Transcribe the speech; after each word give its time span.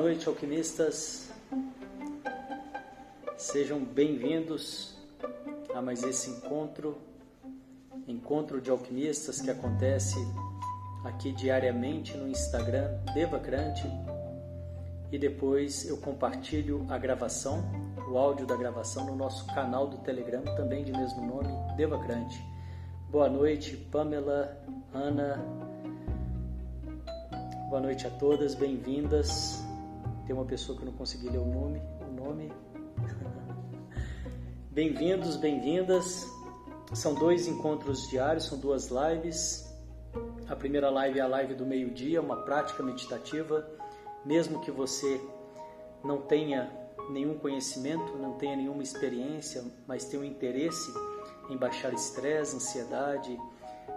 Noite, 0.00 0.26
alquimistas. 0.30 1.30
Sejam 3.36 3.84
bem-vindos 3.84 4.96
a 5.74 5.82
mais 5.82 6.02
esse 6.02 6.30
encontro, 6.30 6.96
encontro 8.08 8.62
de 8.62 8.70
alquimistas 8.70 9.42
que 9.42 9.50
acontece 9.50 10.16
aqui 11.04 11.32
diariamente 11.32 12.16
no 12.16 12.26
Instagram 12.26 12.88
Devacrante 13.12 13.86
e 15.12 15.18
depois 15.18 15.86
eu 15.86 15.98
compartilho 15.98 16.86
a 16.88 16.96
gravação, 16.96 17.62
o 18.10 18.16
áudio 18.16 18.46
da 18.46 18.56
gravação 18.56 19.04
no 19.04 19.14
nosso 19.14 19.46
canal 19.48 19.86
do 19.86 19.98
Telegram, 19.98 20.42
também 20.56 20.82
de 20.82 20.92
mesmo 20.92 21.26
nome, 21.26 21.76
Devacrante. 21.76 22.42
Boa 23.10 23.28
noite, 23.28 23.76
Pamela, 23.76 24.56
Ana. 24.94 25.44
Boa 27.68 27.82
noite 27.82 28.06
a 28.06 28.10
todas, 28.10 28.54
bem-vindas. 28.54 29.68
Tem 30.30 30.36
uma 30.36 30.44
pessoa 30.44 30.78
que 30.78 30.84
eu 30.84 30.86
não 30.86 30.96
consegui 30.96 31.28
ler 31.28 31.38
o 31.38 31.44
nome. 31.44 31.82
O 32.08 32.12
nome. 32.12 32.52
bem-vindos, 34.70 35.34
bem-vindas. 35.36 36.24
São 36.94 37.14
dois 37.14 37.48
encontros 37.48 38.08
diários, 38.08 38.44
são 38.44 38.56
duas 38.56 38.90
lives. 38.92 39.68
A 40.48 40.54
primeira 40.54 40.88
live 40.88 41.18
é 41.18 41.22
a 41.22 41.26
live 41.26 41.54
do 41.54 41.66
meio-dia, 41.66 42.20
uma 42.20 42.44
prática 42.44 42.80
meditativa. 42.80 43.68
Mesmo 44.24 44.60
que 44.60 44.70
você 44.70 45.20
não 46.04 46.20
tenha 46.20 46.70
nenhum 47.10 47.36
conhecimento, 47.36 48.16
não 48.16 48.34
tenha 48.34 48.54
nenhuma 48.54 48.84
experiência, 48.84 49.64
mas 49.84 50.04
tenha 50.04 50.22
um 50.22 50.24
interesse 50.24 50.94
em 51.50 51.56
baixar 51.56 51.92
estresse, 51.92 52.54
ansiedade, 52.54 53.36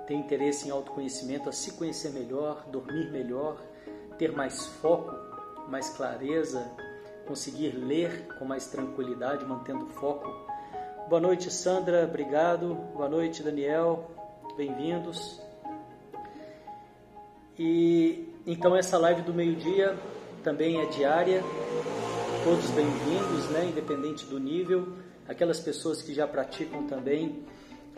ter 0.08 0.16
interesse 0.16 0.68
em 0.68 0.72
autoconhecimento, 0.72 1.47
a 1.47 1.52
se 1.52 1.73
conhecer 1.73 2.09
melhor, 2.09 2.68
dormir 2.72 3.12
melhor, 3.12 3.62
ter 4.18 4.31
mais 4.31 4.66
foco, 4.66 5.31
mais 5.67 5.89
clareza, 5.89 6.72
conseguir 7.28 7.72
ler 7.72 8.28
com 8.38 8.45
mais 8.45 8.67
tranquilidade, 8.67 9.45
mantendo 9.45 9.88
foco. 9.88 10.31
Boa 11.09 11.22
noite, 11.22 11.52
Sandra, 11.52 12.03
obrigado. 12.03 12.75
Boa 12.94 13.09
noite, 13.09 13.44
Daniel, 13.44 14.11
bem-vindos. 14.56 15.41
E 17.58 18.34
então 18.45 18.75
essa 18.75 18.97
live 18.97 19.22
do 19.22 19.34
meio-dia 19.34 19.97
também 20.44 20.81
é 20.81 20.86
diária, 20.88 21.41
todos 22.44 22.69
bem-vindos, 22.72 23.50
né, 23.52 23.66
independente 23.66 24.25
do 24.25 24.39
nível 24.39 25.03
aquelas 25.28 25.59
pessoas 25.59 26.02
que 26.02 26.14
já 26.14 26.28
praticam 26.28 26.86
também 26.88 27.44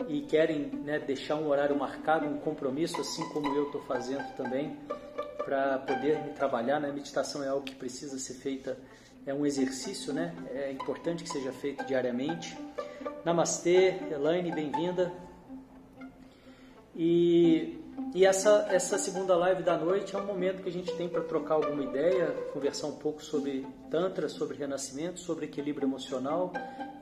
e 0.08 0.20
querem 0.22 0.66
né, 0.84 0.98
deixar 0.98 1.36
um 1.36 1.48
horário 1.48 1.76
marcado, 1.76 2.26
um 2.26 2.38
compromisso, 2.38 3.00
assim 3.00 3.26
como 3.30 3.54
eu 3.54 3.64
estou 3.64 3.80
fazendo 3.82 4.24
também, 4.36 4.76
para 5.46 5.78
poder 5.78 6.34
trabalhar. 6.34 6.80
Né? 6.80 6.90
Meditação 6.92 7.42
é 7.42 7.48
algo 7.48 7.62
que 7.62 7.74
precisa 7.74 8.18
ser 8.18 8.34
feita, 8.34 8.76
é 9.24 9.32
um 9.32 9.46
exercício, 9.46 10.12
né? 10.12 10.34
é 10.52 10.72
importante 10.72 11.22
que 11.22 11.30
seja 11.30 11.52
feito 11.52 11.84
diariamente. 11.86 12.58
Namastê, 13.24 13.94
Elaine, 14.10 14.52
bem-vinda. 14.52 15.12
E, 16.94 17.78
e 18.14 18.24
essa, 18.24 18.66
essa 18.70 18.98
segunda 18.98 19.36
live 19.36 19.62
da 19.62 19.76
noite 19.76 20.16
é 20.16 20.18
um 20.18 20.26
momento 20.26 20.62
que 20.62 20.68
a 20.68 20.72
gente 20.72 20.92
tem 20.96 21.08
para 21.08 21.22
trocar 21.22 21.54
alguma 21.54 21.84
ideia, 21.84 22.32
conversar 22.52 22.88
um 22.88 22.96
pouco 22.96 23.22
sobre 23.22 23.66
Tantra, 23.90 24.28
sobre 24.28 24.56
renascimento, 24.56 25.20
sobre 25.20 25.44
equilíbrio 25.44 25.86
emocional 25.86 26.52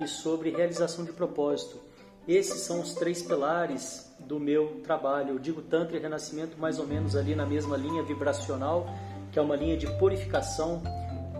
e 0.00 0.06
sobre 0.06 0.50
realização 0.50 1.04
de 1.04 1.12
propósito. 1.12 1.80
Esses 2.28 2.60
são 2.62 2.80
os 2.80 2.94
três 2.94 3.22
pilares 3.22 4.03
do 4.20 4.40
meu 4.40 4.80
trabalho. 4.82 5.30
Eu 5.30 5.38
digo 5.38 5.62
Tantra 5.62 5.96
e 5.96 6.00
Renascimento 6.00 6.58
mais 6.58 6.78
ou 6.78 6.86
menos 6.86 7.16
ali 7.16 7.34
na 7.34 7.46
mesma 7.46 7.76
linha 7.76 8.02
vibracional, 8.02 8.86
que 9.32 9.38
é 9.38 9.42
uma 9.42 9.56
linha 9.56 9.76
de 9.76 9.86
purificação, 9.98 10.82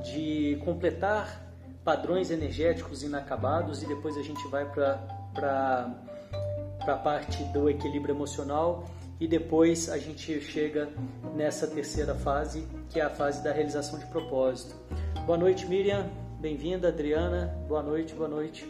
de 0.03 0.61
completar 0.65 1.43
padrões 1.85 2.31
energéticos 2.31 3.03
inacabados 3.03 3.83
e 3.83 3.87
depois 3.87 4.17
a 4.17 4.23
gente 4.23 4.47
vai 4.49 4.65
para 4.65 5.95
a 6.81 6.97
parte 6.97 7.43
do 7.45 7.69
equilíbrio 7.69 8.15
emocional 8.15 8.85
e 9.21 9.29
depois 9.29 9.89
a 9.89 9.97
gente 9.97 10.41
chega 10.41 10.89
nessa 11.35 11.67
terceira 11.67 12.15
fase, 12.15 12.67
que 12.91 13.01
é 13.01 13.05
a 13.05 13.11
fase 13.11 13.43
da 13.45 13.53
realização 13.53 13.99
de 13.99 14.07
propósito. 14.07 14.75
Boa 15.25 15.39
noite, 15.39 15.67
Miriam. 15.67 16.11
Bem-vinda, 16.41 16.89
Adriana. 16.89 17.57
Boa 17.69 17.83
noite, 17.83 18.15
boa 18.15 18.29
noite. 18.29 18.67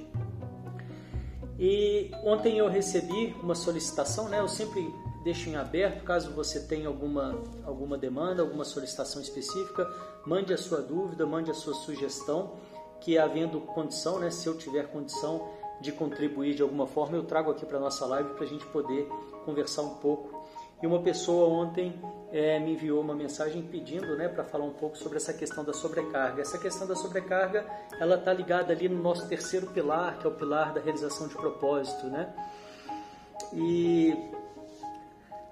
E 1.59 2.11
ontem 2.25 2.59
eu 2.59 2.69
recebi 2.69 3.35
uma 3.43 3.55
solicitação, 3.55 4.29
né? 4.29 4.41
Eu 4.41 4.49
sempre 4.49 4.93
deixo 5.23 5.49
em 5.49 5.57
aberto, 5.57 6.05
caso 6.05 6.33
você 6.33 6.61
tenha 6.61 6.89
alguma, 6.89 7.41
alguma 7.65 7.97
demanda, 7.97 8.43
alguma 8.43 8.65
solicitação 8.65 9.23
específica, 9.23 9.89
mande 10.27 10.53
a 10.53 10.59
sua 10.59 10.83
dúvida, 10.83 11.25
mande 11.27 11.51
a 11.51 11.55
sua 11.55 11.75
sugestão, 11.75 12.57
que 13.01 13.17
havendo 13.19 13.61
condição, 13.61 14.19
né? 14.19 14.31
Se 14.31 14.47
eu 14.47 14.57
tiver 14.57 14.89
condição 14.89 15.49
de 15.81 15.93
contribuir 15.93 16.55
de 16.55 16.63
alguma 16.63 16.87
forma, 16.87 17.17
eu 17.17 17.25
trago 17.25 17.51
aqui 17.51 17.65
para 17.65 17.79
nossa 17.79 18.05
live 18.07 18.31
para 18.31 18.45
a 18.45 18.49
gente 18.49 18.67
poder 18.67 19.09
conversar 19.45 19.83
um 19.83 19.97
pouco. 19.97 20.45
E 20.83 20.87
uma 20.87 21.01
pessoa 21.01 21.49
ontem 21.49 21.99
é, 22.35 22.59
me 22.59 22.73
enviou 22.73 23.01
uma 23.01 23.15
mensagem 23.15 23.63
pedindo 23.63 24.17
né, 24.17 24.27
para 24.27 24.43
falar 24.43 24.65
um 24.65 24.73
pouco 24.73 24.99
sobre 24.99 25.19
essa 25.19 25.33
questão 25.33 25.63
da 25.63 25.73
sobrecarga. 25.73 26.43
Essa 26.43 26.59
questão 26.59 26.85
da 26.85 26.97
sobrecarga 26.97 27.65
ela 28.01 28.17
está 28.17 28.33
ligada 28.33 28.73
ali 28.73 28.89
no 28.89 29.01
nosso 29.01 29.29
terceiro 29.29 29.69
pilar, 29.69 30.19
que 30.19 30.27
é 30.27 30.29
o 30.29 30.35
pilar 30.35 30.75
da 30.75 30.81
realização 30.81 31.29
de 31.29 31.35
propósito. 31.37 32.07
Né? 32.09 32.29
E 33.53 34.17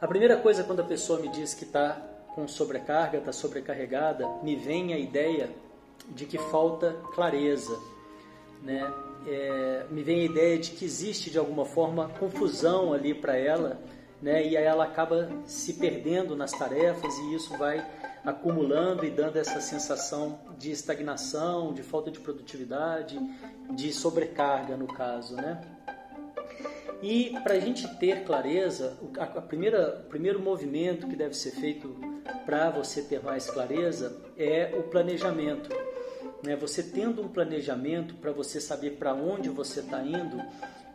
a 0.00 0.08
primeira 0.08 0.36
coisa 0.38 0.64
quando 0.64 0.80
a 0.80 0.84
pessoa 0.84 1.20
me 1.20 1.28
diz 1.28 1.54
que 1.54 1.62
está 1.62 2.02
com 2.34 2.48
sobrecarga, 2.48 3.18
está 3.18 3.32
sobrecarregada, 3.32 4.26
me 4.42 4.56
vem 4.56 4.92
a 4.92 4.98
ideia 4.98 5.50
de 6.08 6.26
que 6.26 6.36
falta 6.36 6.96
clareza. 7.14 7.78
Né? 8.60 8.92
É, 9.28 9.86
me 9.88 10.02
vem 10.02 10.22
a 10.22 10.24
ideia 10.24 10.58
de 10.58 10.72
que 10.72 10.84
existe 10.84 11.30
de 11.30 11.38
alguma 11.38 11.64
forma 11.64 12.08
confusão 12.18 12.92
ali 12.92 13.14
para 13.14 13.36
ela 13.36 13.80
né? 14.22 14.46
E 14.46 14.56
aí 14.56 14.64
ela 14.64 14.84
acaba 14.84 15.28
se 15.44 15.74
perdendo 15.74 16.36
nas 16.36 16.52
tarefas 16.52 17.18
e 17.18 17.34
isso 17.34 17.58
vai 17.58 17.84
acumulando 18.24 19.04
e 19.04 19.10
dando 19.10 19.36
essa 19.36 19.60
sensação 19.60 20.38
de 20.56 20.70
estagnação, 20.70 21.74
de 21.74 21.82
falta 21.82 22.10
de 22.10 22.20
produtividade, 22.20 23.18
de 23.74 23.92
sobrecarga 23.92 24.76
no 24.76 24.86
caso, 24.86 25.34
né? 25.34 25.60
E 27.02 27.36
para 27.42 27.54
a 27.54 27.58
gente 27.58 27.88
ter 27.96 28.22
clareza, 28.22 28.96
a 29.18 29.26
primeira, 29.40 30.04
o 30.06 30.08
primeiro 30.08 30.40
movimento 30.40 31.08
que 31.08 31.16
deve 31.16 31.34
ser 31.34 31.50
feito 31.50 31.96
para 32.46 32.70
você 32.70 33.02
ter 33.02 33.20
mais 33.20 33.50
clareza 33.50 34.16
é 34.38 34.72
o 34.78 34.84
planejamento. 34.84 35.68
Né? 36.44 36.54
Você 36.54 36.80
tendo 36.80 37.20
um 37.20 37.28
planejamento 37.28 38.14
para 38.14 38.30
você 38.30 38.60
saber 38.60 38.92
para 38.92 39.14
onde 39.14 39.48
você 39.48 39.80
está 39.80 40.00
indo, 40.00 40.40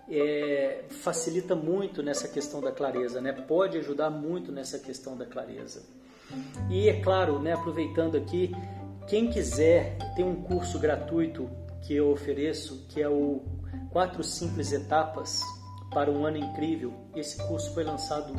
é, 0.09 0.85
facilita 0.89 1.55
muito 1.55 2.01
nessa 2.01 2.27
questão 2.27 2.61
da 2.61 2.71
clareza, 2.71 3.19
né? 3.21 3.31
pode 3.33 3.77
ajudar 3.77 4.09
muito 4.09 4.51
nessa 4.51 4.79
questão 4.79 5.17
da 5.17 5.25
clareza. 5.25 5.83
E 6.69 6.89
é 6.89 7.01
claro, 7.01 7.39
né, 7.39 7.53
aproveitando 7.53 8.17
aqui, 8.17 8.51
quem 9.07 9.29
quiser, 9.29 9.97
tem 10.15 10.25
um 10.25 10.35
curso 10.43 10.77
gratuito 10.79 11.49
que 11.81 11.95
eu 11.95 12.11
ofereço, 12.11 12.85
que 12.89 13.01
é 13.01 13.07
o 13.07 13.41
Quatro 13.91 14.23
Simples 14.23 14.73
Etapas 14.73 15.41
para 15.93 16.11
um 16.11 16.25
Ano 16.25 16.37
Incrível. 16.37 16.93
Esse 17.15 17.37
curso 17.47 17.73
foi 17.73 17.83
lançado 17.85 18.33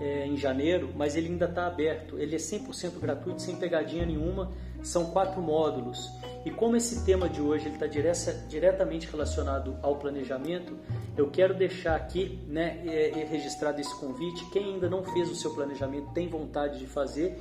é, 0.00 0.26
em 0.26 0.36
janeiro, 0.36 0.92
mas 0.94 1.16
ele 1.16 1.28
ainda 1.28 1.46
está 1.46 1.66
aberto. 1.66 2.18
Ele 2.18 2.36
é 2.36 2.38
100% 2.38 2.98
gratuito, 3.00 3.42
sem 3.42 3.56
pegadinha 3.56 4.06
nenhuma. 4.06 4.52
São 4.82 5.06
quatro 5.06 5.40
módulos. 5.42 6.08
E 6.44 6.50
como 6.50 6.76
esse 6.76 7.04
tema 7.04 7.28
de 7.28 7.40
hoje 7.40 7.68
está 7.68 7.86
diretamente 7.86 9.10
relacionado 9.10 9.76
ao 9.82 9.96
planejamento, 9.96 10.78
eu 11.16 11.30
quero 11.30 11.54
deixar 11.54 11.96
aqui 11.96 12.38
né, 12.46 12.82
registrado 13.28 13.80
esse 13.80 13.98
convite. 13.98 14.44
Quem 14.50 14.74
ainda 14.74 14.88
não 14.88 15.02
fez 15.04 15.30
o 15.30 15.34
seu 15.34 15.54
planejamento, 15.54 16.12
tem 16.12 16.28
vontade 16.28 16.78
de 16.78 16.86
fazer, 16.86 17.38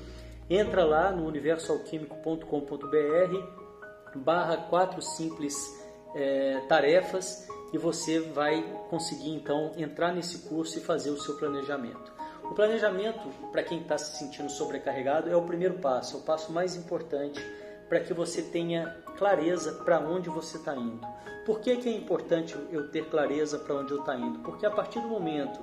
entra 0.49 0.85
lá 0.85 1.11
no 1.11 1.27
universoalquímico.com.br 1.27 3.65
barra 4.15 4.57
quatro 4.57 5.01
simples 5.01 5.55
é, 6.15 6.61
tarefas 6.69 7.47
e 7.73 7.77
você 7.77 8.19
vai 8.19 8.63
conseguir 8.89 9.31
então 9.31 9.73
entrar 9.75 10.13
nesse 10.13 10.47
curso 10.47 10.77
e 10.77 10.81
fazer 10.81 11.09
o 11.09 11.19
seu 11.19 11.35
planejamento. 11.35 12.13
O 12.43 12.53
planejamento, 12.53 13.27
para 13.51 13.63
quem 13.63 13.81
está 13.81 13.97
se 13.97 14.17
sentindo 14.17 14.49
sobrecarregado, 14.49 15.29
é 15.29 15.35
o 15.35 15.41
primeiro 15.41 15.79
passo, 15.79 16.15
é 16.15 16.19
o 16.19 16.23
passo 16.23 16.53
mais 16.53 16.75
importante 16.75 17.43
para 17.87 17.99
que 17.99 18.13
você 18.13 18.41
tenha 18.41 18.89
clareza 19.17 19.71
para 19.83 19.99
onde 19.99 20.29
você 20.29 20.57
está 20.57 20.75
indo. 20.75 21.05
Por 21.45 21.59
que, 21.59 21.75
que 21.77 21.87
é 21.87 21.91
importante 21.91 22.57
eu 22.71 22.89
ter 22.89 23.05
clareza 23.05 23.59
para 23.59 23.75
onde 23.75 23.91
eu 23.91 23.99
estou 23.99 24.15
indo? 24.15 24.39
Porque 24.39 24.65
a 24.65 24.71
partir 24.71 24.99
do 24.99 25.07
momento 25.07 25.59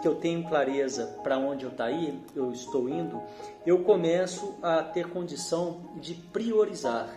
que 0.00 0.08
eu 0.08 0.14
tenho 0.14 0.48
clareza 0.48 1.06
para 1.22 1.36
onde 1.36 1.64
eu, 1.64 1.70
tá 1.70 1.90
eu 1.90 2.50
estou 2.52 2.88
indo, 2.88 3.22
eu 3.66 3.84
começo 3.84 4.58
a 4.62 4.82
ter 4.82 5.08
condição 5.08 5.82
de 5.96 6.14
priorizar. 6.14 7.08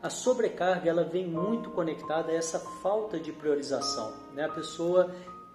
A 0.00 0.08
sobrecarga 0.08 0.88
ela 0.88 1.02
vem 1.02 1.26
muito 1.26 1.70
conectada 1.70 2.30
a 2.30 2.34
essa 2.34 2.60
falta 2.80 3.18
de 3.18 3.32
priorização. 3.32 4.14
Né? 4.32 4.44
A 4.44 4.48
pessoa 4.48 5.12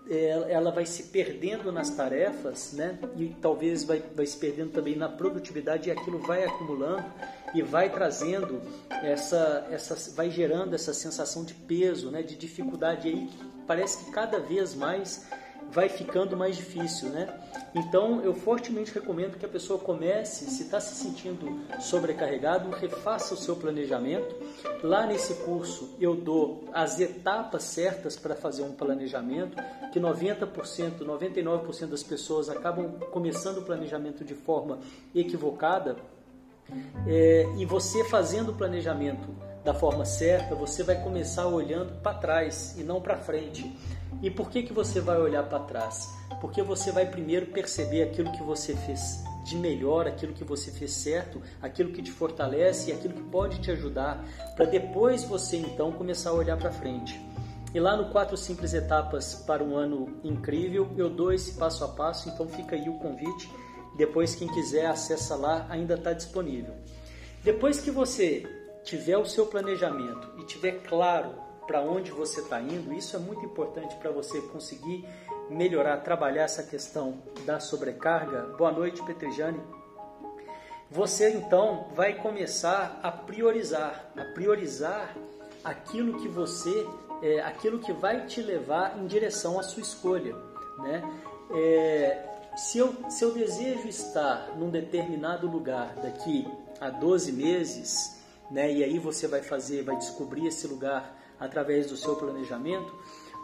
ela 0.09 0.71
vai 0.71 0.85
se 0.85 1.03
perdendo 1.03 1.71
nas 1.71 1.89
tarefas, 1.91 2.73
né? 2.73 2.99
E 3.15 3.35
talvez 3.41 3.83
vai, 3.83 4.03
vai 4.13 4.25
se 4.25 4.37
perdendo 4.37 4.71
também 4.71 4.95
na 4.95 5.07
produtividade 5.07 5.89
e 5.89 5.91
aquilo 5.91 6.19
vai 6.19 6.43
acumulando 6.43 7.05
e 7.53 7.61
vai 7.61 7.89
trazendo 7.89 8.61
essa, 9.01 9.67
essa 9.71 9.95
vai 10.13 10.29
gerando 10.29 10.73
essa 10.73 10.93
sensação 10.93 11.43
de 11.43 11.53
peso, 11.53 12.09
né, 12.09 12.21
de 12.21 12.35
dificuldade 12.35 13.07
e 13.07 13.11
aí 13.11 13.29
parece 13.67 14.03
que 14.03 14.11
cada 14.11 14.39
vez 14.39 14.75
mais 14.75 15.25
vai 15.73 15.89
ficando 15.89 16.37
mais 16.37 16.55
difícil, 16.55 17.09
né? 17.09 17.27
Então 17.73 18.21
eu 18.21 18.33
fortemente 18.33 18.93
recomendo 18.93 19.37
que 19.37 19.45
a 19.45 19.49
pessoa 19.49 19.79
comece, 19.79 20.45
se 20.45 20.63
está 20.63 20.79
se 20.79 20.95
sentindo 20.95 21.59
sobrecarregado, 21.81 22.69
refaça 22.69 23.33
o 23.33 23.37
seu 23.37 23.55
planejamento. 23.55 24.35
Lá 24.83 25.07
nesse 25.07 25.33
curso 25.43 25.95
eu 25.99 26.15
dou 26.15 26.63
as 26.71 26.99
etapas 26.99 27.63
certas 27.63 28.15
para 28.15 28.35
fazer 28.35 28.61
um 28.61 28.73
planejamento, 28.73 29.57
que 29.91 29.99
90%, 29.99 30.99
99% 30.99 31.87
das 31.87 32.03
pessoas 32.03 32.49
acabam 32.49 32.99
começando 33.11 33.57
o 33.57 33.63
planejamento 33.63 34.23
de 34.23 34.35
forma 34.35 34.79
equivocada. 35.15 35.97
É, 37.07 37.45
e 37.57 37.65
você 37.65 38.03
fazendo 38.05 38.51
o 38.51 38.55
planejamento 38.55 39.27
da 39.63 39.73
forma 39.73 40.03
certa, 40.03 40.55
você 40.55 40.83
vai 40.83 41.01
começar 41.01 41.47
olhando 41.47 41.93
para 42.01 42.17
trás 42.17 42.75
e 42.77 42.83
não 42.83 43.01
para 43.01 43.17
frente. 43.17 43.73
E 44.21 44.29
por 44.29 44.49
que, 44.49 44.63
que 44.63 44.73
você 44.73 44.99
vai 44.99 45.17
olhar 45.17 45.43
para 45.43 45.59
trás? 45.59 46.09
Porque 46.41 46.61
você 46.61 46.91
vai 46.91 47.05
primeiro 47.05 47.47
perceber 47.47 48.03
aquilo 48.03 48.31
que 48.31 48.43
você 48.43 48.75
fez 48.75 49.23
de 49.45 49.55
melhor, 49.57 50.07
aquilo 50.07 50.33
que 50.33 50.43
você 50.43 50.71
fez 50.71 50.91
certo, 50.91 51.41
aquilo 51.61 51.91
que 51.91 52.01
te 52.01 52.11
fortalece 52.11 52.89
e 52.89 52.93
aquilo 52.93 53.13
que 53.13 53.23
pode 53.23 53.59
te 53.59 53.71
ajudar, 53.71 54.23
para 54.55 54.65
depois 54.65 55.23
você 55.23 55.57
então 55.57 55.91
começar 55.91 56.29
a 56.29 56.33
olhar 56.33 56.57
para 56.57 56.71
frente. 56.71 57.19
E 57.73 57.79
lá 57.79 57.97
no 57.97 58.11
Quatro 58.11 58.37
Simples 58.37 58.73
Etapas 58.73 59.33
para 59.33 59.63
um 59.63 59.75
Ano 59.75 60.19
Incrível, 60.23 60.89
eu 60.95 61.09
dou 61.09 61.33
esse 61.33 61.53
passo 61.53 61.83
a 61.83 61.87
passo, 61.87 62.29
então 62.29 62.47
fica 62.47 62.75
aí 62.75 62.87
o 62.87 62.99
convite. 62.99 63.49
Depois, 63.97 64.35
quem 64.35 64.47
quiser, 64.47 64.85
acessa 64.85 65.35
lá, 65.35 65.65
ainda 65.69 65.95
está 65.95 66.13
disponível. 66.13 66.73
Depois 67.43 67.79
que 67.79 67.91
você 67.91 68.62
tiver 68.83 69.17
o 69.17 69.25
seu 69.25 69.45
planejamento 69.45 70.29
e 70.37 70.43
tiver 70.43 70.83
claro 70.83 71.33
para 71.65 71.81
onde 71.81 72.11
você 72.11 72.41
está 72.41 72.59
indo, 72.59 72.93
isso 72.93 73.15
é 73.15 73.19
muito 73.19 73.45
importante 73.45 73.95
para 73.95 74.11
você 74.11 74.41
conseguir 74.41 75.07
melhorar, 75.49 75.97
trabalhar 75.97 76.43
essa 76.43 76.63
questão 76.63 77.21
da 77.45 77.59
sobrecarga. 77.59 78.53
Boa 78.57 78.71
noite, 78.71 79.01
Petrejane. 79.03 79.61
Você 80.91 81.31
então 81.31 81.87
vai 81.95 82.15
começar 82.15 82.99
a 83.01 83.11
priorizar, 83.11 84.11
a 84.15 84.25
priorizar 84.33 85.15
aquilo 85.63 86.19
que 86.19 86.27
você, 86.27 86.85
é, 87.21 87.39
aquilo 87.41 87.79
que 87.79 87.93
vai 87.93 88.25
te 88.25 88.41
levar 88.41 88.99
em 88.99 89.07
direção 89.07 89.59
à 89.59 89.63
sua 89.63 89.81
escolha, 89.81 90.35
né? 90.79 91.01
É, 91.55 92.29
se 92.55 92.77
eu, 92.77 92.93
se 93.09 93.23
eu 93.23 93.33
desejo 93.33 93.87
estar 93.87 94.55
num 94.55 94.69
determinado 94.69 95.47
lugar 95.47 95.95
daqui 95.95 96.47
a 96.79 96.89
12 96.89 97.31
meses, 97.31 98.22
né, 98.51 98.71
e 98.71 98.83
aí 98.83 98.99
você 98.99 99.27
vai 99.27 99.41
fazer, 99.41 99.83
vai 99.83 99.95
descobrir 99.97 100.47
esse 100.47 100.67
lugar 100.67 101.19
através 101.39 101.87
do 101.87 101.97
seu 101.97 102.15
planejamento, 102.15 102.93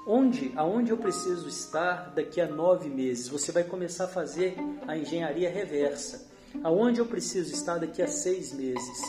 onde, 0.06 0.52
aonde 0.56 0.92
eu 0.92 0.98
preciso 0.98 1.48
estar 1.48 2.14
daqui 2.16 2.40
a 2.42 2.48
nove 2.48 2.90
meses, 2.90 3.28
você 3.28 3.52
vai 3.52 3.64
começar 3.64 4.06
a 4.06 4.08
fazer 4.08 4.56
a 4.88 4.98
engenharia 4.98 5.50
reversa. 5.50 6.28
Aonde 6.64 7.00
eu 7.00 7.06
preciso 7.06 7.54
estar 7.54 7.78
daqui 7.78 8.02
a 8.02 8.08
seis 8.08 8.52
meses, 8.54 9.02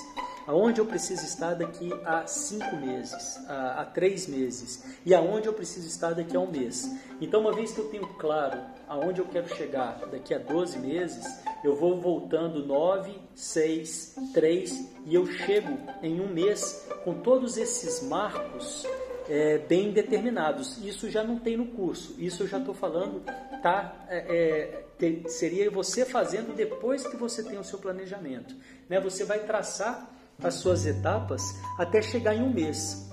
aonde 0.47 0.81
eu 0.81 0.87
preciso 0.87 1.25
estar 1.25 1.55
daqui 1.55 1.91
a 2.05 2.27
cinco 2.27 2.77
meses, 2.77 3.39
a, 3.49 3.83
a, 3.83 3.85
três 3.85 4.27
meses, 4.27 4.85
e 5.05 5.15
aonde 5.15 5.47
eu 5.47 5.53
preciso 5.53 5.87
estar 5.87 6.13
daqui 6.13 6.37
a 6.37 6.41
um 6.41 6.51
mês. 6.51 6.91
Então, 7.21 7.41
uma 7.41 7.53
vez 7.53 7.73
que 7.73 7.79
eu 7.79 7.89
tenho 7.89 8.07
claro 8.15 8.59
aonde 8.89 9.21
eu 9.21 9.27
quero 9.27 9.49
chegar 9.55 10.01
daqui 10.11 10.35
a 10.35 10.39
12 10.39 10.79
meses, 10.79 11.25
eu 11.63 11.77
vou 11.77 12.01
voltando 12.01 12.65
9, 12.65 13.13
6, 13.35 14.17
3 14.33 14.91
e 15.07 15.15
eu 15.15 15.27
chego 15.27 15.79
em 16.03 16.21
um 16.21 16.29
mês 16.29 16.87
com 17.05 17.15
todos 17.15 17.57
esses 17.57 18.03
marcos 18.03 18.87
é, 19.29 19.59
bem 19.59 19.93
determinados. 19.93 20.79
Isso 20.79 21.09
já 21.09 21.23
não 21.23 21.39
tem 21.39 21.57
no 21.57 21.67
curso, 21.67 22.15
isso 22.19 22.43
eu 22.43 22.49
já 22.49 22.59
estou 22.59 22.75
falando, 22.75 23.23
tá? 23.63 24.07
É, 24.09 24.83
é, 24.99 25.29
seria 25.29 25.71
você 25.71 26.05
fazendo 26.05 26.55
depois 26.55 27.07
que 27.07 27.17
você 27.17 27.43
tem 27.43 27.59
o 27.59 27.65
seu 27.65 27.79
planejamento. 27.79 28.55
Né? 28.89 29.01
Você 29.01 29.25
vai 29.25 29.41
traçar 29.41 30.11
as 30.43 30.55
suas 30.55 30.87
etapas 30.87 31.43
até 31.79 32.01
chegar 32.03 32.35
em 32.35 32.43
um 32.43 32.53
mês. 32.53 33.09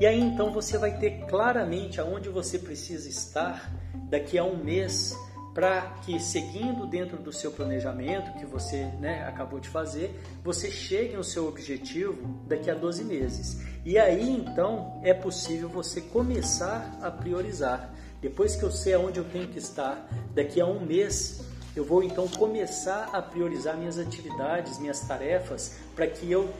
E 0.00 0.06
aí 0.06 0.20
então 0.20 0.52
você 0.52 0.76
vai 0.78 0.98
ter 0.98 1.26
claramente 1.26 2.00
aonde 2.00 2.28
você 2.28 2.58
precisa 2.58 3.08
estar 3.08 3.72
daqui 4.08 4.36
a 4.38 4.44
um 4.44 4.56
mês 4.56 5.16
para 5.54 5.82
que, 6.04 6.18
seguindo 6.18 6.86
dentro 6.86 7.18
do 7.18 7.30
seu 7.30 7.52
planejamento 7.52 8.32
que 8.38 8.46
você 8.46 8.86
né, 8.98 9.26
acabou 9.26 9.60
de 9.60 9.68
fazer, 9.68 10.18
você 10.42 10.70
chegue 10.70 11.14
no 11.14 11.22
seu 11.22 11.46
objetivo 11.46 12.40
daqui 12.46 12.70
a 12.70 12.74
12 12.74 13.04
meses. 13.04 13.62
E 13.84 13.98
aí 13.98 14.30
então 14.30 15.00
é 15.04 15.12
possível 15.12 15.68
você 15.68 16.00
começar 16.00 16.98
a 17.02 17.10
priorizar. 17.10 17.92
Depois 18.20 18.56
que 18.56 18.62
eu 18.62 18.70
sei 18.70 18.94
aonde 18.94 19.18
eu 19.18 19.24
tenho 19.24 19.48
que 19.48 19.58
estar, 19.58 20.08
daqui 20.34 20.60
a 20.60 20.66
um 20.66 20.80
mês, 20.80 21.44
eu 21.74 21.84
vou 21.84 22.02
então 22.02 22.28
começar 22.28 23.10
a 23.12 23.22
priorizar 23.22 23.76
minhas 23.76 23.98
atividades, 23.98 24.78
minhas 24.78 25.00
tarefas, 25.00 25.78
para 25.94 26.06
que 26.06 26.30
eu 26.30 26.50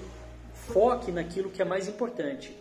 foque 0.72 1.12
naquilo 1.12 1.50
que 1.50 1.60
é 1.60 1.64
mais 1.64 1.86
importante. 1.86 2.56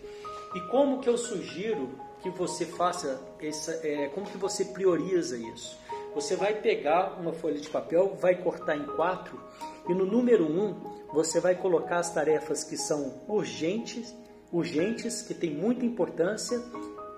E 0.53 0.59
como 0.69 0.99
que 0.99 1.07
eu 1.07 1.17
sugiro 1.17 1.89
que 2.21 2.29
você 2.29 2.65
faça 2.65 3.21
essa, 3.41 3.71
é, 3.87 4.09
como 4.09 4.25
que 4.27 4.37
você 4.37 4.65
prioriza 4.65 5.37
isso? 5.37 5.79
Você 6.13 6.35
vai 6.35 6.53
pegar 6.53 7.17
uma 7.19 7.31
folha 7.31 7.57
de 7.57 7.69
papel, 7.69 8.17
vai 8.19 8.35
cortar 8.35 8.75
em 8.75 8.85
quatro 8.85 9.39
e 9.87 9.93
no 9.93 10.05
número 10.05 10.45
um 10.45 10.75
você 11.13 11.39
vai 11.39 11.55
colocar 11.55 11.99
as 11.99 12.13
tarefas 12.13 12.65
que 12.65 12.75
são 12.75 13.21
urgentes, 13.29 14.13
urgentes, 14.51 15.21
que 15.21 15.33
têm 15.33 15.51
muita 15.51 15.85
importância 15.85 16.61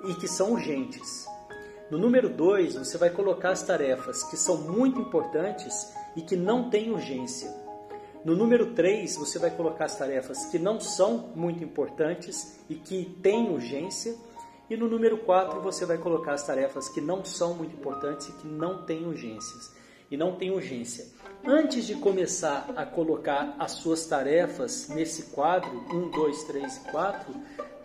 e 0.07 0.13
que 0.13 0.27
são 0.27 0.51
urgentes. 0.51 1.25
No 1.91 1.97
número 1.97 2.29
dois 2.29 2.75
você 2.75 2.97
vai 2.97 3.09
colocar 3.09 3.49
as 3.49 3.63
tarefas 3.63 4.23
que 4.23 4.37
são 4.37 4.57
muito 4.57 4.99
importantes 4.99 5.93
e 6.15 6.21
que 6.21 6.35
não 6.35 6.69
têm 6.69 6.91
urgência. 6.91 7.63
No 8.23 8.37
número 8.37 8.73
3, 8.73 9.17
você 9.17 9.37
vai 9.37 9.51
colocar 9.51 9.83
as 9.83 9.97
tarefas 9.97 10.45
que 10.45 10.57
não 10.57 10.79
são 10.79 11.31
muito 11.35 11.61
importantes 11.61 12.57
e 12.69 12.75
que 12.75 13.03
têm 13.21 13.49
urgência. 13.51 14.15
E 14.69 14.77
no 14.77 14.87
número 14.87 15.17
4 15.17 15.59
você 15.59 15.85
vai 15.85 15.97
colocar 15.97 16.33
as 16.33 16.47
tarefas 16.47 16.87
que 16.87 17.01
não 17.01 17.25
são 17.25 17.53
muito 17.53 17.75
importantes 17.75 18.29
e 18.29 18.31
que 18.31 18.47
não 18.47 18.85
têm 18.85 19.05
urgências. 19.05 19.75
E 20.09 20.15
não 20.15 20.37
tem 20.37 20.51
urgência. 20.51 21.05
Antes 21.45 21.85
de 21.85 21.95
começar 21.95 22.69
a 22.77 22.85
colocar 22.85 23.57
as 23.59 23.73
suas 23.73 24.05
tarefas 24.05 24.87
nesse 24.87 25.23
quadro, 25.23 25.83
1, 25.91 26.11
2, 26.11 26.43
3 26.45 26.77
e 26.77 26.79
4, 26.91 27.35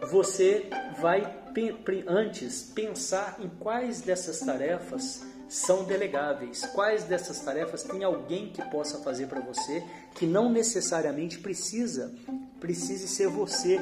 você 0.08 0.70
vai 1.00 1.22
antes 2.06 2.62
pensar 2.62 3.38
em 3.40 3.48
quais 3.48 4.00
dessas 4.00 4.40
tarefas 4.40 5.24
são 5.48 5.84
delegáveis, 5.84 6.66
quais 6.74 7.04
dessas 7.04 7.40
tarefas 7.40 7.82
tem 7.82 8.04
alguém 8.04 8.50
que 8.50 8.62
possa 8.70 8.98
fazer 8.98 9.26
para 9.26 9.40
você, 9.40 9.82
que 10.14 10.26
não 10.26 10.50
necessariamente 10.50 11.38
precisa, 11.38 12.14
precise 12.60 13.08
ser 13.08 13.28
você 13.28 13.80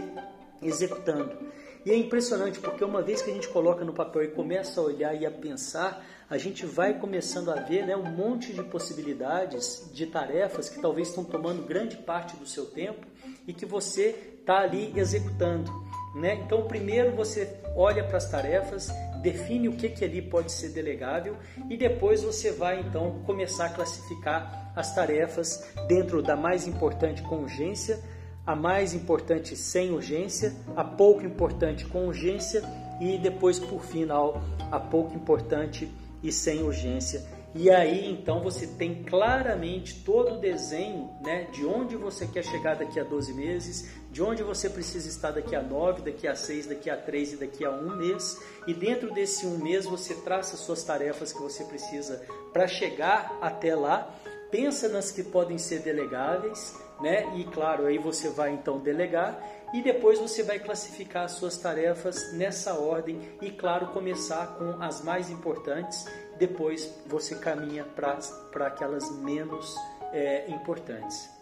executando. 0.63 1.37
E 1.85 1.91
é 1.91 1.97
impressionante 1.97 2.59
porque 2.59 2.85
uma 2.85 3.03
vez 3.03 3.23
que 3.23 3.31
a 3.31 3.35
gente 3.35 3.49
coloca 3.49 3.85
no 3.85 3.93
papel 3.93 4.25
e 4.25 4.29
começa 4.29 4.81
a 4.81 4.85
olhar 4.85 5.15
e 5.15 5.25
a 5.25 5.31
pensar, 5.31 6.05
a 6.29 6.37
gente 6.37 6.67
vai 6.67 6.99
começando 6.99 7.51
a 7.51 7.61
ver 7.61 7.87
né, 7.87 7.97
um 7.97 8.11
monte 8.11 8.53
de 8.53 8.63
possibilidades 8.65 9.89
de 9.93 10.07
tarefas 10.07 10.69
que 10.69 10.81
talvez 10.81 11.09
estão 11.09 11.25
tomando 11.25 11.63
grande 11.63 11.97
parte 11.97 12.37
do 12.37 12.47
seu 12.47 12.67
tempo 12.67 13.07
e 13.47 13.53
que 13.53 13.65
você 13.65 14.35
está 14.41 14.59
ali 14.59 14.93
executando. 14.97 15.86
Né? 16.17 16.41
Então, 16.45 16.67
primeiro 16.67 17.15
você 17.15 17.61
olha 17.77 18.03
para 18.03 18.17
as 18.17 18.31
tarefas, 18.31 18.91
define 19.23 19.69
o 19.69 19.73
que, 19.73 19.91
que 19.91 20.05
ali 20.05 20.23
pode 20.23 20.51
ser 20.51 20.71
delegável 20.71 21.37
e 21.69 21.77
depois 21.77 22.23
você 22.23 22.51
vai 22.51 22.81
então 22.81 23.23
começar 23.27 23.67
a 23.67 23.69
classificar 23.69 24.73
as 24.75 24.95
tarefas 24.95 25.69
dentro 25.87 26.23
da 26.23 26.35
mais 26.35 26.67
importante 26.67 27.23
com 27.23 27.43
urgência 27.43 28.03
a 28.47 28.55
mais 28.55 28.95
importante 28.95 29.57
sem 29.57 29.91
urgência, 29.91 30.55
a 30.77 30.85
pouco 30.85 31.25
importante 31.25 31.85
com 31.85 32.07
urgência 32.07 32.63
e 33.01 33.19
depois, 33.19 33.59
por 33.59 33.83
final, 33.83 34.41
a 34.71 34.79
pouco 34.79 35.17
importante 35.17 35.91
e 36.23 36.31
sem 36.31 36.63
urgência. 36.63 37.27
E 37.55 37.71
aí 37.71 38.11
então 38.11 38.43
você 38.43 38.67
tem 38.67 39.03
claramente 39.03 40.05
todo 40.05 40.35
o 40.35 40.39
desenho 40.39 41.11
né, 41.23 41.49
de 41.53 41.65
onde 41.65 41.97
você 41.97 42.27
quer 42.27 42.45
chegar 42.45 42.77
daqui 42.77 43.01
a 43.01 43.05
12 43.05 43.33
meses, 43.33 43.91
de 44.17 44.23
onde 44.23 44.43
você 44.43 44.71
precisa 44.71 45.11
estar 45.11 45.31
daqui 45.31 45.55
a 45.55 45.63
9, 45.63 46.01
daqui 46.01 46.27
a 46.27 46.35
6, 46.35 46.69
daqui 46.69 46.89
a 46.89 46.97
3 46.97 47.35
e 47.35 47.37
daqui 47.37 47.67
a 47.67 47.71
um 47.71 47.95
mês. 47.97 48.41
E 48.67 48.73
dentro 48.73 49.13
desse 49.13 49.45
um 49.45 49.59
mês 49.59 49.85
você 49.85 50.15
traça 50.15 50.57
suas 50.57 50.83
tarefas 50.83 51.35
que 51.35 51.43
você 51.43 51.63
precisa 51.65 52.27
para 52.51 52.67
chegar 52.67 53.37
até 53.43 53.77
lá. 53.77 54.11
Pensa 54.51 54.89
nas 54.89 55.11
que 55.11 55.23
podem 55.23 55.59
ser 55.59 55.81
delegáveis 55.81 56.75
né? 56.99 57.31
E 57.37 57.45
claro, 57.45 57.85
aí 57.85 57.99
você 57.99 58.31
vai 58.31 58.53
então 58.53 58.79
delegar 58.79 59.39
e 59.75 59.83
depois 59.83 60.19
você 60.19 60.43
vai 60.43 60.59
classificar 60.59 61.25
as 61.25 61.33
suas 61.33 61.59
tarefas 61.59 62.33
nessa 62.33 62.73
ordem 62.73 63.21
e 63.43 63.51
claro, 63.51 63.89
começar 63.89 64.57
com 64.57 64.83
as 64.83 65.03
mais 65.03 65.29
importantes, 65.29 66.07
depois 66.39 66.91
você 67.07 67.35
caminha 67.35 67.85
para 67.85 68.67
aquelas 68.67 69.15
menos 69.19 69.75
é, 70.11 70.51
importantes. 70.51 71.36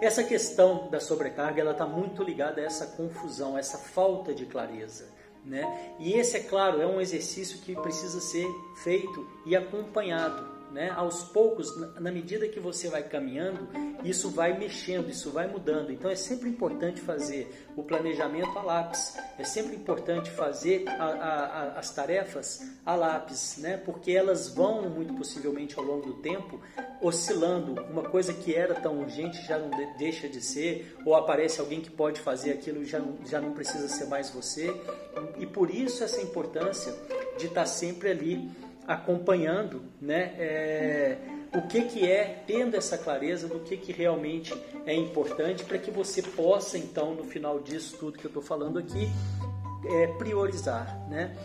Essa 0.00 0.24
questão 0.24 0.88
da 0.88 1.00
sobrecarga 1.00 1.60
ela 1.60 1.72
está 1.72 1.86
muito 1.86 2.22
ligada 2.22 2.60
a 2.60 2.64
essa 2.64 2.86
confusão, 2.86 3.56
a 3.56 3.58
essa 3.58 3.78
falta 3.78 4.34
de 4.34 4.46
clareza. 4.46 5.08
Né? 5.44 5.94
E 5.98 6.12
esse, 6.12 6.36
é 6.36 6.40
claro, 6.40 6.82
é 6.82 6.86
um 6.86 7.00
exercício 7.00 7.60
que 7.60 7.74
precisa 7.74 8.20
ser 8.20 8.46
feito 8.82 9.26
e 9.46 9.56
acompanhado 9.56 10.59
né? 10.70 10.90
Aos 10.90 11.24
poucos, 11.24 11.76
na 11.98 12.10
medida 12.10 12.48
que 12.48 12.60
você 12.60 12.88
vai 12.88 13.02
caminhando, 13.02 13.68
isso 14.04 14.30
vai 14.30 14.56
mexendo, 14.58 15.10
isso 15.10 15.30
vai 15.30 15.46
mudando. 15.46 15.90
Então 15.90 16.10
é 16.10 16.14
sempre 16.14 16.48
importante 16.48 17.00
fazer 17.00 17.68
o 17.76 17.82
planejamento 17.82 18.58
a 18.58 18.62
lápis, 18.62 19.16
é 19.38 19.44
sempre 19.44 19.76
importante 19.76 20.30
fazer 20.30 20.84
a, 20.88 21.04
a, 21.04 21.44
a, 21.44 21.78
as 21.78 21.94
tarefas 21.94 22.66
a 22.84 22.94
lápis, 22.94 23.56
né? 23.58 23.76
Porque 23.76 24.12
elas 24.12 24.48
vão 24.48 24.88
muito 24.88 25.14
possivelmente 25.14 25.78
ao 25.78 25.84
longo 25.84 26.06
do 26.06 26.14
tempo 26.14 26.60
oscilando. 27.00 27.80
Uma 27.90 28.02
coisa 28.02 28.32
que 28.32 28.54
era 28.54 28.74
tão 28.74 29.00
urgente 29.00 29.44
já 29.46 29.58
não 29.58 29.70
deixa 29.98 30.28
de 30.28 30.40
ser, 30.40 30.96
ou 31.04 31.14
aparece 31.14 31.60
alguém 31.60 31.80
que 31.80 31.90
pode 31.90 32.20
fazer 32.20 32.52
aquilo 32.52 32.84
já 32.84 33.00
já 33.26 33.40
não 33.40 33.52
precisa 33.52 33.88
ser 33.88 34.06
mais 34.06 34.30
você. 34.30 34.74
E 35.38 35.46
por 35.46 35.70
isso 35.70 36.04
essa 36.04 36.20
importância 36.20 36.94
de 37.38 37.46
estar 37.46 37.66
sempre 37.66 38.10
ali 38.10 38.50
acompanhando 38.90 39.82
né, 40.00 40.34
é, 40.36 41.18
o 41.54 41.62
que, 41.62 41.82
que 41.82 42.10
é, 42.10 42.42
tendo 42.44 42.76
essa 42.76 42.98
clareza 42.98 43.46
do 43.46 43.60
que, 43.60 43.76
que 43.76 43.92
realmente 43.92 44.52
é 44.84 44.92
importante 44.92 45.64
para 45.64 45.78
que 45.78 45.92
você 45.92 46.20
possa, 46.20 46.76
então, 46.76 47.14
no 47.14 47.22
final 47.22 47.60
disso 47.60 47.96
tudo 47.98 48.18
que 48.18 48.24
eu 48.24 48.30
estou 48.30 48.42
falando 48.42 48.80
aqui, 48.80 49.08
é, 49.88 50.08
priorizar. 50.18 51.08
Né? 51.08 51.36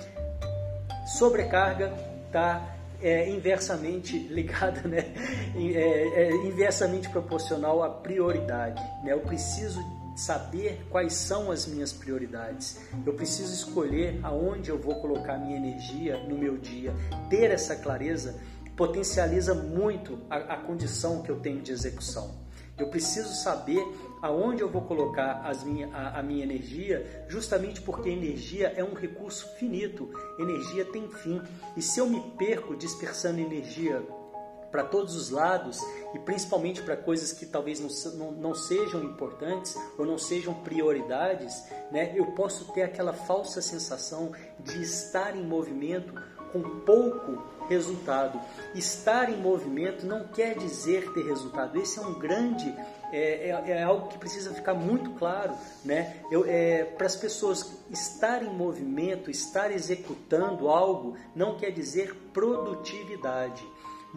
Sobrecarga 1.20 1.94
está 2.26 2.76
é, 3.00 3.30
inversamente 3.30 4.18
ligada, 4.18 4.82
né? 4.88 5.06
É, 5.56 6.24
é, 6.24 6.36
inversamente 6.48 7.08
proporcional 7.10 7.82
à 7.82 7.90
prioridade. 7.90 8.82
Né? 9.04 9.14
Eu 9.14 9.22
preciso 9.22 9.80
saber 10.16 10.86
quais 10.90 11.14
são 11.14 11.52
as 11.52 11.68
minhas 11.68 11.92
prioridades. 11.92 12.80
Eu 13.06 13.14
preciso 13.14 13.54
escolher 13.54 14.20
aonde 14.24 14.70
eu 14.70 14.80
vou 14.80 14.96
colocar 15.02 15.38
minha 15.38 15.58
energia 15.58 16.18
no 16.24 16.38
meu 16.38 16.58
dia. 16.58 16.94
Ter 17.30 17.52
essa 17.52 17.76
clareza 17.76 18.40
potencializa 18.76 19.54
muito 19.54 20.20
a, 20.30 20.38
a 20.38 20.58
condição 20.58 21.22
que 21.22 21.30
eu 21.30 21.40
tenho 21.40 21.62
de 21.62 21.72
execução. 21.72 22.46
Eu 22.78 22.90
preciso 22.90 23.34
saber 23.34 23.82
aonde 24.22 24.62
eu 24.62 24.70
vou 24.70 24.82
colocar 24.82 25.50
minha, 25.66 25.88
a, 25.94 26.20
a, 26.20 26.24
minha 26.24 26.44
energia, 26.44 27.26
justamente 27.30 27.82
porque 27.82 28.10
energia 28.10 28.74
é 28.76 28.84
um 28.84 28.94
recurso 28.94 29.48
finito, 29.56 30.10
energia 30.38 30.84
tem 30.84 31.08
fim. 31.10 31.42
E 31.78 31.82
se 31.82 32.00
eu 32.00 32.10
me 32.10 32.20
perco 32.38 32.76
dispersando 32.76 33.40
energia 33.40 34.04
para 34.76 34.84
todos 34.84 35.16
os 35.16 35.30
lados 35.30 35.80
e 36.14 36.20
principalmente 36.20 36.82
para 36.82 36.98
coisas 36.98 37.32
que 37.32 37.46
talvez 37.46 37.80
não, 37.80 37.88
não, 38.18 38.32
não, 38.34 38.54
sejam 38.54 39.02
importantes 39.06 39.74
ou 39.98 40.06
não 40.06 40.18
sejam 40.18 40.54
prioridades, 40.54 41.64
né, 41.90 42.12
eu 42.14 42.26
posso 42.34 42.74
ter 42.74 42.82
aquela 42.82 43.14
falsa 43.14 43.62
sensação 43.62 44.34
de 44.60 44.82
estar 44.82 45.34
em 45.34 45.46
movimento 45.46 46.14
com 46.52 46.62
pouco 46.82 47.42
resultado. 47.70 48.38
Estar 48.74 49.30
em 49.30 49.38
movimento 49.38 50.06
não 50.06 50.28
quer 50.28 50.58
dizer 50.58 51.10
ter 51.14 51.24
resultado. 51.24 51.80
Esse 51.80 51.98
é 51.98 52.02
um 52.02 52.20
grande 52.20 52.76
é, 53.14 53.50
é, 53.50 53.72
é, 53.72 53.84
algo 53.84 54.10
que 54.10 54.18
precisa 54.18 54.54
ficar 54.54 54.74
muito 54.74 55.12
claro, 55.12 55.54
né? 55.86 56.18
É, 56.48 56.84
para 56.84 57.08
as 57.08 57.16
pessoas 57.16 57.80
estar 57.90 58.44
em 58.44 58.50
movimento, 58.50 59.32
estar 59.32 59.72
executando 59.72 60.68
algo, 60.68 61.16
não 61.34 61.56
quer 61.58 61.72
dizer 61.72 62.14
produtividade. 62.34 63.66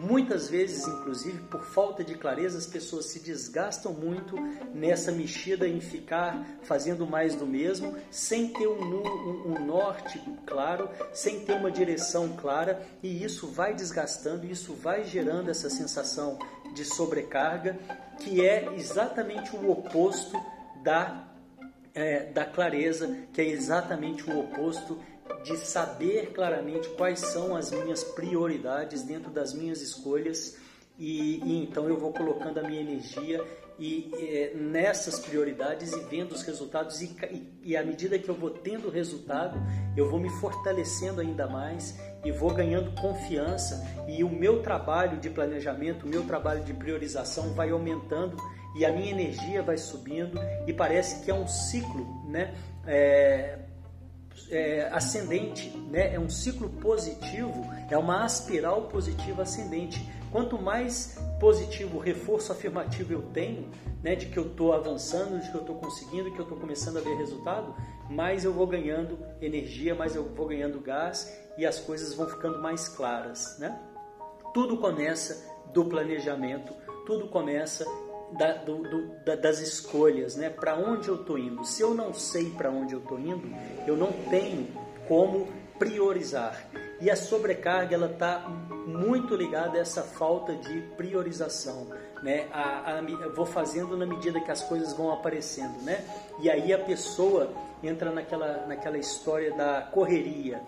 Muitas 0.01 0.47
vezes, 0.47 0.87
inclusive, 0.87 1.39
por 1.49 1.61
falta 1.61 2.05
de 2.05 2.15
clareza, 2.15 2.57
as 2.57 2.65
pessoas 2.65 3.07
se 3.07 3.19
desgastam 3.19 3.91
muito 3.91 4.33
nessa 4.73 5.11
mexida 5.11 5.67
em 5.67 5.81
ficar 5.81 6.41
fazendo 6.61 7.05
mais 7.05 7.35
do 7.35 7.45
mesmo, 7.45 7.97
sem 8.09 8.47
ter 8.47 8.65
um, 8.65 8.81
um, 8.81 9.55
um 9.55 9.65
norte 9.65 10.17
claro, 10.45 10.89
sem 11.11 11.41
ter 11.41 11.51
uma 11.51 11.69
direção 11.69 12.29
clara, 12.29 12.81
e 13.03 13.25
isso 13.25 13.47
vai 13.47 13.73
desgastando, 13.75 14.45
isso 14.45 14.73
vai 14.73 15.03
gerando 15.03 15.51
essa 15.51 15.69
sensação 15.69 16.39
de 16.73 16.85
sobrecarga, 16.85 17.77
que 18.19 18.39
é 18.39 18.73
exatamente 18.75 19.53
o 19.53 19.69
oposto 19.69 20.41
da, 20.81 21.27
é, 21.93 22.23
da 22.31 22.45
clareza, 22.45 23.17
que 23.33 23.41
é 23.41 23.45
exatamente 23.49 24.23
o 24.31 24.39
oposto 24.39 24.97
de 25.43 25.57
saber 25.57 26.31
claramente 26.33 26.87
quais 26.89 27.19
são 27.19 27.55
as 27.55 27.71
minhas 27.71 28.03
prioridades 28.03 29.03
dentro 29.03 29.31
das 29.31 29.53
minhas 29.53 29.81
escolhas 29.81 30.57
e, 30.97 31.39
e 31.43 31.63
então 31.63 31.87
eu 31.87 31.97
vou 31.97 32.11
colocando 32.11 32.59
a 32.59 32.63
minha 32.63 32.81
energia 32.81 33.43
e 33.79 34.11
é, 34.13 34.53
nessas 34.55 35.19
prioridades 35.19 35.93
e 35.93 35.99
vendo 36.01 36.33
os 36.33 36.41
resultados 36.43 37.01
e, 37.01 37.15
e, 37.31 37.71
e 37.71 37.77
à 37.77 37.83
medida 37.83 38.19
que 38.19 38.27
eu 38.27 38.35
vou 38.35 38.49
tendo 38.49 38.89
resultado 38.89 39.57
eu 39.95 40.09
vou 40.09 40.19
me 40.19 40.29
fortalecendo 40.41 41.21
ainda 41.21 41.47
mais 41.47 41.97
e 42.23 42.31
vou 42.31 42.53
ganhando 42.53 42.91
confiança 42.99 43.81
e 44.07 44.23
o 44.23 44.29
meu 44.29 44.61
trabalho 44.61 45.17
de 45.17 45.29
planejamento, 45.29 46.05
o 46.05 46.09
meu 46.09 46.25
trabalho 46.25 46.63
de 46.63 46.73
priorização 46.73 47.53
vai 47.53 47.69
aumentando 47.69 48.35
e 48.75 48.85
a 48.85 48.91
minha 48.91 49.11
energia 49.11 49.63
vai 49.63 49.77
subindo 49.77 50.39
e 50.67 50.73
parece 50.73 51.23
que 51.23 51.31
é 51.31 51.33
um 51.33 51.47
ciclo, 51.47 52.05
né? 52.27 52.53
É, 52.85 53.57
é, 54.49 54.89
ascendente, 54.91 55.69
né? 55.89 56.13
é 56.13 56.19
um 56.19 56.29
ciclo 56.29 56.69
positivo, 56.69 57.65
é 57.89 57.97
uma 57.97 58.23
aspiral 58.23 58.83
positiva 58.83 59.43
ascendente. 59.43 60.07
Quanto 60.31 60.61
mais 60.61 61.17
positivo, 61.39 61.97
reforço 61.97 62.51
afirmativo 62.51 63.13
eu 63.13 63.21
tenho, 63.33 63.67
né, 64.03 64.15
de 64.15 64.27
que 64.27 64.37
eu 64.37 64.47
estou 64.47 64.73
avançando, 64.73 65.41
de 65.41 65.49
que 65.49 65.55
eu 65.55 65.61
estou 65.61 65.75
conseguindo, 65.75 66.31
que 66.31 66.39
eu 66.39 66.43
estou 66.43 66.57
começando 66.57 66.97
a 66.97 67.01
ver 67.01 67.15
resultado, 67.17 67.75
mais 68.09 68.45
eu 68.45 68.53
vou 68.53 68.67
ganhando 68.67 69.17
energia, 69.41 69.95
mais 69.95 70.15
eu 70.15 70.23
vou 70.23 70.47
ganhando 70.47 70.79
gás 70.79 71.35
e 71.57 71.65
as 71.65 71.79
coisas 71.79 72.13
vão 72.13 72.27
ficando 72.27 72.61
mais 72.61 72.87
claras. 72.87 73.57
Né? 73.59 73.77
Tudo 74.53 74.77
começa 74.77 75.47
do 75.73 75.85
planejamento, 75.85 76.73
tudo 77.05 77.27
começa 77.27 77.85
da, 78.37 78.53
do, 78.53 78.77
do, 78.83 79.07
da, 79.25 79.35
das 79.35 79.59
escolhas, 79.59 80.35
né? 80.35 80.49
Para 80.49 80.75
onde 80.75 81.09
eu 81.09 81.15
estou 81.15 81.37
indo? 81.37 81.63
Se 81.65 81.81
eu 81.81 81.93
não 81.93 82.13
sei 82.13 82.49
para 82.51 82.69
onde 82.69 82.93
eu 82.93 82.99
estou 82.99 83.19
indo, 83.19 83.49
eu 83.87 83.95
não 83.95 84.11
tenho 84.29 84.67
como 85.07 85.47
priorizar. 85.77 86.67
E 87.01 87.09
a 87.09 87.15
sobrecarga 87.15 87.95
ela 87.95 88.11
está 88.11 88.47
muito 88.85 89.35
ligada 89.35 89.77
a 89.77 89.81
essa 89.81 90.03
falta 90.03 90.53
de 90.55 90.81
priorização, 90.97 91.87
né? 92.21 92.47
A, 92.51 92.97
a, 92.97 93.29
vou 93.33 93.45
fazendo 93.45 93.95
na 93.95 94.05
medida 94.05 94.41
que 94.41 94.51
as 94.51 94.61
coisas 94.61 94.93
vão 94.93 95.11
aparecendo, 95.11 95.81
né? 95.81 96.05
E 96.41 96.49
aí 96.49 96.73
a 96.73 96.79
pessoa 96.79 97.53
entra 97.81 98.11
naquela, 98.11 98.65
naquela 98.67 98.97
história 98.97 99.53
da 99.55 99.81
correria. 99.81 100.61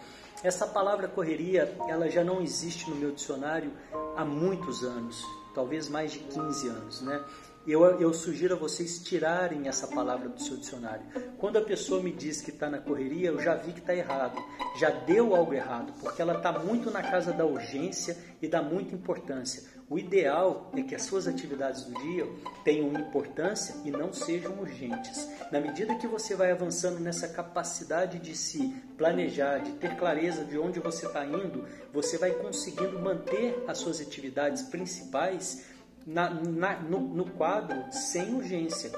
Essa 0.44 0.65
palavra 0.65 1.08
correria, 1.08 1.75
ela 1.88 2.10
já 2.10 2.24
não 2.24 2.41
existe 2.41 2.89
no 2.89 2.96
meu 2.96 3.12
dicionário 3.12 3.72
há 4.15 4.25
muitos 4.25 4.84
anos, 4.84 5.24
talvez 5.53 5.88
mais 5.88 6.13
de 6.13 6.20
15 6.20 6.68
anos, 6.68 7.01
né? 7.01 7.24
Eu, 7.68 7.84
eu 8.00 8.13
sugiro 8.13 8.56
a 8.56 8.58
vocês 8.58 9.00
tirarem 9.00 9.68
essa 9.68 9.88
palavra 9.88 10.30
do 10.30 10.41
seu 10.41 10.58
dicionário. 10.58 11.06
Quando 11.38 11.58
a 11.58 11.62
pessoa 11.62 12.01
me 12.01 12.12
diz 12.12 12.41
que 12.41 12.50
está 12.50 12.70
na 12.70 12.80
correria, 12.80 13.30
eu 13.30 13.39
já 13.39 13.56
vi 13.56 13.74
que 13.74 13.80
está 13.80 13.96
errado, 13.96 14.41
já 14.80 14.89
deu 14.89 15.36
algo 15.36 15.53
errado, 15.53 15.94
porque 16.00 16.22
ela 16.22 16.38
está 16.38 16.51
muito 16.60 16.89
na 16.89 17.01
casa 17.01 17.32
da 17.32 17.46
urgência 17.46 18.18
e 18.41 18.48
dá 18.48 18.62
muita 18.62 18.96
importância. 18.96 19.63
O 19.91 20.00
ideal 20.00 20.72
é 20.74 20.82
que 20.82 20.96
as 20.96 21.01
suas 21.01 21.27
atividades 21.27 21.84
do 21.84 21.94
dia 22.00 22.25
tenham 22.63 22.94
importância 22.94 23.75
e 23.84 23.91
não 23.91 24.13
sejam 24.13 24.58
urgentes. 24.58 25.27
Na 25.51 25.60
medida 25.60 25.96
que 25.96 26.08
você 26.08 26.34
vai 26.34 26.50
avançando 26.50 26.98
nessa 26.98 27.27
capacidade 27.27 28.18
de 28.18 28.34
se 28.34 28.74
planejar, 28.98 29.58
de 29.58 29.74
ter 29.74 29.98
clareza 29.98 30.46
de 30.46 30.58
onde 30.58 30.80
você 30.80 31.06
está 31.06 31.25
indo, 31.25 31.68
você 31.91 32.18
vai 32.18 32.32
conseguindo 32.32 33.00
manter 33.00 33.65
as 33.68 33.80
suas 33.80 34.00
atividades 34.00 34.62
principais 34.62 35.65
na, 36.05 36.29
na, 36.29 36.79
no, 36.79 37.00
no 37.00 37.25
quadro 37.31 37.91
sem 37.91 38.34
urgência. 38.34 38.91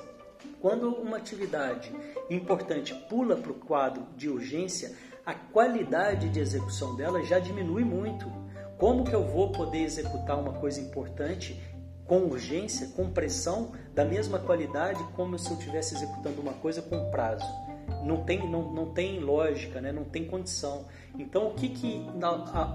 Quando 0.60 0.90
uma 0.90 1.18
atividade 1.18 1.92
importante 2.30 2.94
pula 3.10 3.36
para 3.36 3.52
o 3.52 3.56
quadro 3.56 4.08
de 4.16 4.30
urgência, 4.30 4.96
a 5.26 5.34
qualidade 5.34 6.30
de 6.30 6.40
execução 6.40 6.96
dela 6.96 7.24
já 7.24 7.40
diminui 7.40 7.84
muito. 7.84 8.32
Como 8.78 9.04
que 9.06 9.16
eu 9.16 9.24
vou 9.24 9.52
poder 9.52 9.84
executar 9.84 10.40
uma 10.40 10.54
coisa 10.54 10.82
importante 10.82 11.62
com 12.06 12.26
urgência, 12.26 12.88
com 12.96 13.10
pressão, 13.10 13.72
da 13.94 14.04
mesma 14.04 14.40
qualidade 14.40 15.02
como 15.16 15.40
se 15.40 15.50
eu 15.50 15.58
estivesse 15.58 15.96
executando 15.96 16.42
uma 16.42 16.54
coisa 16.54 16.82
com 16.82 17.10
prazo? 17.10 17.46
Não 18.04 18.24
tem, 18.24 18.50
não, 18.50 18.72
não 18.72 18.92
tem 18.92 19.20
lógica, 19.20 19.80
né? 19.82 19.92
não 19.92 20.04
tem 20.04 20.26
condição. 20.26 20.86
Então, 21.18 21.48
o 21.48 21.54
que, 21.54 21.70
que 21.70 22.06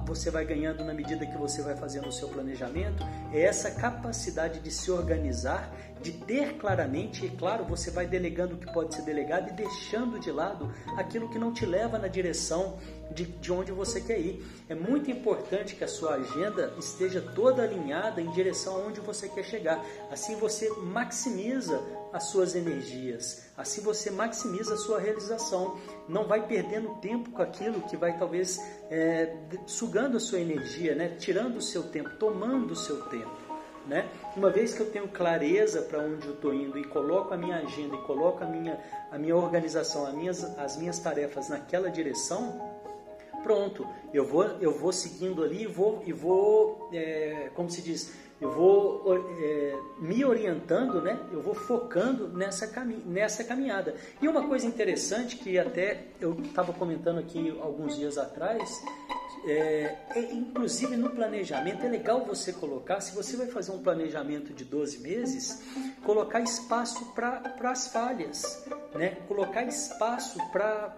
você 0.07 0.31
vai 0.31 0.45
ganhando 0.45 0.85
na 0.85 0.95
medida 0.95 1.27
que 1.27 1.37
você 1.37 1.61
vai 1.61 1.77
fazendo 1.77 2.09
o 2.09 2.13
seu 2.13 2.29
planejamento 2.29 3.05
é 3.33 3.43
essa 3.43 3.71
capacidade 3.71 4.61
de 4.61 4.71
se 4.71 4.91
organizar 4.91 5.75
de 6.01 6.13
ter 6.13 6.57
claramente, 6.59 7.27
e 7.27 7.31
claro, 7.31 7.65
você 7.65 7.91
vai 7.91 8.07
delegando 8.07 8.55
o 8.55 8.59
que 8.59 8.73
pode 8.73 8.95
ser 8.95 9.03
delegado 9.03 9.51
e 9.51 9.53
deixando 9.53 10.19
de 10.19 10.31
lado 10.31 10.73
aquilo 10.97 11.29
que 11.29 11.39
não 11.39 11.53
te 11.53 11.67
leva 11.67 11.99
na 11.99 12.09
direção 12.09 12.79
de, 13.11 13.25
de 13.25 13.53
onde 13.53 13.73
você 13.73 14.01
quer 14.01 14.19
ir. 14.19 14.45
É 14.69 14.75
muito 14.75 15.11
importante 15.11 15.75
que 15.75 15.85
a 15.85 15.89
sua 15.89 16.15
agenda 16.15 16.75
esteja 16.79 17.21
toda 17.21 17.63
alinhada 17.63 18.21
em 18.21 18.31
direção 18.31 18.77
aonde 18.77 19.01
você 19.01 19.29
quer 19.29 19.45
chegar. 19.45 19.85
Assim 20.11 20.37
você 20.37 20.71
maximiza 20.71 21.81
as 22.13 22.25
suas 22.25 22.55
energias, 22.55 23.51
assim 23.57 23.83
você 23.83 24.11
maximiza 24.11 24.75
a 24.75 24.77
sua 24.77 25.01
realização. 25.01 25.79
Não 26.09 26.27
vai 26.27 26.47
perdendo 26.47 26.95
tempo 27.01 27.31
com 27.31 27.43
aquilo 27.43 27.83
que 27.83 27.97
vai 27.97 28.19
talvez 28.19 28.59
é, 28.91 29.35
sugando 29.67 30.17
a 30.17 30.21
sua 30.21 30.41
energia, 30.41 30.95
né? 30.95 31.17
tirando 31.19 31.57
o 31.57 31.63
seu 31.63 31.85
tempo, 31.85 32.11
tomando 32.19 32.73
o 32.73 32.77
seu 32.77 33.03
tempo. 33.07 33.48
Né? 33.89 34.07
Uma 34.37 34.51
vez 34.51 34.75
que 34.75 34.81
eu 34.81 34.91
tenho 34.91 35.09
clareza 35.09 35.81
para 35.81 35.99
onde 35.99 36.27
eu 36.27 36.35
estou 36.35 36.53
indo 36.53 36.79
e 36.79 36.85
coloco 36.85 37.33
a 37.33 37.39
minha 37.39 37.57
agenda 37.57 37.97
e 37.97 37.99
coloco 38.03 38.45
a 38.45 38.47
minha, 38.47 38.79
a 39.11 39.17
minha 39.19 39.35
organização, 39.35 40.07
as 40.07 40.13
minhas, 40.13 40.59
as 40.59 40.77
minhas 40.77 40.99
tarefas 40.99 41.49
naquela 41.49 41.91
direção, 41.91 42.61
pronto, 43.43 43.89
eu 44.13 44.27
vou, 44.27 44.45
eu 44.61 44.73
vou 44.73 44.93
seguindo 44.93 45.43
ali 45.43 45.63
e 45.63 45.67
vou, 45.67 46.03
e 46.05 46.13
vou 46.13 46.91
é, 46.93 47.51
como 47.55 47.71
se 47.71 47.81
diz, 47.81 48.13
eu 48.41 48.51
vou 48.53 49.03
é, 49.41 49.77
me 49.99 50.25
orientando, 50.25 51.03
né? 51.03 51.19
eu 51.33 51.43
vou 51.43 51.55
focando 51.55 52.29
nessa, 52.29 52.69
cami 52.69 53.03
nessa 53.05 53.43
caminhada. 53.43 53.97
E 54.23 54.29
uma 54.29 54.47
coisa 54.47 54.67
interessante 54.67 55.37
que 55.37 55.59
até 55.59 56.07
eu 56.21 56.39
estava 56.41 56.73
comentando 56.73 57.19
aqui 57.19 57.57
alguns 57.61 57.97
dias 57.97 58.17
atrás, 58.17 58.81
é, 59.45 59.97
é, 60.15 60.33
inclusive 60.33 60.97
no 60.97 61.11
planejamento, 61.11 61.85
é 61.85 61.89
legal 61.89 62.25
você 62.25 62.53
colocar, 62.53 63.01
se 63.01 63.15
você 63.15 63.37
vai 63.37 63.49
fazer 63.49 63.73
um 63.73 63.83
planejamento 63.83 64.53
de 64.53 64.65
12 64.65 64.99
meses, 65.01 65.63
colocar 66.05 66.41
espaço 66.41 67.13
para 67.15 67.55
as 67.65 67.89
falhas, 67.89 68.65
né? 68.95 69.17
colocar 69.27 69.65
espaço 69.65 70.39
para 70.53 70.97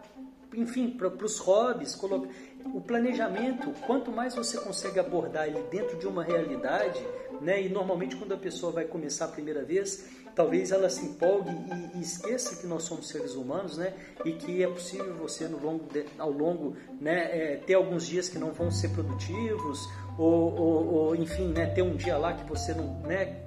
enfim, 0.53 0.91
para 0.91 1.25
os 1.25 1.39
hobbies, 1.39 1.95
colocar 1.95 2.29
o 2.75 2.81
planejamento, 2.81 3.73
quanto 3.87 4.11
mais 4.11 4.35
você 4.35 4.59
consegue 4.59 4.99
abordar 4.99 5.47
ele 5.47 5.63
dentro 5.71 5.97
de 5.97 6.07
uma 6.07 6.23
realidade, 6.23 7.01
né? 7.41 7.63
E 7.63 7.69
normalmente 7.69 8.17
quando 8.17 8.33
a 8.33 8.37
pessoa 8.37 8.73
vai 8.73 8.85
começar 8.85 9.27
a 9.27 9.29
primeira 9.29 9.65
vez, 9.65 10.09
talvez 10.35 10.71
ela 10.71 10.89
se 10.89 11.05
empolgue 11.05 11.51
e, 11.51 11.99
e 11.99 12.01
esqueça 12.01 12.57
que 12.57 12.67
nós 12.67 12.85
somos 12.85 13.09
seres 13.09 13.35
humanos, 13.35 13.77
né? 13.77 13.93
E 14.25 14.33
que 14.33 14.63
é 14.63 14.67
possível 14.67 15.15
você 15.15 15.49
no 15.49 15.59
longo 15.59 15.85
de, 15.93 16.05
ao 16.19 16.31
longo, 16.31 16.77
né, 17.01 17.29
é, 17.33 17.57
ter 17.57 17.75
alguns 17.75 18.07
dias 18.07 18.29
que 18.29 18.39
não 18.39 18.53
vão 18.53 18.71
ser 18.71 18.91
produtivos 18.91 19.89
ou, 20.19 20.55
ou, 20.55 20.95
ou, 20.95 21.17
enfim, 21.17 21.49
né, 21.49 21.67
ter 21.67 21.83
um 21.83 21.97
dia 21.97 22.17
lá 22.17 22.33
que 22.33 22.49
você 22.49 22.75
não, 22.75 23.01
né, 23.01 23.43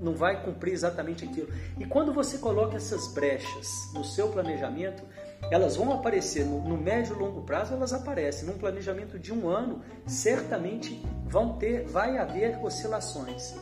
não 0.00 0.14
vai 0.14 0.42
cumprir 0.42 0.72
exatamente 0.72 1.24
aquilo. 1.24 1.48
E 1.78 1.84
quando 1.84 2.12
você 2.12 2.38
coloca 2.38 2.76
essas 2.76 3.08
brechas 3.08 3.66
no 3.92 4.04
seu 4.04 4.28
planejamento, 4.28 5.02
elas 5.50 5.76
vão 5.76 5.92
aparecer 5.92 6.44
no, 6.44 6.60
no 6.60 6.76
médio 6.76 7.14
e 7.14 7.18
longo 7.18 7.42
prazo, 7.42 7.74
elas 7.74 7.92
aparecem. 7.92 8.46
Num 8.46 8.58
planejamento 8.58 9.18
de 9.18 9.32
um 9.32 9.48
ano, 9.48 9.82
certamente 10.06 11.00
vão 11.26 11.56
ter, 11.56 11.84
vai 11.86 12.18
haver 12.18 12.58
oscilações. 12.62 13.54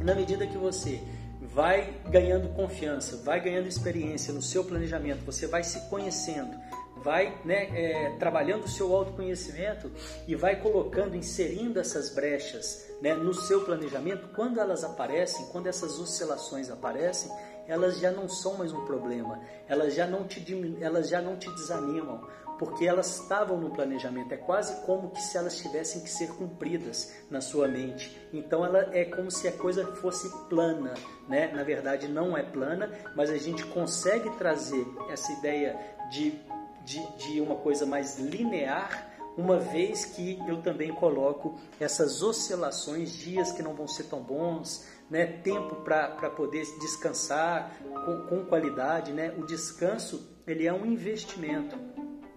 E 0.00 0.04
na 0.04 0.14
medida 0.14 0.46
que 0.46 0.58
você 0.58 1.00
vai 1.40 2.00
ganhando 2.08 2.48
confiança, 2.54 3.18
vai 3.18 3.40
ganhando 3.40 3.68
experiência 3.68 4.32
no 4.32 4.40
seu 4.40 4.64
planejamento, 4.64 5.24
você 5.24 5.46
vai 5.46 5.62
se 5.62 5.80
conhecendo, 5.90 6.56
vai 7.02 7.36
né, 7.44 7.68
é, 7.74 8.16
trabalhando 8.18 8.64
o 8.64 8.68
seu 8.68 8.94
autoconhecimento 8.94 9.90
e 10.26 10.34
vai 10.34 10.56
colocando, 10.60 11.16
inserindo 11.16 11.78
essas 11.78 12.10
brechas 12.10 12.86
né, 13.02 13.14
no 13.14 13.34
seu 13.34 13.64
planejamento, 13.64 14.28
quando 14.34 14.60
elas 14.60 14.84
aparecem, 14.84 15.46
quando 15.46 15.66
essas 15.66 15.98
oscilações 15.98 16.70
aparecem, 16.70 17.30
elas 17.66 17.98
já 17.98 18.10
não 18.10 18.28
são 18.28 18.54
mais 18.54 18.72
um 18.72 18.84
problema, 18.84 19.40
elas 19.68 19.94
já 19.94 20.06
não 20.06 20.24
te, 20.24 20.44
elas 20.80 21.08
já 21.08 21.20
não 21.20 21.36
te 21.36 21.50
desanimam, 21.50 22.26
porque 22.58 22.86
elas 22.86 23.20
estavam 23.20 23.58
no 23.58 23.70
planejamento. 23.70 24.32
É 24.32 24.36
quase 24.36 24.84
como 24.86 25.10
que 25.10 25.20
se 25.20 25.36
elas 25.36 25.56
tivessem 25.56 26.02
que 26.02 26.10
ser 26.10 26.28
cumpridas 26.28 27.12
na 27.30 27.40
sua 27.40 27.66
mente. 27.66 28.16
Então 28.32 28.64
ela 28.64 28.88
é 28.96 29.04
como 29.04 29.30
se 29.30 29.48
a 29.48 29.52
coisa 29.52 29.84
fosse 29.96 30.30
plana, 30.48 30.94
né? 31.28 31.50
Na 31.52 31.64
verdade 31.64 32.08
não 32.08 32.36
é 32.36 32.42
plana, 32.42 32.90
mas 33.16 33.30
a 33.30 33.36
gente 33.36 33.64
consegue 33.66 34.30
trazer 34.36 34.86
essa 35.10 35.32
ideia 35.32 35.78
de, 36.10 36.38
de, 36.84 37.16
de 37.16 37.40
uma 37.40 37.56
coisa 37.56 37.84
mais 37.84 38.18
linear 38.18 39.10
uma 39.36 39.58
vez 39.58 40.04
que 40.04 40.38
eu 40.46 40.60
também 40.60 40.92
coloco 40.92 41.58
essas 41.80 42.22
oscilações, 42.22 43.12
dias 43.12 43.50
que 43.50 43.62
não 43.62 43.74
vão 43.74 43.88
ser 43.88 44.04
tão 44.04 44.22
bons, 44.22 44.86
né, 45.12 45.26
tempo 45.26 45.76
para 45.76 46.30
poder 46.30 46.64
descansar 46.80 47.76
com, 48.06 48.22
com, 48.22 48.44
qualidade. 48.46 49.12
Né? 49.12 49.34
O 49.36 49.44
descanso 49.44 50.26
ele 50.46 50.66
é 50.66 50.72
um 50.72 50.86
investimento, 50.86 51.78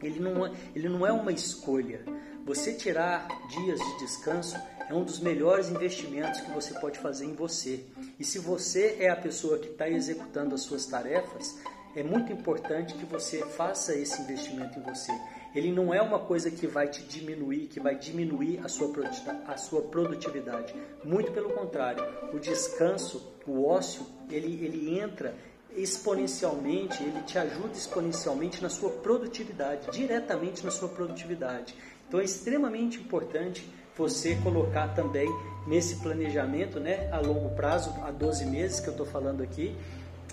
ele 0.03 0.19
não, 0.19 0.45
é, 0.45 0.51
ele 0.75 0.89
não 0.89 1.07
é 1.07 1.11
uma 1.11 1.31
escolha. 1.31 2.03
Você 2.45 2.73
tirar 2.73 3.27
dias 3.47 3.79
de 3.79 3.99
descanso 3.99 4.57
é 4.89 4.93
um 4.93 5.05
dos 5.05 5.21
melhores 5.21 5.69
investimentos 5.69 6.41
que 6.41 6.51
você 6.51 6.73
pode 6.73 6.99
fazer 6.99 7.25
em 7.25 7.33
você. 7.33 7.85
E 8.19 8.25
se 8.25 8.39
você 8.39 8.97
é 8.99 9.09
a 9.09 9.15
pessoa 9.15 9.57
que 9.57 9.69
está 9.69 9.89
executando 9.89 10.53
as 10.53 10.61
suas 10.61 10.85
tarefas, 10.85 11.57
é 11.95 12.03
muito 12.03 12.33
importante 12.33 12.93
que 12.93 13.05
você 13.05 13.38
faça 13.45 13.95
esse 13.95 14.21
investimento 14.21 14.77
em 14.77 14.81
você 14.81 15.13
ele 15.55 15.71
não 15.71 15.93
é 15.93 16.01
uma 16.01 16.19
coisa 16.19 16.51
que 16.51 16.67
vai 16.67 16.87
te 16.89 17.01
diminuir, 17.03 17.67
que 17.67 17.79
vai 17.79 17.95
diminuir 17.95 18.59
a 18.63 18.67
sua, 18.67 18.91
a 19.47 19.55
sua 19.55 19.81
produtividade. 19.81 20.75
Muito 21.03 21.31
pelo 21.31 21.51
contrário, 21.51 22.03
o 22.33 22.39
descanso, 22.39 23.33
o 23.47 23.65
ócio, 23.65 24.05
ele, 24.29 24.65
ele 24.65 24.99
entra 24.99 25.33
exponencialmente, 25.75 27.01
ele 27.01 27.21
te 27.23 27.37
ajuda 27.37 27.73
exponencialmente 27.73 28.61
na 28.61 28.69
sua 28.69 28.89
produtividade, 28.89 29.89
diretamente 29.91 30.63
na 30.63 30.71
sua 30.71 30.89
produtividade. 30.89 31.73
Então 32.07 32.19
é 32.19 32.23
extremamente 32.23 32.99
importante 32.99 33.67
você 33.97 34.35
colocar 34.35 34.89
também 34.89 35.27
nesse 35.65 35.95
planejamento, 35.97 36.79
né, 36.79 37.09
a 37.11 37.19
longo 37.19 37.55
prazo, 37.55 37.91
a 38.03 38.11
12 38.11 38.45
meses 38.45 38.79
que 38.79 38.87
eu 38.87 38.91
estou 38.91 39.05
falando 39.05 39.41
aqui, 39.41 39.75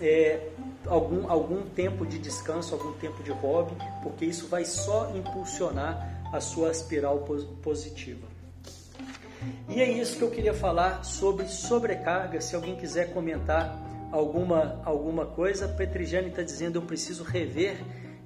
é, 0.00 0.48
algum, 0.86 1.30
algum 1.30 1.62
tempo 1.62 2.06
de 2.06 2.18
descanso, 2.18 2.74
algum 2.74 2.92
tempo 2.92 3.22
de 3.22 3.30
hobby, 3.30 3.76
porque 4.02 4.24
isso 4.24 4.48
vai 4.48 4.64
só 4.64 5.12
impulsionar 5.14 6.22
a 6.32 6.40
sua 6.40 6.70
espiral 6.70 7.20
positiva. 7.62 8.26
E 9.68 9.80
é 9.80 9.90
isso 9.90 10.16
que 10.16 10.22
eu 10.22 10.30
queria 10.30 10.54
falar 10.54 11.04
sobre 11.04 11.46
sobrecarga. 11.46 12.40
Se 12.40 12.54
alguém 12.54 12.76
quiser 12.76 13.12
comentar 13.12 13.76
alguma, 14.10 14.80
alguma 14.84 15.26
coisa, 15.26 15.68
Petrigiane 15.68 16.28
está 16.28 16.42
dizendo 16.42 16.76
eu 16.78 16.82
preciso 16.82 17.24
rever 17.24 17.76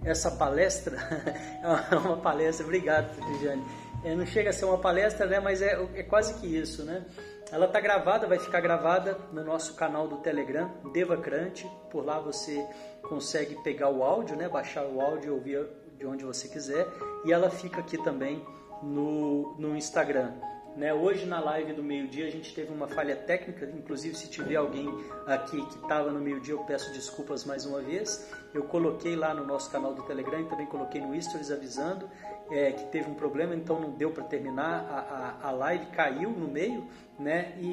essa 0.05 0.31
palestra. 0.31 0.97
é 1.91 1.97
uma 1.97 2.17
palestra, 2.19 2.65
obrigado 2.65 3.15
Petrigiane. 3.15 3.65
É, 4.05 4.15
não 4.15 4.27
chega 4.27 4.51
a 4.51 4.53
ser 4.53 4.67
uma 4.67 4.79
palestra, 4.79 5.27
né, 5.27 5.41
mas 5.41 5.63
é, 5.63 5.81
é 5.95 6.03
quase 6.03 6.35
que 6.35 6.47
isso, 6.47 6.85
né? 6.85 7.05
Ela 7.51 7.67
está 7.67 7.79
gravada, 7.81 8.27
vai 8.27 8.41
ficar 8.41 8.61
gravada 8.61 9.17
no 9.33 9.45
nosso 9.45 9.75
canal 9.75 10.09
do 10.09 10.17
Telegram, 10.17 10.69
Devacrante. 10.93 11.71
Por 11.91 12.05
lá 12.05 12.19
você 12.19 12.67
consegue 13.03 13.55
pegar 13.63 13.89
o 13.89 14.03
áudio, 14.03 14.37
né? 14.37 14.49
baixar 14.49 14.85
o 14.85 15.01
áudio 15.01 15.29
e 15.29 15.31
ouvir 15.31 15.67
de 15.97 16.05
onde 16.05 16.25
você 16.25 16.49
quiser. 16.49 16.85
E 17.25 17.33
ela 17.33 17.49
fica 17.49 17.81
aqui 17.81 18.03
também 18.03 18.45
no, 18.83 19.55
no 19.59 19.77
Instagram. 19.77 20.33
Né? 20.77 20.93
Hoje 20.93 21.25
na 21.25 21.39
live 21.39 21.73
do 21.73 21.85
meio-dia 21.85 22.27
a 22.27 22.31
gente 22.31 22.53
teve 22.53 22.73
uma 22.73 22.89
falha 22.89 23.15
técnica, 23.15 23.65
inclusive 23.65 24.17
se 24.17 24.29
tiver 24.29 24.57
alguém 24.57 24.87
aqui 25.27 25.65
que 25.67 25.77
estava 25.77 26.11
no 26.11 26.21
meio-dia 26.21 26.53
eu 26.53 26.65
peço 26.65 26.93
desculpas 26.93 27.45
mais 27.45 27.65
uma 27.65 27.81
vez. 27.81 28.29
Eu 28.57 28.65
coloquei 28.65 29.15
lá 29.15 29.35
no 29.35 29.45
nosso 29.45 29.71
canal 29.71 29.93
do 29.93 30.03
Telegram 30.03 30.41
e 30.41 30.47
também 30.47 30.65
coloquei 30.65 30.99
no 30.99 31.21
Stories 31.21 31.51
avisando 31.51 32.09
é, 32.51 32.73
que 32.73 32.85
teve 32.87 33.11
um 33.11 33.15
problema, 33.15 33.55
então 33.55 33.79
não 33.79 33.91
deu 33.91 34.11
para 34.11 34.25
terminar, 34.25 34.81
a, 34.89 35.47
a, 35.47 35.49
a, 35.49 35.51
live 35.51 35.87
caiu 35.87 36.31
no 36.31 36.49
meio, 36.49 36.87
né? 37.19 37.55
E, 37.61 37.67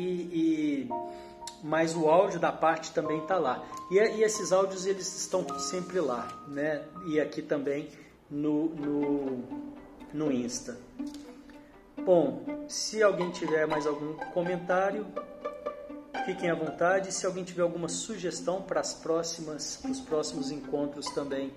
e, 0.85 0.89
mas 1.63 1.95
o 1.95 2.09
áudio 2.09 2.37
da 2.37 2.51
parte 2.51 2.91
também 2.91 3.19
está 3.19 3.37
lá. 3.37 3.63
E, 3.89 3.97
e, 3.97 4.23
esses 4.23 4.51
áudios 4.51 4.85
eles 4.85 5.07
estão 5.15 5.47
sempre 5.57 6.01
lá, 6.01 6.27
né? 6.49 6.83
E 7.07 7.17
aqui 7.17 7.41
também 7.41 7.87
no, 8.29 8.65
no, 8.75 9.43
no 10.13 10.31
Insta. 10.33 10.77
Bom, 12.03 12.43
se 12.67 13.01
alguém 13.01 13.31
tiver 13.31 13.65
mais 13.67 13.87
algum 13.87 14.15
comentário, 14.33 15.05
fiquem 16.25 16.49
à 16.49 16.55
vontade. 16.55 17.11
Se 17.11 17.25
alguém 17.25 17.43
tiver 17.43 17.61
alguma 17.61 17.87
sugestão 17.87 18.61
para 18.61 18.79
as 18.79 18.93
próximas, 18.93 19.79
os 19.89 19.99
próximos 19.99 20.51
encontros 20.51 21.05
também, 21.07 21.53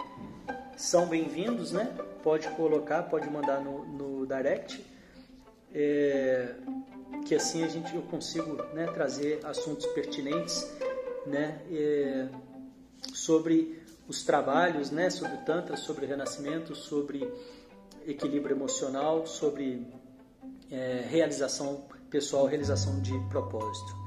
são 0.77 1.07
bem-vindos, 1.07 1.73
né? 1.73 1.97
Pode 2.23 2.49
colocar, 2.51 3.05
pode 3.05 3.29
mandar 3.31 3.61
no, 3.61 3.87
no 3.87 4.27
direct, 4.27 4.85
é, 5.73 6.55
que 7.25 7.35
assim 7.35 7.65
a 7.65 7.69
gente 7.69 7.95
eu 7.95 8.03
consigo 8.03 8.63
né, 8.75 8.87
trazer 8.87 9.41
assuntos 9.45 9.87
pertinentes, 9.87 10.69
né? 11.27 11.61
É, 11.71 12.29
sobre 13.13 13.83
os 14.09 14.25
trabalhos, 14.25 14.91
né? 14.91 15.11
Sobre 15.11 15.35
o 15.35 15.45
tantra, 15.45 15.77
sobre 15.77 16.07
renascimento, 16.07 16.75
sobre 16.75 17.31
equilíbrio 18.07 18.55
emocional, 18.55 19.27
sobre 19.27 19.87
é, 20.71 21.05
realização 21.09 21.85
pessoal, 22.11 22.47
realização 22.47 23.01
de 23.01 23.13
propósito. 23.29 24.06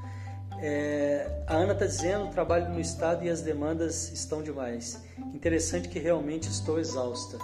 É, 0.62 1.44
a 1.48 1.56
Ana 1.56 1.74
está 1.74 1.86
dizendo, 1.86 2.30
trabalho 2.32 2.70
no 2.70 2.80
estado 2.80 3.24
e 3.26 3.30
as 3.30 3.42
demandas 3.42 4.12
estão 4.12 4.42
demais. 4.42 5.04
Interessante 5.34 5.88
que 5.88 6.00
realmente 6.00 6.50
estou 6.50 6.80
exausta. 6.80 7.38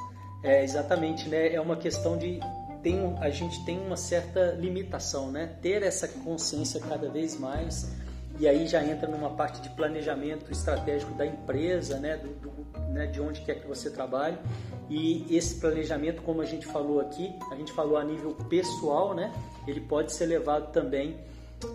É, 0.44 0.64
exatamente, 0.64 1.28
né? 1.30 1.54
É 1.54 1.62
uma 1.62 1.76
questão 1.76 2.18
de 2.18 2.40
tem, 2.84 3.16
a 3.20 3.30
gente 3.30 3.66
tem 3.66 3.80
uma 3.80 3.98
certa 3.98 4.52
limitação, 4.52 5.32
né? 5.32 5.56
Ter 5.62 5.82
essa 5.82 6.08
consciência 6.08 6.80
cada 6.80 7.10
vez 7.10 7.40
mais 7.40 7.90
e 8.38 8.48
aí 8.48 8.68
já 8.68 8.86
entra 8.86 9.08
numa 9.08 9.30
parte 9.30 9.62
de 9.62 9.70
planejamento 9.70 10.52
estratégico 10.52 11.14
da 11.14 11.26
empresa, 11.26 11.98
né? 11.98 12.18
Do, 12.18 12.28
do, 12.36 12.80
né? 12.92 13.08
De 13.08 13.22
onde 13.22 13.42
quer 13.42 13.56
que 13.56 13.68
você 13.68 13.90
trabalhe 13.90 14.38
e 14.90 15.26
esse 15.36 15.56
planejamento, 15.56 16.22
como 16.22 16.42
a 16.42 16.46
gente 16.46 16.66
falou 16.68 17.00
aqui, 17.00 17.34
a 17.52 17.56
gente 17.56 17.72
falou 17.72 17.98
a 17.98 18.04
nível 18.04 18.36
pessoal, 18.50 19.16
né? 19.16 19.34
Ele 19.68 19.82
pode 19.82 20.14
ser 20.14 20.26
levado 20.28 20.72
também 20.72 21.18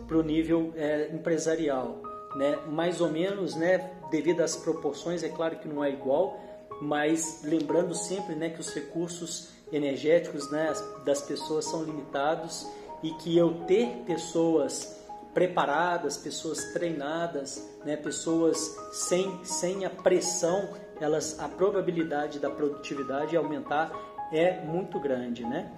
para 0.06 0.16
o 0.16 0.22
nível 0.22 0.72
é, 0.76 1.10
empresarial, 1.12 2.00
né? 2.36 2.58
Mais 2.68 3.00
ou 3.00 3.10
menos, 3.10 3.54
né? 3.54 3.90
Devido 4.10 4.40
às 4.40 4.56
proporções, 4.56 5.22
é 5.22 5.28
claro 5.28 5.56
que 5.56 5.68
não 5.68 5.84
é 5.84 5.90
igual, 5.90 6.38
mas 6.80 7.42
lembrando 7.44 7.94
sempre, 7.94 8.34
né, 8.34 8.48
que 8.48 8.60
os 8.60 8.72
recursos 8.74 9.50
energéticos, 9.70 10.50
né, 10.50 10.72
das 11.04 11.20
pessoas 11.20 11.66
são 11.66 11.84
limitados 11.84 12.66
e 13.02 13.10
que 13.12 13.36
eu 13.36 13.64
ter 13.66 14.02
pessoas 14.06 14.98
preparadas, 15.32 16.16
pessoas 16.16 16.72
treinadas, 16.72 17.64
né, 17.84 17.96
pessoas 17.96 18.76
sem, 18.92 19.44
sem 19.44 19.84
a 19.84 19.90
pressão, 19.90 20.70
elas 21.00 21.38
a 21.38 21.48
probabilidade 21.48 22.38
da 22.38 22.50
produtividade 22.50 23.36
aumentar 23.36 23.92
é 24.32 24.60
muito 24.64 24.98
grande, 24.98 25.44
né? 25.44 25.72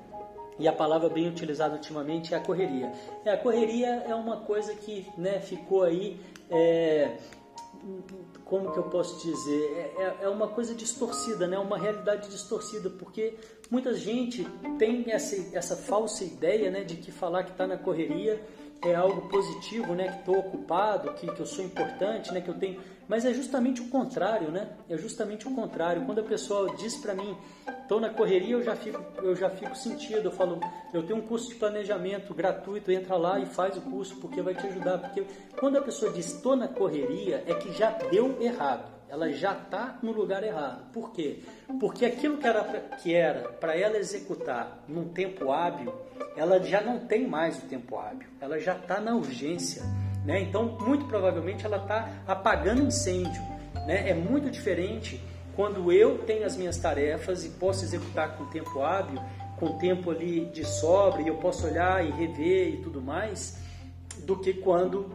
E 0.63 0.69
a 0.69 0.73
palavra 0.73 1.09
bem 1.09 1.29
utilizada 1.29 1.75
ultimamente 1.75 2.33
é 2.33 2.37
a 2.37 2.41
correria. 2.41 2.93
É, 3.25 3.33
a 3.33 3.37
correria 3.37 4.05
é 4.07 4.15
uma 4.15 4.37
coisa 4.37 4.73
que 4.77 5.05
né, 5.19 5.41
ficou 5.41 5.83
aí, 5.83 6.21
é, 6.49 7.17
como 8.45 8.71
que 8.71 8.79
eu 8.79 8.85
posso 8.85 9.21
dizer? 9.27 9.93
É, 9.99 10.03
é, 10.03 10.17
é 10.23 10.29
uma 10.29 10.47
coisa 10.47 10.73
distorcida, 10.73 11.49
né? 11.49 11.59
uma 11.59 11.77
realidade 11.77 12.29
distorcida, 12.29 12.89
porque 12.91 13.35
muita 13.73 13.93
gente 13.93 14.47
tem 14.79 15.11
essa, 15.11 15.35
essa 15.53 15.75
falsa 15.75 16.23
ideia 16.23 16.71
né, 16.71 16.85
de 16.85 16.95
que 16.95 17.11
falar 17.11 17.43
que 17.43 17.51
está 17.51 17.67
na 17.67 17.77
correria 17.77 18.41
é 18.85 18.95
algo 18.95 19.29
positivo, 19.29 19.95
né? 19.95 20.09
Que 20.09 20.19
estou 20.19 20.39
ocupado, 20.39 21.13
que, 21.15 21.27
que 21.27 21.41
eu 21.41 21.47
sou 21.47 21.65
importante, 21.65 22.33
né? 22.33 22.41
Que 22.41 22.49
eu 22.49 22.55
tenho. 22.55 22.81
Mas 23.13 23.27
é 23.27 23.35
justamente 23.35 23.83
o 23.83 23.89
contrário, 23.89 24.51
né? 24.51 24.71
É 24.89 24.97
justamente 24.97 25.47
o 25.47 25.55
contrário. 25.55 26.07
Quando 26.07 26.21
a 26.21 26.25
pessoa 26.25 26.75
diz 26.77 26.97
para 26.97 27.15
mim, 27.15 27.37
estou 27.83 28.01
na 28.01 28.09
correria, 28.09 28.55
eu 28.55 28.63
já 28.63 28.75
fico, 28.75 29.05
eu 29.23 29.37
já 29.37 29.51
fico 29.51 29.77
sentido. 29.77 30.29
Eu 30.29 30.31
falo, 30.31 30.59
eu 30.95 31.03
tenho 31.03 31.19
um 31.19 31.21
curso 31.21 31.51
de 31.51 31.57
planejamento 31.57 32.33
gratuito, 32.33 32.91
entra 32.91 33.15
lá 33.19 33.39
e 33.39 33.45
faz 33.45 33.77
o 33.77 33.83
curso 33.83 34.17
porque 34.17 34.41
vai 34.41 34.55
te 34.55 34.67
ajudar. 34.67 34.97
Porque 34.97 35.27
quando 35.61 35.77
a 35.77 35.83
pessoa 35.83 36.11
diz 36.11 36.25
estou 36.33 36.57
na 36.57 36.69
correria, 36.69 37.45
é 37.47 37.53
que 37.53 37.71
já 37.75 37.91
deu 37.91 38.41
errado 38.41 38.91
ela 39.13 39.31
já 39.31 39.53
está 39.53 39.99
no 40.03 40.11
lugar 40.11 40.43
errado. 40.43 40.91
Por 40.91 41.13
quê? 41.13 41.41
Porque 41.79 42.07
aquilo 42.07 42.39
que 43.03 43.13
era 43.13 43.41
para 43.61 43.77
ela 43.77 43.99
executar 43.99 44.83
num 44.89 45.11
tempo 45.11 45.53
hábil, 45.53 45.93
ela 46.35 46.59
já 46.61 46.81
não 46.81 47.01
tem 47.01 47.29
mais 47.29 47.59
o 47.59 47.67
tempo 47.67 47.99
hábil. 47.99 48.27
Ela 48.41 48.59
já 48.59 48.75
está 48.75 49.03
na 49.03 49.15
urgência, 49.15 49.83
né? 50.25 50.41
Então, 50.41 50.77
muito 50.81 51.07
provavelmente 51.07 51.65
ela 51.65 51.79
está 51.79 52.09
apagando 52.27 52.83
incêndio, 52.83 53.43
né? 53.87 54.09
É 54.09 54.15
muito 54.15 54.51
diferente 54.51 55.21
quando 55.55 55.93
eu 55.93 56.19
tenho 56.19 56.47
as 56.47 56.57
minhas 56.57 56.77
tarefas 56.79 57.45
e 57.45 57.51
posso 57.51 57.85
executar 57.85 58.37
com 58.37 58.47
tempo 58.47 58.83
hábil, 58.83 59.21
com 59.57 59.79
tempo 59.79 60.11
ali 60.11 60.47
de 60.47 60.65
sobra 60.65 61.23
e 61.23 61.29
eu 61.29 61.37
posso 61.37 61.67
olhar 61.67 62.05
e 62.05 62.11
rever 62.11 62.75
e 62.75 62.77
tudo 62.79 63.01
mais, 63.01 63.59
do 64.25 64.37
que 64.37 64.55
quando 64.55 65.11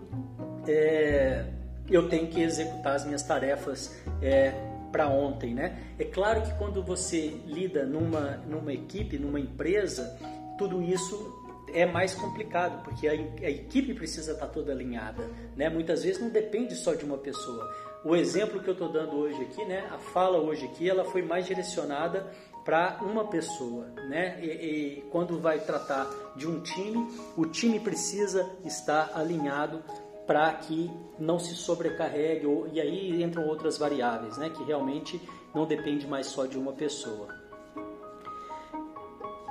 é, 0.67 1.45
eu 1.89 2.07
tenho 2.09 2.27
que 2.27 2.41
executar 2.41 2.95
as 2.95 3.05
minhas 3.05 3.23
tarefas 3.23 3.97
é, 4.21 4.53
para 4.91 5.09
ontem, 5.09 5.53
né? 5.53 5.77
É 5.97 6.03
claro 6.03 6.41
que 6.41 6.53
quando 6.55 6.83
você 6.83 7.39
lida 7.45 7.85
numa, 7.85 8.37
numa 8.47 8.73
equipe, 8.73 9.17
numa 9.17 9.39
empresa, 9.39 10.17
tudo 10.57 10.81
isso 10.81 11.46
é 11.73 11.85
mais 11.85 12.13
complicado, 12.13 12.83
porque 12.83 13.07
a, 13.07 13.11
a 13.11 13.49
equipe 13.49 13.93
precisa 13.93 14.33
estar 14.33 14.47
toda 14.47 14.71
alinhada, 14.71 15.23
né? 15.55 15.69
Muitas 15.69 16.03
vezes 16.03 16.21
não 16.21 16.29
depende 16.29 16.75
só 16.75 16.93
de 16.93 17.05
uma 17.05 17.17
pessoa. 17.17 17.69
O 18.03 18.15
exemplo 18.15 18.61
que 18.61 18.69
eu 18.69 18.73
estou 18.73 18.91
dando 18.91 19.17
hoje 19.17 19.41
aqui, 19.41 19.65
né? 19.65 19.87
A 19.91 19.97
fala 19.97 20.37
hoje 20.37 20.65
aqui, 20.65 20.89
ela 20.89 21.03
foi 21.05 21.21
mais 21.21 21.45
direcionada 21.45 22.31
para 22.63 22.99
uma 23.01 23.25
pessoa, 23.25 23.85
né? 24.09 24.39
E, 24.41 24.47
e, 24.47 25.01
quando 25.09 25.39
vai 25.39 25.59
tratar 25.59 26.05
de 26.35 26.47
um 26.47 26.61
time, 26.61 27.07
o 27.35 27.45
time 27.45 27.79
precisa 27.79 28.49
estar 28.65 29.11
alinhado 29.15 29.81
para 30.27 30.51
que 30.53 30.91
não 31.17 31.39
se 31.39 31.55
sobrecarregue, 31.55 32.45
e 32.73 32.81
aí 32.81 33.23
entram 33.23 33.47
outras 33.47 33.77
variáveis, 33.77 34.37
né, 34.37 34.49
que 34.49 34.61
realmente 34.65 35.21
não 35.55 35.65
depende 35.65 36.05
mais 36.05 36.27
só 36.27 36.45
de 36.45 36.57
uma 36.57 36.73
pessoa. 36.73 37.33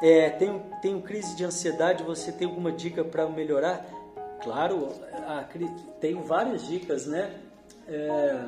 É, 0.02 0.30
tenho, 0.30 0.62
tenho 0.82 1.00
crise 1.00 1.34
de 1.36 1.44
ansiedade, 1.44 2.02
você 2.02 2.30
tem 2.30 2.46
alguma 2.46 2.70
dica 2.70 3.02
para 3.02 3.26
melhorar? 3.28 3.86
Claro, 4.42 4.92
a, 5.12 5.44
tenho 6.00 6.22
várias 6.22 6.66
dicas, 6.66 7.06
né? 7.06 7.40
É, 7.88 8.46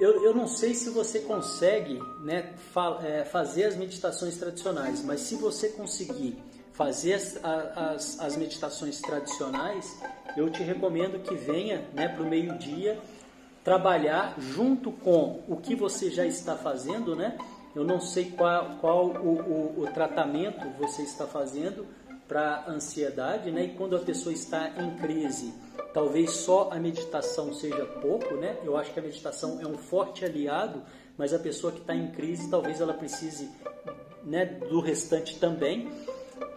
eu, 0.00 0.24
eu 0.24 0.34
não 0.34 0.48
sei 0.48 0.74
se 0.74 0.88
você 0.88 1.20
consegue 1.20 2.00
né, 2.22 2.54
fa, 2.72 3.00
é, 3.02 3.24
fazer 3.24 3.64
as 3.64 3.76
meditações 3.76 4.36
tradicionais, 4.36 5.04
mas 5.04 5.20
se 5.20 5.36
você 5.36 5.68
conseguir 5.68 6.42
fazer 6.72 7.14
as, 7.14 7.38
as, 7.44 8.20
as 8.20 8.36
meditações 8.36 9.00
tradicionais, 9.00 10.00
eu 10.36 10.48
te 10.48 10.62
recomendo 10.62 11.22
que 11.22 11.34
venha 11.34 11.84
né, 11.92 12.08
para 12.08 12.22
o 12.22 12.26
meio-dia 12.26 12.98
trabalhar 13.62 14.34
junto 14.38 14.90
com 14.90 15.42
o 15.46 15.56
que 15.58 15.74
você 15.74 16.10
já 16.10 16.24
está 16.24 16.56
fazendo, 16.56 17.14
né? 17.14 17.36
Eu 17.74 17.84
não 17.84 18.00
sei 18.00 18.30
qual, 18.30 18.78
qual 18.80 19.06
o, 19.06 19.78
o, 19.78 19.82
o 19.82 19.86
tratamento 19.92 20.68
você 20.78 21.02
está 21.02 21.26
fazendo 21.26 21.86
para 22.26 22.64
ansiedade, 22.68 23.50
né? 23.50 23.64
E 23.64 23.68
quando 23.74 23.96
a 23.96 23.98
pessoa 23.98 24.32
está 24.32 24.70
em 24.80 24.96
crise, 24.96 25.52
talvez 25.92 26.30
só 26.30 26.70
a 26.70 26.78
meditação 26.78 27.52
seja 27.52 27.84
pouco, 27.84 28.34
né? 28.34 28.56
Eu 28.64 28.76
acho 28.76 28.92
que 28.92 29.00
a 29.00 29.02
meditação 29.02 29.60
é 29.60 29.66
um 29.66 29.76
forte 29.76 30.24
aliado, 30.24 30.82
mas 31.18 31.34
a 31.34 31.38
pessoa 31.38 31.72
que 31.72 31.80
está 31.80 31.94
em 31.94 32.10
crise, 32.12 32.48
talvez 32.48 32.80
ela 32.80 32.94
precise 32.94 33.50
né, 34.24 34.44
do 34.44 34.80
restante 34.80 35.38
também. 35.38 35.90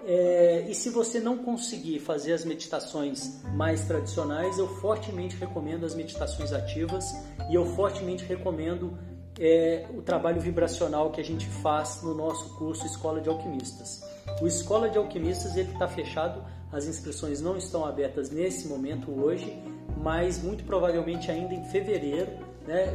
É, 0.05 0.65
e 0.69 0.75
se 0.75 0.89
você 0.89 1.19
não 1.19 1.37
conseguir 1.37 1.99
fazer 1.99 2.33
as 2.33 2.43
meditações 2.43 3.41
mais 3.53 3.85
tradicionais, 3.85 4.59
eu 4.59 4.67
fortemente 4.67 5.35
recomendo 5.37 5.85
as 5.85 5.95
meditações 5.95 6.51
ativas 6.51 7.05
e 7.49 7.55
eu 7.55 7.65
fortemente 7.67 8.23
recomendo 8.25 8.97
é, 9.39 9.85
o 9.95 10.01
trabalho 10.01 10.39
vibracional 10.39 11.11
que 11.11 11.19
a 11.19 11.23
gente 11.23 11.47
faz 11.47 12.01
no 12.03 12.13
nosso 12.13 12.55
curso 12.55 12.85
Escola 12.85 13.19
de 13.19 13.29
Alquimistas. 13.29 14.03
O 14.41 14.47
Escola 14.47 14.89
de 14.89 14.97
Alquimistas 14.97 15.55
ele 15.55 15.71
está 15.71 15.87
fechado, 15.87 16.43
as 16.71 16.85
inscrições 16.85 17.41
não 17.41 17.57
estão 17.57 17.85
abertas 17.85 18.29
nesse 18.29 18.67
momento 18.67 19.11
hoje, 19.11 19.61
mas 19.97 20.41
muito 20.41 20.63
provavelmente 20.63 21.29
ainda 21.29 21.53
em 21.53 21.63
fevereiro, 21.65 22.31
né? 22.67 22.87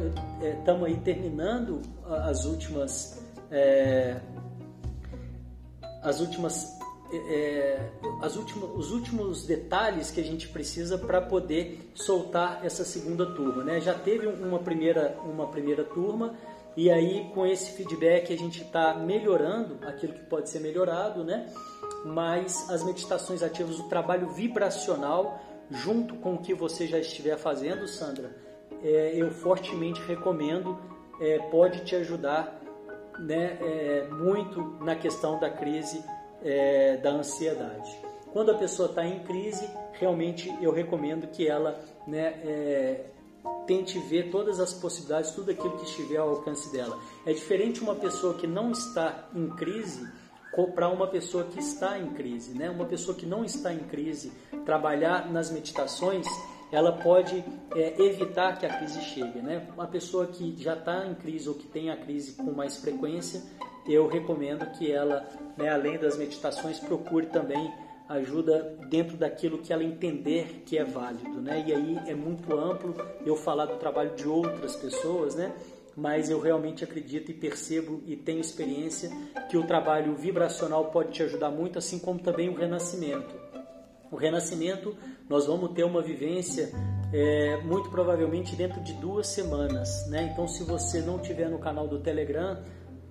Estamos 0.59 0.83
é, 0.83 0.91
aí 0.91 0.97
terminando 0.97 1.81
as 2.05 2.45
últimas 2.45 3.21
é, 3.51 4.19
as 6.01 6.19
últimas 6.19 6.78
é, 7.11 7.17
é, 7.17 7.89
as 8.21 8.35
últimas, 8.35 8.69
os 8.75 8.91
últimos 8.91 9.45
detalhes 9.45 10.11
que 10.11 10.19
a 10.19 10.23
gente 10.23 10.47
precisa 10.47 10.97
para 10.97 11.21
poder 11.21 11.91
soltar 11.95 12.63
essa 12.63 12.83
segunda 12.83 13.25
turma. 13.25 13.63
Né? 13.63 13.81
Já 13.81 13.93
teve 13.93 14.27
uma 14.27 14.59
primeira, 14.59 15.17
uma 15.23 15.47
primeira 15.47 15.83
turma 15.83 16.35
e 16.77 16.89
aí 16.89 17.29
com 17.33 17.45
esse 17.45 17.71
feedback 17.71 18.31
a 18.31 18.37
gente 18.37 18.61
está 18.61 18.93
melhorando 18.93 19.79
aquilo 19.87 20.13
que 20.13 20.23
pode 20.25 20.49
ser 20.49 20.59
melhorado, 20.59 21.23
né? 21.23 21.51
mas 22.05 22.69
as 22.69 22.83
meditações 22.83 23.41
ativas, 23.41 23.79
o 23.79 23.89
trabalho 23.89 24.29
vibracional, 24.29 25.39
junto 25.71 26.15
com 26.15 26.35
o 26.35 26.37
que 26.37 26.53
você 26.53 26.87
já 26.87 26.99
estiver 26.99 27.37
fazendo, 27.37 27.87
Sandra, 27.87 28.35
é, 28.83 29.13
eu 29.15 29.31
fortemente 29.31 29.99
recomendo, 30.01 30.77
é, 31.19 31.39
pode 31.49 31.83
te 31.83 31.95
ajudar 31.95 32.61
né, 33.19 33.57
é, 33.59 34.07
muito 34.09 34.61
na 34.81 34.95
questão 34.95 35.39
da 35.39 35.49
crise 35.49 36.01
é, 36.43 36.97
da 36.97 37.11
ansiedade. 37.11 37.91
Quando 38.31 38.51
a 38.51 38.55
pessoa 38.55 38.89
está 38.89 39.05
em 39.05 39.19
crise, 39.19 39.67
realmente 39.93 40.53
eu 40.61 40.71
recomendo 40.71 41.27
que 41.27 41.47
ela 41.47 41.79
né, 42.07 42.39
é, 42.43 43.05
tente 43.65 43.97
ver 43.99 44.29
todas 44.29 44.59
as 44.59 44.73
possibilidades, 44.73 45.31
tudo 45.31 45.51
aquilo 45.51 45.77
que 45.77 45.85
estiver 45.85 46.17
ao 46.17 46.29
alcance 46.29 46.71
dela. 46.71 46.99
É 47.25 47.33
diferente 47.33 47.81
uma 47.81 47.95
pessoa 47.95 48.35
que 48.35 48.47
não 48.47 48.71
está 48.71 49.27
em 49.33 49.49
crise 49.51 50.07
para 50.75 50.89
uma 50.89 51.07
pessoa 51.07 51.45
que 51.45 51.59
está 51.59 51.97
em 51.97 52.11
crise. 52.13 52.57
Né? 52.57 52.69
Uma 52.69 52.85
pessoa 52.85 53.15
que 53.15 53.25
não 53.25 53.43
está 53.43 53.73
em 53.73 53.79
crise, 53.79 54.31
trabalhar 54.65 55.31
nas 55.31 55.51
meditações, 55.51 56.27
ela 56.71 56.91
pode 56.91 57.43
é, 57.75 58.01
evitar 58.01 58.57
que 58.57 58.65
a 58.65 58.77
crise 58.77 59.01
chegue. 59.01 59.39
Né? 59.39 59.67
Uma 59.73 59.87
pessoa 59.87 60.27
que 60.27 60.55
já 60.61 60.73
está 60.73 61.05
em 61.05 61.15
crise 61.15 61.49
ou 61.49 61.55
que 61.55 61.67
tem 61.67 61.89
a 61.89 61.97
crise 61.97 62.33
com 62.33 62.51
mais 62.51 62.77
frequência, 62.77 63.41
eu 63.87 64.07
recomendo 64.07 64.65
que 64.77 64.91
ela, 64.91 65.27
né, 65.57 65.69
além 65.69 65.97
das 65.97 66.17
meditações, 66.17 66.79
procure 66.79 67.27
também 67.27 67.71
ajuda 68.09 68.75
dentro 68.89 69.15
daquilo 69.15 69.59
que 69.59 69.71
ela 69.71 69.83
entender 69.83 70.63
que 70.65 70.77
é 70.77 70.83
válido, 70.83 71.39
né? 71.41 71.63
E 71.67 71.73
aí 71.73 71.99
é 72.07 72.15
muito 72.15 72.57
amplo 72.57 72.95
eu 73.23 73.35
falar 73.35 73.65
do 73.65 73.77
trabalho 73.77 74.15
de 74.15 74.27
outras 74.27 74.75
pessoas, 74.75 75.35
né? 75.35 75.53
Mas 75.95 76.29
eu 76.29 76.39
realmente 76.39 76.83
acredito 76.83 77.29
e 77.29 77.33
percebo 77.35 78.01
e 78.07 78.15
tenho 78.15 78.39
experiência 78.39 79.11
que 79.49 79.57
o 79.57 79.67
trabalho 79.67 80.15
vibracional 80.15 80.85
pode 80.85 81.11
te 81.11 81.21
ajudar 81.21 81.51
muito, 81.51 81.77
assim 81.77 81.99
como 81.99 82.19
também 82.19 82.49
o 82.49 82.55
renascimento. 82.55 83.35
O 84.11 84.15
renascimento, 84.15 84.97
nós 85.29 85.45
vamos 85.45 85.71
ter 85.73 85.83
uma 85.83 86.01
vivência 86.01 86.71
é, 87.13 87.57
muito 87.57 87.91
provavelmente 87.91 88.55
dentro 88.55 88.81
de 88.81 88.93
duas 88.93 89.27
semanas, 89.27 90.07
né? 90.09 90.29
Então, 90.33 90.47
se 90.47 90.63
você 90.63 90.99
não 91.01 91.19
tiver 91.19 91.47
no 91.47 91.59
canal 91.59 91.87
do 91.87 91.99
Telegram, 91.99 92.57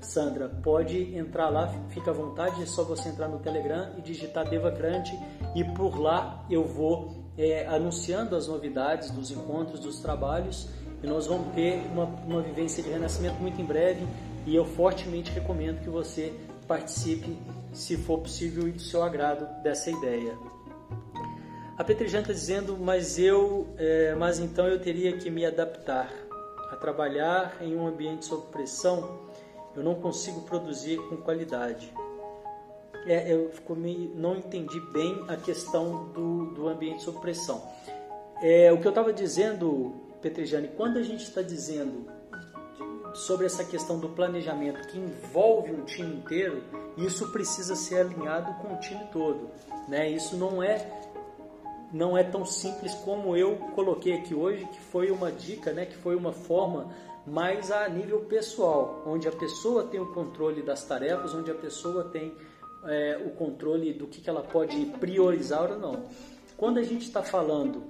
Sandra, 0.00 0.48
pode 0.48 1.16
entrar 1.16 1.48
lá, 1.48 1.68
fica 1.90 2.10
à 2.10 2.14
vontade, 2.14 2.62
é 2.62 2.66
só 2.66 2.84
você 2.84 3.08
entrar 3.08 3.28
no 3.28 3.38
Telegram 3.38 3.92
e 3.98 4.02
digitar 4.02 4.48
Devacrante 4.48 5.12
e 5.54 5.64
por 5.64 5.98
lá 6.00 6.44
eu 6.48 6.64
vou 6.64 7.24
é, 7.36 7.66
anunciando 7.66 8.36
as 8.36 8.46
novidades 8.46 9.10
dos 9.10 9.30
encontros, 9.30 9.80
dos 9.80 10.00
trabalhos 10.00 10.68
e 11.02 11.06
nós 11.06 11.26
vamos 11.26 11.54
ter 11.54 11.86
uma, 11.92 12.04
uma 12.04 12.42
vivência 12.42 12.82
de 12.82 12.90
renascimento 12.90 13.36
muito 13.40 13.60
em 13.60 13.64
breve 13.64 14.06
e 14.46 14.54
eu 14.54 14.64
fortemente 14.64 15.30
recomendo 15.30 15.80
que 15.82 15.90
você 15.90 16.32
participe, 16.66 17.36
se 17.72 17.96
for 17.96 18.18
possível 18.18 18.68
e 18.68 18.72
do 18.72 18.80
seu 18.80 19.02
agrado, 19.02 19.46
dessa 19.62 19.90
ideia. 19.90 20.36
A 21.76 21.84
Petrejane 21.84 22.22
está 22.22 22.32
dizendo, 22.32 22.76
mas 22.76 23.18
eu, 23.18 23.68
é, 23.78 24.14
mas 24.16 24.38
então 24.38 24.66
eu 24.66 24.80
teria 24.80 25.16
que 25.16 25.30
me 25.30 25.46
adaptar 25.46 26.12
a 26.70 26.76
trabalhar 26.76 27.56
em 27.60 27.76
um 27.76 27.86
ambiente 27.86 28.24
sob 28.24 28.50
pressão 28.50 29.28
eu 29.74 29.82
não 29.82 29.94
consigo 29.94 30.42
produzir 30.42 30.98
com 31.08 31.16
qualidade. 31.16 31.92
É, 33.06 33.32
eu 33.32 33.50
não 34.14 34.36
entendi 34.36 34.80
bem 34.92 35.24
a 35.28 35.36
questão 35.36 36.08
do, 36.08 36.46
do 36.46 36.68
ambiente 36.68 37.02
sob 37.02 37.18
pressão. 37.20 37.62
É, 38.42 38.72
o 38.72 38.78
que 38.78 38.86
eu 38.86 38.90
estava 38.90 39.12
dizendo, 39.12 39.94
Petrejane, 40.20 40.68
quando 40.76 40.98
a 40.98 41.02
gente 41.02 41.24
está 41.24 41.42
dizendo 41.42 42.06
sobre 43.14 43.46
essa 43.46 43.64
questão 43.64 43.98
do 43.98 44.10
planejamento 44.10 44.86
que 44.88 44.98
envolve 44.98 45.72
um 45.72 45.84
time 45.84 46.16
inteiro, 46.16 46.62
isso 46.96 47.30
precisa 47.32 47.74
ser 47.74 48.00
alinhado 48.00 48.52
com 48.62 48.74
o 48.74 48.76
time 48.78 49.04
todo. 49.12 49.48
Né? 49.88 50.10
Isso 50.10 50.36
não 50.36 50.62
é 50.62 50.86
não 51.90 52.18
é 52.18 52.22
tão 52.22 52.44
simples 52.44 52.92
como 52.96 53.34
eu 53.34 53.56
coloquei 53.74 54.12
aqui 54.12 54.34
hoje, 54.34 54.66
que 54.66 54.78
foi 54.78 55.10
uma 55.10 55.32
dica, 55.32 55.72
né? 55.72 55.86
que 55.86 55.96
foi 55.96 56.14
uma 56.14 56.32
forma 56.32 56.92
mas 57.30 57.70
a 57.70 57.88
nível 57.88 58.20
pessoal, 58.20 59.02
onde 59.06 59.28
a 59.28 59.32
pessoa 59.32 59.84
tem 59.84 60.00
o 60.00 60.12
controle 60.12 60.62
das 60.62 60.84
tarefas, 60.84 61.34
onde 61.34 61.50
a 61.50 61.54
pessoa 61.54 62.04
tem 62.04 62.34
é, 62.84 63.20
o 63.24 63.30
controle 63.30 63.92
do 63.92 64.06
que, 64.06 64.20
que 64.20 64.30
ela 64.30 64.42
pode 64.42 64.76
priorizar 64.98 65.70
ou 65.70 65.78
não. 65.78 66.04
Quando 66.56 66.78
a 66.78 66.82
gente 66.82 67.02
está 67.02 67.22
falando 67.22 67.82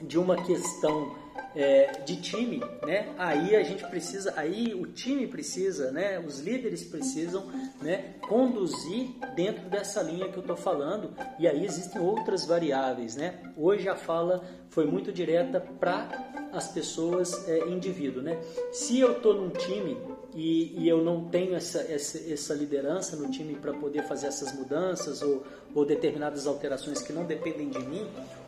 de 0.00 0.18
uma 0.18 0.36
questão 0.42 1.14
é, 1.54 2.00
de 2.04 2.16
time, 2.16 2.62
né? 2.86 3.14
Aí 3.18 3.56
a 3.56 3.62
gente 3.62 3.84
precisa, 3.86 4.32
aí 4.36 4.74
o 4.74 4.86
time 4.86 5.26
precisa, 5.26 5.90
né? 5.90 6.18
Os 6.18 6.40
líderes 6.40 6.84
precisam, 6.84 7.46
né? 7.80 8.14
Conduzir 8.20 9.10
dentro 9.34 9.68
dessa 9.68 10.02
linha 10.02 10.28
que 10.28 10.36
eu 10.36 10.42
estou 10.42 10.56
falando. 10.56 11.12
E 11.38 11.46
aí 11.46 11.64
existem 11.64 12.00
outras 12.00 12.44
variáveis, 12.44 13.16
né? 13.16 13.52
Hoje 13.56 13.88
a 13.88 13.96
fala 13.96 14.44
foi 14.70 14.86
muito 14.86 15.12
direta 15.12 15.60
para 15.60 16.08
as 16.52 16.68
pessoas 16.68 17.48
é, 17.48 17.68
indivíduo, 17.68 18.22
né? 18.22 18.38
Se 18.72 18.98
eu 18.98 19.12
estou 19.12 19.34
num 19.34 19.50
time 19.50 19.96
e, 20.38 20.84
e, 20.84 20.88
eu 20.88 21.02
não 21.02 21.24
tenho 21.24 21.54
essa, 21.56 21.80
essa, 21.80 22.32
essa 22.32 22.54
liderança 22.54 23.16
no 23.16 23.28
time 23.28 23.56
para 23.56 23.74
poder 23.74 24.04
fazer 24.04 24.28
essas 24.28 24.52
mudanças 24.56 25.20
ou, 25.20 25.44
ou 25.74 25.84
determinadas 25.84 26.46
alterações 26.46 27.02
que 27.02 27.12
não 27.12 27.24
dependem 27.24 27.68
de 27.68 27.80
mim, 27.80 28.06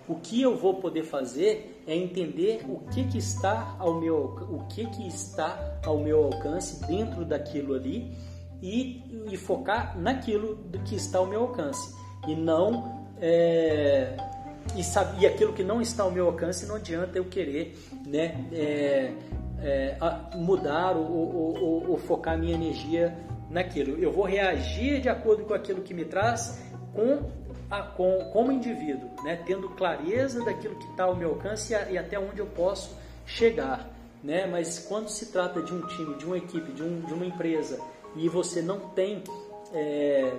o 0.08 0.14
que 0.14 0.40
eu 0.40 0.56
vou 0.56 0.74
poder 0.74 1.02
fazer 1.02 1.82
é 1.88 1.96
entender 1.96 2.64
o 2.68 2.78
que, 2.90 3.04
que 3.08 3.18
está 3.18 3.74
ao 3.78 4.00
meu 4.00 4.16
o 4.50 4.66
que, 4.68 4.86
que 4.86 5.08
está 5.08 5.80
ao 5.84 5.98
meu 5.98 6.22
alcance 6.24 6.86
dentro 6.86 7.24
daquilo 7.24 7.74
ali 7.74 8.16
e, 8.62 9.02
e 9.28 9.36
focar 9.36 9.98
naquilo 9.98 10.58
que 10.84 10.94
está 10.94 11.18
ao 11.18 11.26
meu 11.26 11.40
alcance. 11.40 11.94
E 12.28 12.36
não 12.36 13.08
é, 13.20 14.16
e, 14.76 14.84
sabe, 14.84 15.22
e 15.22 15.26
aquilo 15.26 15.52
que 15.52 15.64
não 15.64 15.80
está 15.80 16.04
ao 16.04 16.10
meu 16.10 16.26
alcance 16.26 16.66
não 16.66 16.76
adianta 16.76 17.18
eu 17.18 17.24
querer 17.24 17.76
né, 18.06 18.46
é, 18.52 19.12
é, 19.62 19.96
mudar 20.34 20.96
ou, 20.96 21.06
ou, 21.06 21.62
ou, 21.62 21.90
ou 21.90 21.98
focar 21.98 22.38
minha 22.38 22.54
energia 22.54 23.16
naquilo. 23.50 23.98
Eu 23.98 24.12
vou 24.12 24.24
reagir 24.24 25.00
de 25.00 25.08
acordo 25.08 25.44
com 25.44 25.54
aquilo 25.54 25.82
que 25.82 25.92
me 25.92 26.04
traz 26.04 26.62
com, 26.94 27.30
a, 27.70 27.82
com 27.82 28.30
como 28.32 28.52
indivíduo, 28.52 29.10
né, 29.24 29.42
tendo 29.46 29.68
clareza 29.70 30.44
daquilo 30.44 30.76
que 30.76 30.86
está 30.86 31.04
ao 31.04 31.16
meu 31.16 31.30
alcance 31.30 31.74
e, 31.74 31.92
e 31.92 31.98
até 31.98 32.18
onde 32.18 32.38
eu 32.38 32.46
posso 32.46 32.96
chegar. 33.26 33.88
Né? 34.22 34.46
Mas 34.46 34.78
quando 34.78 35.08
se 35.08 35.26
trata 35.26 35.62
de 35.62 35.74
um 35.74 35.86
time, 35.86 36.14
de 36.16 36.26
uma 36.26 36.36
equipe, 36.36 36.72
de, 36.72 36.82
um, 36.82 37.00
de 37.00 37.12
uma 37.12 37.24
empresa 37.24 37.80
e 38.16 38.28
você 38.28 38.60
não 38.60 38.80
tem 38.90 39.22
é, 39.72 40.32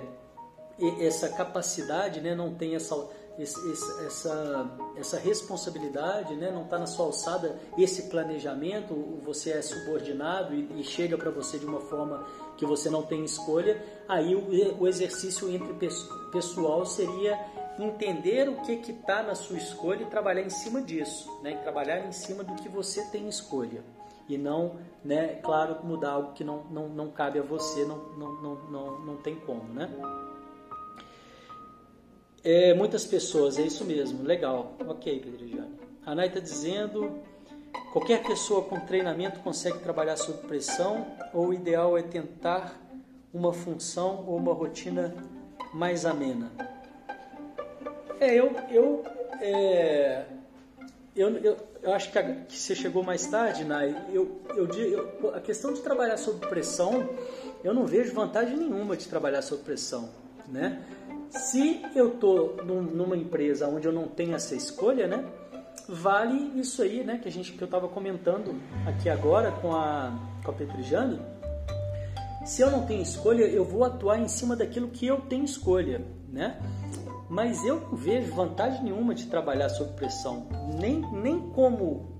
essa 1.00 1.28
capacidade, 1.28 2.20
né? 2.20 2.34
não 2.34 2.54
tem 2.54 2.74
essa 2.74 2.94
esse, 3.38 3.58
essa, 4.04 4.70
essa 4.96 5.18
responsabilidade, 5.18 6.34
né? 6.36 6.50
não 6.50 6.64
está 6.64 6.78
na 6.78 6.86
sua 6.86 7.06
alçada 7.06 7.58
esse 7.78 8.04
planejamento, 8.04 8.94
você 9.24 9.50
é 9.50 9.62
subordinado 9.62 10.54
e, 10.54 10.80
e 10.80 10.84
chega 10.84 11.16
para 11.16 11.30
você 11.30 11.58
de 11.58 11.66
uma 11.66 11.80
forma 11.80 12.26
que 12.56 12.66
você 12.66 12.90
não 12.90 13.02
tem 13.02 13.24
escolha, 13.24 13.82
aí 14.08 14.34
o, 14.34 14.82
o 14.82 14.86
exercício 14.86 15.50
entre 15.50 15.90
pessoal 16.30 16.84
seria 16.84 17.38
entender 17.78 18.48
o 18.48 18.60
que 18.62 18.92
está 18.92 19.22
na 19.22 19.34
sua 19.34 19.56
escolha 19.56 20.02
e 20.02 20.06
trabalhar 20.06 20.42
em 20.42 20.50
cima 20.50 20.82
disso, 20.82 21.30
né? 21.42 21.52
E 21.52 21.56
trabalhar 21.58 22.06
em 22.06 22.12
cima 22.12 22.44
do 22.44 22.54
que 22.54 22.68
você 22.68 23.02
tem 23.06 23.26
escolha 23.28 23.82
e 24.28 24.38
não, 24.38 24.76
né, 25.04 25.40
claro, 25.42 25.84
mudar 25.84 26.12
algo 26.12 26.32
que 26.32 26.44
não, 26.44 26.64
não, 26.70 26.88
não 26.88 27.10
cabe 27.10 27.38
a 27.38 27.42
você, 27.42 27.84
não, 27.84 27.98
não, 28.16 28.32
não, 28.42 28.54
não, 28.70 28.98
não 29.00 29.16
tem 29.16 29.36
como, 29.36 29.64
né? 29.64 29.90
É, 32.44 32.74
muitas 32.74 33.06
pessoas, 33.06 33.56
é 33.58 33.62
isso 33.62 33.84
mesmo, 33.84 34.24
legal. 34.24 34.74
Ok, 34.86 35.20
Pedro 35.20 35.64
A 36.04 36.14
Nai 36.14 36.26
está 36.26 36.40
dizendo: 36.40 37.20
qualquer 37.92 38.22
pessoa 38.24 38.62
com 38.62 38.80
treinamento 38.80 39.38
consegue 39.40 39.78
trabalhar 39.78 40.16
sob 40.16 40.46
pressão, 40.48 41.06
ou 41.32 41.48
o 41.48 41.54
ideal 41.54 41.96
é 41.96 42.02
tentar 42.02 42.76
uma 43.32 43.52
função 43.52 44.24
ou 44.26 44.36
uma 44.36 44.52
rotina 44.52 45.14
mais 45.72 46.04
amena. 46.04 46.50
É, 48.18 48.34
eu, 48.34 48.52
eu, 48.70 49.04
é, 49.40 50.24
eu, 51.14 51.28
eu, 51.38 51.56
eu, 51.80 51.92
acho 51.94 52.10
que, 52.10 52.18
a, 52.18 52.22
que, 52.22 52.58
você 52.58 52.74
chegou 52.74 53.04
mais 53.04 53.24
tarde, 53.26 53.64
Nai. 53.64 53.96
Eu, 54.12 54.40
eu, 54.56 54.66
eu, 54.66 55.34
a 55.34 55.40
questão 55.40 55.72
de 55.72 55.80
trabalhar 55.80 56.16
sob 56.16 56.44
pressão, 56.46 57.08
eu 57.62 57.72
não 57.72 57.86
vejo 57.86 58.12
vantagem 58.12 58.56
nenhuma 58.56 58.96
de 58.96 59.06
trabalhar 59.06 59.42
sob 59.42 59.62
pressão, 59.62 60.10
né? 60.48 60.82
Se 61.32 61.82
eu 61.94 62.14
estou 62.14 62.56
numa 62.64 63.16
empresa 63.16 63.66
onde 63.66 63.86
eu 63.86 63.92
não 63.92 64.06
tenho 64.06 64.34
essa 64.34 64.54
escolha, 64.54 65.06
né? 65.06 65.24
Vale 65.88 66.60
isso 66.60 66.82
aí, 66.82 67.02
né? 67.02 67.18
Que 67.18 67.28
a 67.28 67.32
gente 67.32 67.52
que 67.52 67.62
eu 67.62 67.66
estava 67.66 67.88
comentando 67.88 68.54
aqui 68.86 69.08
agora 69.08 69.50
com 69.50 69.74
a 69.74 70.12
com 70.44 70.50
a 70.50 70.54
Petrijane. 70.54 71.20
Se 72.44 72.60
eu 72.60 72.70
não 72.70 72.84
tenho 72.86 73.02
escolha, 73.02 73.44
eu 73.44 73.64
vou 73.64 73.84
atuar 73.84 74.18
em 74.18 74.28
cima 74.28 74.56
daquilo 74.56 74.88
que 74.88 75.06
eu 75.06 75.20
tenho 75.20 75.44
escolha, 75.44 76.04
né? 76.28 76.60
Mas 77.28 77.64
eu 77.64 77.80
não 77.80 77.96
vejo 77.96 78.34
vantagem 78.34 78.82
nenhuma 78.82 79.14
de 79.14 79.26
trabalhar 79.26 79.68
sob 79.70 79.92
pressão, 79.94 80.48
nem, 80.78 81.00
nem 81.12 81.40
como 81.50 82.12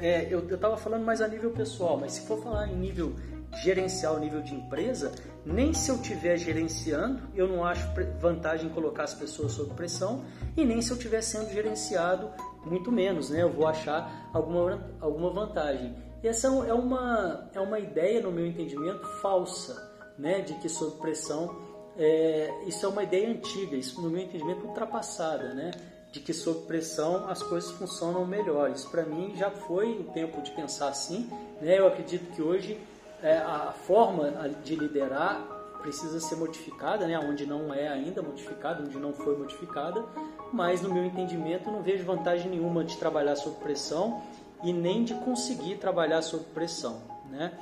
é, 0.00 0.26
eu 0.30 0.46
estava 0.46 0.76
falando 0.76 1.04
mais 1.04 1.20
a 1.20 1.28
nível 1.28 1.50
pessoal, 1.52 1.96
mas 1.98 2.12
se 2.12 2.20
for 2.22 2.42
falar 2.42 2.68
em 2.68 2.76
nível 2.76 3.14
gerenciar 3.62 4.14
o 4.14 4.18
nível 4.18 4.42
de 4.42 4.54
empresa, 4.54 5.12
nem 5.48 5.72
se 5.72 5.90
eu 5.90 5.96
estiver 5.96 6.36
gerenciando, 6.36 7.22
eu 7.34 7.48
não 7.48 7.64
acho 7.64 7.88
vantagem 8.20 8.68
colocar 8.68 9.04
as 9.04 9.14
pessoas 9.14 9.52
sob 9.52 9.72
pressão, 9.74 10.22
e 10.54 10.62
nem 10.62 10.82
se 10.82 10.90
eu 10.90 10.96
estiver 10.96 11.22
sendo 11.22 11.50
gerenciado, 11.50 12.30
muito 12.66 12.92
menos, 12.92 13.30
né? 13.30 13.42
Eu 13.42 13.50
vou 13.50 13.66
achar 13.66 14.28
alguma, 14.32 14.90
alguma 15.00 15.30
vantagem. 15.30 15.96
E 16.22 16.28
essa 16.28 16.48
é 16.48 16.74
uma, 16.74 17.48
é 17.54 17.60
uma 17.60 17.78
ideia, 17.78 18.20
no 18.20 18.30
meu 18.30 18.46
entendimento, 18.46 19.06
falsa, 19.22 19.90
né? 20.18 20.42
De 20.42 20.52
que 20.54 20.68
sob 20.68 20.98
pressão, 20.98 21.56
é, 21.96 22.52
isso 22.66 22.84
é 22.84 22.88
uma 22.88 23.02
ideia 23.02 23.30
antiga, 23.30 23.74
isso 23.74 24.02
no 24.02 24.10
meu 24.10 24.20
entendimento 24.20 24.66
ultrapassada, 24.66 25.54
né? 25.54 25.70
De 26.12 26.20
que 26.20 26.34
sob 26.34 26.66
pressão 26.66 27.26
as 27.26 27.42
coisas 27.42 27.70
funcionam 27.70 28.26
melhor. 28.26 28.70
Isso 28.70 28.90
para 28.90 29.04
mim 29.04 29.34
já 29.34 29.50
foi 29.50 29.98
o 29.98 30.04
tempo 30.12 30.42
de 30.42 30.50
pensar 30.50 30.88
assim, 30.88 31.30
né? 31.58 31.78
Eu 31.78 31.86
acredito 31.86 32.30
que 32.34 32.42
hoje 32.42 32.78
é, 33.22 33.38
a 33.38 33.72
forma 33.72 34.30
de 34.64 34.76
liderar 34.76 35.56
precisa 35.80 36.20
ser 36.20 36.36
modificada, 36.36 37.06
né? 37.06 37.18
onde 37.18 37.46
não 37.46 37.72
é 37.72 37.88
ainda 37.88 38.20
modificada, 38.22 38.82
onde 38.82 38.98
não 38.98 39.12
foi 39.12 39.36
modificada, 39.36 40.04
mas 40.52 40.82
no 40.82 40.92
meu 40.92 41.04
entendimento 41.04 41.70
não 41.70 41.82
vejo 41.82 42.04
vantagem 42.04 42.50
nenhuma 42.50 42.84
de 42.84 42.96
trabalhar 42.96 43.36
sob 43.36 43.56
pressão 43.56 44.22
e 44.62 44.72
nem 44.72 45.04
de 45.04 45.14
conseguir 45.14 45.76
trabalhar 45.76 46.22
sob 46.22 46.44
pressão. 46.52 47.00
Né? 47.30 47.52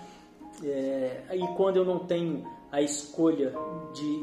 É, 0.65 1.23
e 1.35 1.47
quando 1.57 1.77
eu 1.77 1.85
não 1.85 1.99
tenho 1.99 2.47
a 2.73 2.81
escolha 2.81 3.53
de, 3.95 4.21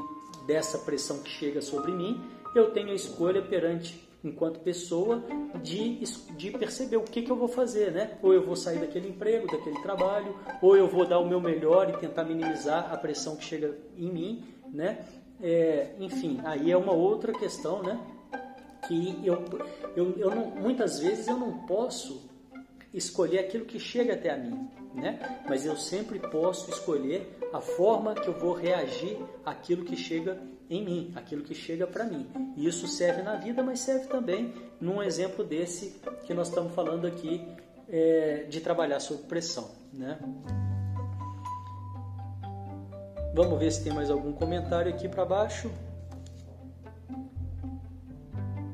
dessa 0.47 0.79
pressão 0.79 1.19
que 1.19 1.29
chega 1.29 1.61
sobre 1.61 1.91
mim, 1.91 2.21
eu 2.55 2.71
tenho 2.71 2.89
a 2.89 2.95
escolha 2.95 3.41
perante 3.41 4.07
enquanto 4.23 4.59
pessoa 4.59 5.23
de, 5.61 5.99
de 6.37 6.51
perceber 6.51 6.97
o 6.97 7.03
que, 7.03 7.21
que 7.21 7.31
eu 7.31 7.35
vou 7.35 7.47
fazer, 7.47 7.91
né? 7.91 8.17
Ou 8.21 8.33
eu 8.33 8.45
vou 8.45 8.55
sair 8.55 8.79
daquele 8.79 9.09
emprego, 9.09 9.47
daquele 9.47 9.79
trabalho, 9.81 10.35
ou 10.61 10.77
eu 10.77 10.87
vou 10.87 11.05
dar 11.05 11.19
o 11.19 11.27
meu 11.27 11.41
melhor 11.41 11.89
e 11.89 11.97
tentar 11.97 12.23
minimizar 12.23 12.91
a 12.91 12.97
pressão 12.97 13.35
que 13.35 13.43
chega 13.43 13.77
em 13.97 14.11
mim, 14.11 14.43
né? 14.71 15.05
É, 15.41 15.95
enfim, 15.99 16.39
aí 16.45 16.71
é 16.71 16.77
uma 16.77 16.93
outra 16.93 17.33
questão, 17.33 17.83
né? 17.83 17.99
Que 18.87 19.19
eu, 19.23 19.43
eu, 19.95 20.17
eu 20.17 20.29
não, 20.33 20.51
muitas 20.51 20.99
vezes 20.99 21.27
eu 21.27 21.37
não 21.37 21.65
posso 21.65 22.32
escolher 22.93 23.39
aquilo 23.39 23.65
que 23.65 23.79
chega 23.79 24.13
até 24.13 24.29
a 24.29 24.37
mim, 24.37 24.69
né? 24.93 25.41
Mas 25.47 25.65
eu 25.65 25.75
sempre 25.75 26.19
posso 26.19 26.69
escolher 26.69 27.39
a 27.51 27.59
forma 27.59 28.13
que 28.13 28.27
eu 28.27 28.33
vou 28.33 28.53
reagir 28.53 29.17
àquilo 29.45 29.83
que 29.83 29.95
chega 29.95 30.39
em 30.69 30.83
mim, 30.83 31.11
aquilo 31.15 31.43
que 31.43 31.55
chega 31.55 31.87
para 31.87 32.05
mim. 32.05 32.29
E 32.55 32.67
isso 32.67 32.87
serve 32.87 33.21
na 33.21 33.35
vida, 33.35 33.63
mas 33.63 33.79
serve 33.79 34.07
também 34.07 34.53
num 34.79 35.01
exemplo 35.01 35.43
desse 35.43 35.99
que 36.25 36.33
nós 36.33 36.49
estamos 36.49 36.73
falando 36.73 37.07
aqui 37.07 37.45
é, 37.89 38.45
de 38.49 38.61
trabalhar 38.61 38.99
sob 38.99 39.23
pressão, 39.23 39.71
né? 39.91 40.19
Vamos 43.35 43.57
ver 43.57 43.71
se 43.71 43.83
tem 43.83 43.91
mais 43.91 44.11
algum 44.11 44.31
comentário 44.31 44.93
aqui 44.93 45.09
para 45.09 45.25
baixo. 45.25 45.71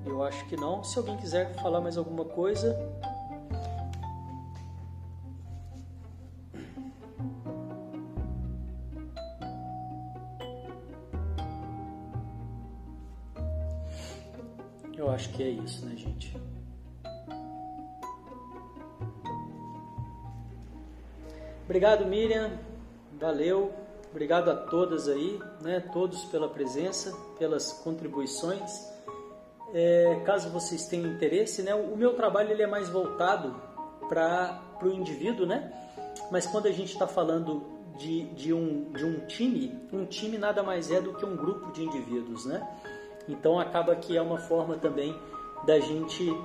Eu 0.05 0.21
acho 0.21 0.45
que 0.47 0.57
não. 0.57 0.83
Se 0.83 0.97
alguém 0.97 1.15
quiser 1.15 1.53
falar 1.61 1.79
mais 1.79 1.97
alguma 1.97 2.25
coisa, 2.25 2.77
acho 15.19 15.29
que 15.33 15.43
é 15.43 15.49
isso, 15.49 15.85
né, 15.85 15.97
gente? 15.97 16.33
Obrigado, 21.65 22.05
Miriam. 22.05 22.57
Valeu. 23.19 23.73
Obrigado 24.09 24.49
a 24.49 24.55
todas 24.55 25.09
aí, 25.09 25.37
né? 25.61 25.81
Todos 25.91 26.23
pela 26.25 26.47
presença, 26.47 27.13
pelas 27.37 27.73
contribuições. 27.73 28.89
É, 29.73 30.21
caso 30.25 30.49
vocês 30.49 30.87
tenham 30.87 31.11
interesse, 31.11 31.61
né? 31.63 31.75
O 31.75 31.97
meu 31.97 32.13
trabalho 32.15 32.51
ele 32.51 32.63
é 32.63 32.67
mais 32.67 32.89
voltado 32.89 33.61
para 34.07 34.61
o 34.81 34.87
indivíduo, 34.87 35.45
né? 35.45 35.71
Mas 36.31 36.47
quando 36.47 36.67
a 36.67 36.71
gente 36.71 36.93
está 36.93 37.07
falando 37.07 37.67
de, 37.97 38.23
de, 38.29 38.53
um, 38.53 38.89
de 38.93 39.05
um 39.05 39.19
time, 39.27 39.77
um 39.91 40.05
time 40.05 40.37
nada 40.37 40.63
mais 40.63 40.89
é 40.89 41.01
do 41.01 41.13
que 41.13 41.25
um 41.25 41.35
grupo 41.35 41.71
de 41.73 41.83
indivíduos, 41.83 42.45
né? 42.45 42.65
Então 43.29 43.59
acaba 43.59 43.95
que 43.95 44.17
é 44.17 44.21
uma 44.21 44.39
forma 44.39 44.75
também 44.75 45.15
da 45.65 45.79
gente 45.79 46.35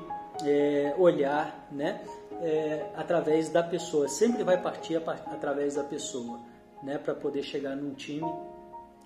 é, 0.45 0.95
olhar, 0.99 1.67
né, 1.73 2.05
é, 2.41 2.91
através 2.95 3.49
da 3.49 3.63
pessoa. 3.63 4.07
Sempre 4.09 4.45
vai 4.45 4.61
partir 4.61 4.97
através 4.97 5.77
da 5.77 5.83
pessoa, 5.83 6.41
né, 6.83 6.99
para 6.99 7.15
poder 7.15 7.43
chegar 7.43 7.75
num 7.75 7.95
time. 7.95 8.31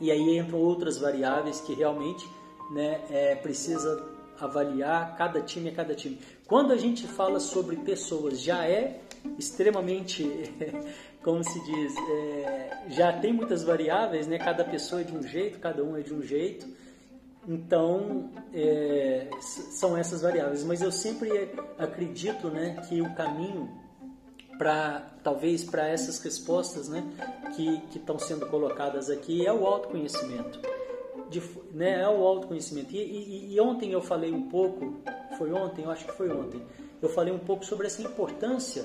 E 0.00 0.10
aí 0.10 0.38
entram 0.38 0.58
outras 0.58 0.98
variáveis 0.98 1.60
que 1.60 1.74
realmente, 1.74 2.28
né, 2.72 3.00
é, 3.10 3.34
precisa 3.36 4.18
avaliar 4.40 5.16
cada 5.16 5.40
time 5.40 5.68
a 5.70 5.74
cada 5.74 5.94
time. 5.94 6.18
Quando 6.46 6.72
a 6.72 6.76
gente 6.76 7.06
fala 7.06 7.40
sobre 7.40 7.76
pessoas, 7.76 8.40
já 8.40 8.66
é 8.66 9.00
extremamente, 9.38 10.24
como 11.22 11.42
se 11.42 11.64
diz, 11.64 11.94
é, 11.96 12.84
já 12.88 13.12
tem 13.12 13.32
muitas 13.32 13.64
variáveis, 13.64 14.26
né? 14.26 14.38
Cada 14.38 14.64
pessoa 14.64 15.00
é 15.00 15.04
de 15.04 15.16
um 15.16 15.22
jeito, 15.22 15.58
cada 15.58 15.82
um 15.82 15.96
é 15.96 16.00
de 16.00 16.14
um 16.14 16.22
jeito. 16.22 16.66
Então, 17.48 18.30
é, 18.52 19.30
são 19.40 19.96
essas 19.96 20.20
variáveis. 20.20 20.62
Mas 20.64 20.82
eu 20.82 20.92
sempre 20.92 21.50
acredito 21.78 22.48
né, 22.50 22.76
que 22.86 23.00
o 23.00 23.14
caminho 23.14 23.70
para, 24.58 25.00
talvez, 25.24 25.64
para 25.64 25.88
essas 25.88 26.18
respostas 26.18 26.90
né, 26.90 27.02
que 27.56 27.82
estão 27.94 28.18
sendo 28.18 28.44
colocadas 28.46 29.08
aqui 29.08 29.46
é 29.46 29.52
o 29.52 29.66
autoconhecimento. 29.66 30.60
De, 31.30 31.42
né, 31.72 32.02
é 32.02 32.08
o 32.08 32.22
autoconhecimento. 32.22 32.94
E, 32.94 32.98
e, 32.98 33.54
e 33.54 33.60
ontem 33.60 33.92
eu 33.92 34.02
falei 34.02 34.30
um 34.30 34.50
pouco, 34.50 34.96
foi 35.38 35.50
ontem, 35.50 35.84
eu 35.84 35.90
acho 35.90 36.04
que 36.04 36.12
foi 36.12 36.30
ontem, 36.30 36.62
eu 37.00 37.08
falei 37.08 37.32
um 37.32 37.38
pouco 37.38 37.64
sobre 37.64 37.86
essa 37.86 38.02
importância 38.02 38.82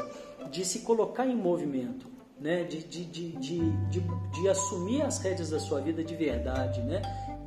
de 0.52 0.64
se 0.64 0.80
colocar 0.80 1.28
em 1.28 1.36
movimento. 1.36 2.14
Né, 2.40 2.64
de, 2.66 2.84
de, 2.84 3.06
de, 3.06 3.32
de, 3.38 3.72
de, 3.88 4.02
de 4.02 4.50
assumir 4.50 5.02
as 5.02 5.18
rédeas 5.20 5.52
da 5.52 5.60
sua 5.60 5.80
vida 5.80 6.04
de 6.04 6.14
verdade, 6.14 6.82
né? 6.82 7.02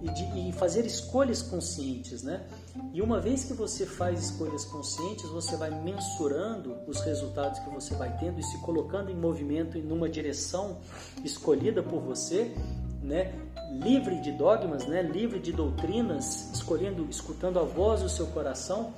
E, 0.06 0.10
de, 0.12 0.48
e 0.48 0.52
fazer 0.52 0.86
escolhas 0.86 1.42
conscientes, 1.42 2.22
né? 2.22 2.46
E 2.92 3.02
uma 3.02 3.20
vez 3.20 3.44
que 3.44 3.52
você 3.52 3.84
faz 3.84 4.22
escolhas 4.30 4.64
conscientes, 4.64 5.28
você 5.30 5.56
vai 5.56 5.70
mensurando 5.82 6.76
os 6.86 7.00
resultados 7.00 7.58
que 7.58 7.70
você 7.70 7.94
vai 7.94 8.16
tendo 8.18 8.38
e 8.38 8.42
se 8.42 8.58
colocando 8.58 9.10
em 9.10 9.16
movimento 9.16 9.76
em 9.76 9.90
uma 9.90 10.08
direção 10.08 10.78
escolhida 11.24 11.82
por 11.82 12.00
você, 12.00 12.54
né? 13.02 13.34
Livre 13.72 14.20
de 14.20 14.32
dogmas, 14.32 14.86
né? 14.86 15.02
Livre 15.02 15.40
de 15.40 15.52
doutrinas, 15.52 16.50
escolhendo, 16.52 17.04
escutando 17.10 17.58
a 17.58 17.64
voz 17.64 18.02
do 18.02 18.08
seu 18.08 18.26
coração, 18.28 18.94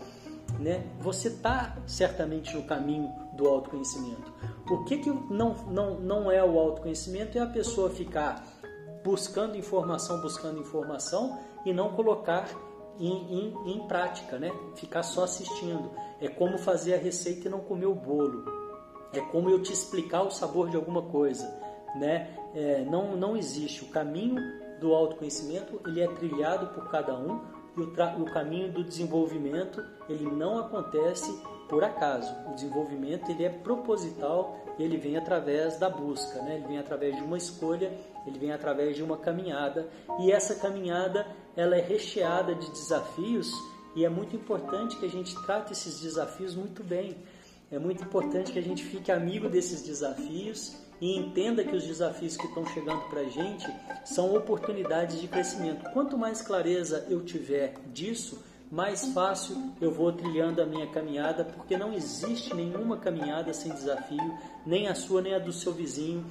né? 0.58 0.84
Você 1.00 1.28
está 1.28 1.76
certamente 1.86 2.54
no 2.54 2.64
caminho 2.64 3.10
do 3.34 3.48
autoconhecimento. 3.48 4.32
O 4.70 4.84
que, 4.84 4.98
que 4.98 5.10
não, 5.10 5.54
não, 5.68 6.00
não 6.00 6.30
é 6.30 6.44
o 6.44 6.58
autoconhecimento? 6.58 7.38
É 7.38 7.40
a 7.40 7.46
pessoa 7.46 7.88
ficar 7.88 8.44
buscando 9.08 9.56
informação, 9.56 10.20
buscando 10.20 10.60
informação 10.60 11.38
e 11.64 11.72
não 11.72 11.94
colocar 11.94 12.46
em, 13.00 13.54
em, 13.56 13.72
em, 13.72 13.88
prática, 13.88 14.38
né? 14.38 14.52
Ficar 14.74 15.02
só 15.02 15.24
assistindo. 15.24 15.90
É 16.20 16.28
como 16.28 16.58
fazer 16.58 16.92
a 16.92 16.98
receita 16.98 17.48
e 17.48 17.50
não 17.50 17.60
comer 17.60 17.86
o 17.86 17.94
bolo. 17.94 18.44
É 19.14 19.20
como 19.20 19.48
eu 19.48 19.62
te 19.62 19.72
explicar 19.72 20.24
o 20.24 20.30
sabor 20.30 20.68
de 20.68 20.76
alguma 20.76 21.00
coisa, 21.00 21.48
né? 21.98 22.36
É, 22.54 22.84
não, 22.84 23.16
não 23.16 23.34
existe. 23.34 23.82
O 23.82 23.88
caminho 23.88 24.36
do 24.78 24.92
autoconhecimento 24.92 25.80
ele 25.86 26.02
é 26.02 26.08
trilhado 26.08 26.66
por 26.74 26.90
cada 26.90 27.18
um 27.18 27.40
e 27.78 27.80
o, 27.80 28.22
o 28.22 28.30
caminho 28.30 28.70
do 28.70 28.84
desenvolvimento 28.84 29.82
ele 30.06 30.30
não 30.30 30.58
acontece 30.58 31.32
por 31.68 31.84
acaso. 31.84 32.34
O 32.50 32.54
desenvolvimento 32.54 33.30
ele 33.30 33.44
é 33.44 33.48
proposital, 33.48 34.56
ele 34.78 34.96
vem 34.96 35.16
através 35.16 35.78
da 35.78 35.88
busca, 35.90 36.40
né? 36.42 36.56
ele 36.56 36.66
vem 36.66 36.78
através 36.78 37.14
de 37.16 37.22
uma 37.22 37.36
escolha, 37.36 37.92
ele 38.28 38.38
vem 38.38 38.52
através 38.52 38.96
de 38.96 39.02
uma 39.02 39.16
caminhada 39.16 39.88
e 40.20 40.30
essa 40.30 40.54
caminhada 40.54 41.26
ela 41.56 41.76
é 41.76 41.80
recheada 41.80 42.54
de 42.54 42.70
desafios 42.70 43.52
e 43.96 44.04
é 44.04 44.08
muito 44.08 44.36
importante 44.36 44.96
que 44.96 45.06
a 45.06 45.10
gente 45.10 45.34
trate 45.44 45.72
esses 45.72 46.00
desafios 46.00 46.54
muito 46.54 46.84
bem. 46.84 47.16
É 47.70 47.78
muito 47.78 48.02
importante 48.02 48.52
que 48.52 48.58
a 48.58 48.62
gente 48.62 48.84
fique 48.84 49.10
amigo 49.10 49.48
desses 49.48 49.82
desafios 49.82 50.76
e 51.00 51.16
entenda 51.16 51.64
que 51.64 51.76
os 51.76 51.84
desafios 51.84 52.36
que 52.36 52.46
estão 52.46 52.66
chegando 52.66 53.08
para 53.08 53.20
a 53.20 53.28
gente 53.28 53.66
são 54.04 54.34
oportunidades 54.34 55.20
de 55.20 55.28
crescimento. 55.28 55.90
Quanto 55.92 56.16
mais 56.16 56.40
clareza 56.40 57.06
eu 57.08 57.24
tiver 57.24 57.74
disso, 57.92 58.42
mais 58.70 59.06
fácil 59.12 59.72
eu 59.80 59.90
vou 59.90 60.12
trilhando 60.12 60.60
a 60.60 60.66
minha 60.66 60.86
caminhada, 60.88 61.44
porque 61.44 61.76
não 61.76 61.92
existe 61.92 62.54
nenhuma 62.54 62.96
caminhada 62.98 63.52
sem 63.52 63.72
desafio, 63.72 64.38
nem 64.66 64.88
a 64.88 64.94
sua 64.94 65.22
nem 65.22 65.34
a 65.34 65.38
do 65.38 65.52
seu 65.52 65.72
vizinho. 65.72 66.24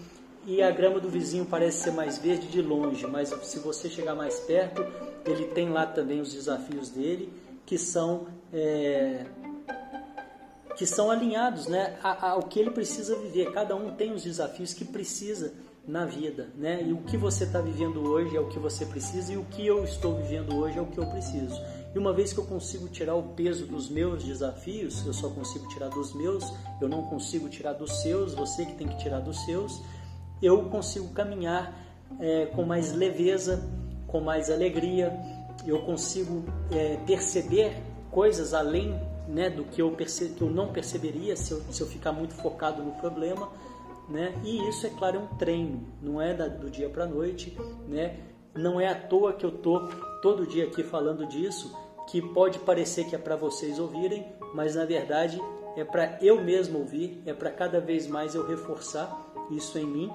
E 0.47 0.63
a 0.63 0.71
grama 0.71 0.97
do 0.97 1.09
vizinho 1.09 1.45
parece 1.45 1.83
ser 1.83 1.91
mais 1.91 2.17
verde 2.17 2.47
de 2.47 2.61
longe, 2.61 3.05
mas 3.05 3.27
se 3.43 3.59
você 3.59 3.89
chegar 3.89 4.15
mais 4.15 4.39
perto, 4.39 4.81
ele 5.25 5.47
tem 5.47 5.69
lá 5.69 5.85
também 5.85 6.21
os 6.21 6.31
desafios 6.31 6.89
dele, 6.89 7.33
que 7.65 7.77
são 7.77 8.27
é, 8.53 9.25
que 10.77 10.85
são 10.85 11.11
alinhados 11.11 11.67
né, 11.67 11.97
ao 12.01 12.43
que 12.43 12.61
ele 12.61 12.71
precisa 12.71 13.13
viver. 13.17 13.51
Cada 13.51 13.75
um 13.75 13.93
tem 13.93 14.13
os 14.13 14.23
desafios 14.23 14.73
que 14.73 14.85
precisa 14.85 15.53
na 15.85 16.05
vida, 16.05 16.49
né? 16.55 16.81
E 16.81 16.93
o 16.93 16.97
que 16.97 17.17
você 17.17 17.43
está 17.43 17.59
vivendo 17.59 18.01
hoje 18.09 18.37
é 18.37 18.39
o 18.39 18.47
que 18.47 18.59
você 18.59 18.85
precisa 18.85 19.33
e 19.33 19.37
o 19.37 19.43
que 19.45 19.65
eu 19.65 19.83
estou 19.83 20.15
vivendo 20.15 20.55
hoje 20.55 20.77
é 20.77 20.81
o 20.81 20.85
que 20.85 20.97
eu 20.97 21.07
preciso. 21.07 21.59
E 21.93 21.99
uma 21.99 22.13
vez 22.13 22.31
que 22.31 22.39
eu 22.39 22.45
consigo 22.45 22.87
tirar 22.87 23.15
o 23.15 23.23
peso 23.33 23.65
dos 23.65 23.89
meus 23.89 24.23
desafios, 24.23 25.05
eu 25.05 25.13
só 25.13 25.29
consigo 25.29 25.67
tirar 25.69 25.89
dos 25.89 26.13
meus, 26.13 26.43
eu 26.81 26.87
não 26.87 27.03
consigo 27.03 27.49
tirar 27.49 27.73
dos 27.73 28.01
seus, 28.01 28.33
você 28.33 28.65
que 28.65 28.75
tem 28.75 28.87
que 28.87 28.97
tirar 28.97 29.19
dos 29.19 29.43
seus, 29.45 29.81
eu 30.41 30.63
consigo 30.65 31.09
caminhar 31.09 31.73
é, 32.19 32.45
com 32.47 32.63
mais 32.63 32.93
leveza, 32.93 33.63
com 34.07 34.21
mais 34.21 34.49
alegria, 34.49 35.13
eu 35.65 35.81
consigo 35.81 36.43
é, 36.71 36.97
perceber 37.05 37.81
coisas 38.11 38.53
além 38.53 38.99
né, 39.27 39.49
do 39.49 39.63
que 39.65 39.81
eu, 39.81 39.91
perce 39.91 40.29
que 40.29 40.41
eu 40.41 40.49
não 40.49 40.71
perceberia 40.71 41.35
se 41.35 41.51
eu, 41.51 41.61
se 41.69 41.81
eu 41.81 41.87
ficar 41.87 42.11
muito 42.11 42.33
focado 42.33 42.81
no 42.81 42.91
problema. 42.93 43.49
Né? 44.09 44.33
E 44.43 44.69
isso, 44.69 44.87
é 44.87 44.89
claro, 44.89 45.17
é 45.17 45.19
um 45.19 45.27
treino, 45.37 45.85
não 46.01 46.21
é 46.21 46.33
da, 46.33 46.47
do 46.47 46.69
dia 46.69 46.89
para 46.89 47.03
a 47.03 47.07
noite, 47.07 47.57
né? 47.89 48.15
Não 48.55 48.79
é 48.79 48.87
à 48.87 48.95
toa 48.95 49.33
que 49.33 49.45
eu 49.45 49.51
tô 49.51 49.81
todo 50.21 50.47
dia 50.47 50.63
aqui 50.63 50.81
falando 50.81 51.27
disso, 51.27 51.75
que 52.07 52.21
pode 52.21 52.57
parecer 52.59 53.05
que 53.05 53.15
é 53.15 53.19
para 53.19 53.35
vocês 53.35 53.77
ouvirem, 53.77 54.25
mas 54.55 54.75
na 54.75 54.85
verdade 54.85 55.39
é 55.75 55.83
para 55.83 56.17
eu 56.21 56.41
mesmo 56.41 56.79
ouvir, 56.79 57.21
é 57.25 57.33
para 57.33 57.51
cada 57.51 57.81
vez 57.81 58.07
mais 58.07 58.33
eu 58.33 58.47
reforçar 58.47 59.13
isso 59.51 59.77
em 59.77 59.85
mim. 59.85 60.11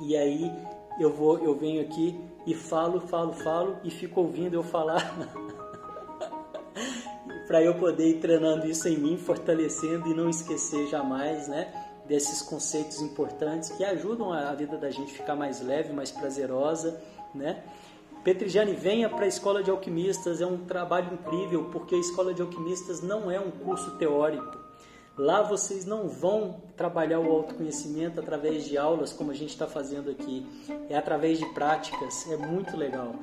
E 0.00 0.16
aí 0.16 0.52
eu 0.98 1.12
vou, 1.12 1.38
eu 1.38 1.54
venho 1.54 1.82
aqui 1.82 2.18
e 2.46 2.54
falo, 2.54 3.00
falo, 3.00 3.32
falo 3.32 3.76
e 3.84 3.90
fico 3.90 4.20
ouvindo 4.20 4.54
eu 4.54 4.62
falar 4.62 5.14
para 7.46 7.62
eu 7.62 7.74
poder 7.74 8.08
ir 8.08 8.20
treinando 8.20 8.66
isso 8.66 8.88
em 8.88 8.96
mim, 8.96 9.16
fortalecendo 9.16 10.08
e 10.08 10.14
não 10.14 10.28
esquecer 10.28 10.86
jamais, 10.88 11.48
né? 11.48 11.72
Desses 12.06 12.42
conceitos 12.42 13.00
importantes 13.00 13.70
que 13.70 13.84
ajudam 13.84 14.32
a 14.32 14.54
vida 14.54 14.76
da 14.76 14.90
gente 14.90 15.12
ficar 15.12 15.34
mais 15.34 15.60
leve, 15.60 15.92
mais 15.92 16.10
prazerosa, 16.10 17.00
né? 17.34 17.62
Petrigiane, 18.24 18.74
venha 18.74 19.08
para 19.08 19.24
a 19.24 19.28
Escola 19.28 19.62
de 19.62 19.70
Alquimistas, 19.70 20.40
é 20.40 20.46
um 20.46 20.66
trabalho 20.66 21.14
incrível, 21.14 21.70
porque 21.70 21.94
a 21.94 21.98
Escola 21.98 22.34
de 22.34 22.42
Alquimistas 22.42 23.00
não 23.00 23.30
é 23.30 23.40
um 23.40 23.50
curso 23.50 23.92
teórico. 23.92 24.67
Lá 25.18 25.42
vocês 25.42 25.84
não 25.84 26.08
vão 26.08 26.62
trabalhar 26.76 27.18
o 27.18 27.30
autoconhecimento 27.30 28.20
através 28.20 28.64
de 28.64 28.78
aulas, 28.78 29.12
como 29.12 29.32
a 29.32 29.34
gente 29.34 29.50
está 29.50 29.66
fazendo 29.66 30.10
aqui. 30.10 30.46
É 30.88 30.96
através 30.96 31.38
de 31.38 31.46
práticas, 31.46 32.30
é 32.30 32.36
muito 32.36 32.76
legal. 32.76 33.14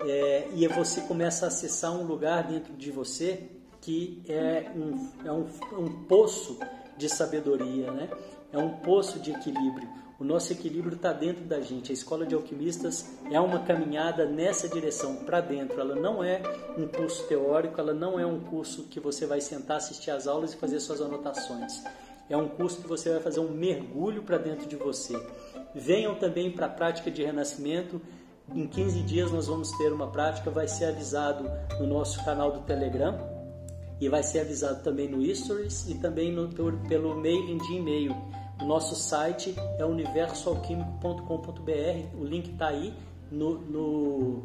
É, 0.00 0.48
e 0.54 0.66
você 0.66 1.02
começa 1.02 1.44
a 1.44 1.48
acessar 1.48 1.92
um 1.92 2.04
lugar 2.04 2.44
dentro 2.44 2.72
de 2.72 2.90
você 2.90 3.48
que 3.80 4.22
é 4.28 4.70
um, 4.74 5.10
é 5.26 5.32
um, 5.32 5.46
um 5.78 6.04
poço 6.04 6.58
de 6.96 7.08
sabedoria, 7.08 7.90
né? 7.90 8.08
é 8.52 8.58
um 8.58 8.68
poço 8.78 9.18
de 9.18 9.32
equilíbrio. 9.32 9.88
O 10.22 10.24
nosso 10.24 10.52
equilíbrio 10.52 10.94
está 10.94 11.12
dentro 11.12 11.42
da 11.46 11.60
gente. 11.60 11.90
A 11.90 11.92
escola 11.92 12.24
de 12.24 12.32
alquimistas 12.32 13.10
é 13.28 13.40
uma 13.40 13.58
caminhada 13.58 14.24
nessa 14.24 14.68
direção, 14.68 15.16
para 15.16 15.40
dentro. 15.40 15.80
Ela 15.80 15.96
não 15.96 16.22
é 16.22 16.40
um 16.78 16.86
curso 16.86 17.24
teórico, 17.24 17.80
ela 17.80 17.92
não 17.92 18.20
é 18.20 18.24
um 18.24 18.38
curso 18.38 18.84
que 18.84 19.00
você 19.00 19.26
vai 19.26 19.40
sentar, 19.40 19.78
assistir 19.78 20.12
às 20.12 20.28
aulas 20.28 20.52
e 20.52 20.56
fazer 20.56 20.78
suas 20.78 21.00
anotações. 21.00 21.82
É 22.30 22.36
um 22.36 22.48
curso 22.48 22.80
que 22.80 22.86
você 22.86 23.10
vai 23.10 23.18
fazer 23.18 23.40
um 23.40 23.50
mergulho 23.50 24.22
para 24.22 24.38
dentro 24.38 24.68
de 24.68 24.76
você. 24.76 25.20
Venham 25.74 26.14
também 26.14 26.52
para 26.52 26.66
a 26.66 26.68
prática 26.68 27.10
de 27.10 27.24
renascimento. 27.24 28.00
Em 28.54 28.68
15 28.68 29.02
dias 29.02 29.32
nós 29.32 29.48
vamos 29.48 29.72
ter 29.72 29.92
uma 29.92 30.06
prática, 30.06 30.52
vai 30.52 30.68
ser 30.68 30.84
avisado 30.84 31.50
no 31.80 31.86
nosso 31.88 32.24
canal 32.24 32.52
do 32.52 32.60
Telegram 32.60 33.18
e 34.00 34.08
vai 34.08 34.22
ser 34.22 34.38
avisado 34.38 34.84
também 34.84 35.08
no 35.08 35.20
Stories 35.34 35.88
e 35.88 35.96
também 35.96 36.30
no, 36.30 36.48
pelo 36.88 37.16
mailing 37.16 37.58
de 37.58 37.74
e-mail 37.74 38.14
nosso 38.64 38.94
site 38.94 39.54
é 39.78 39.84
universoalquímico.com.br, 39.84 42.18
o 42.18 42.24
link 42.24 42.52
está 42.52 42.68
aí 42.68 42.94
no, 43.30 43.58
no, 43.58 44.44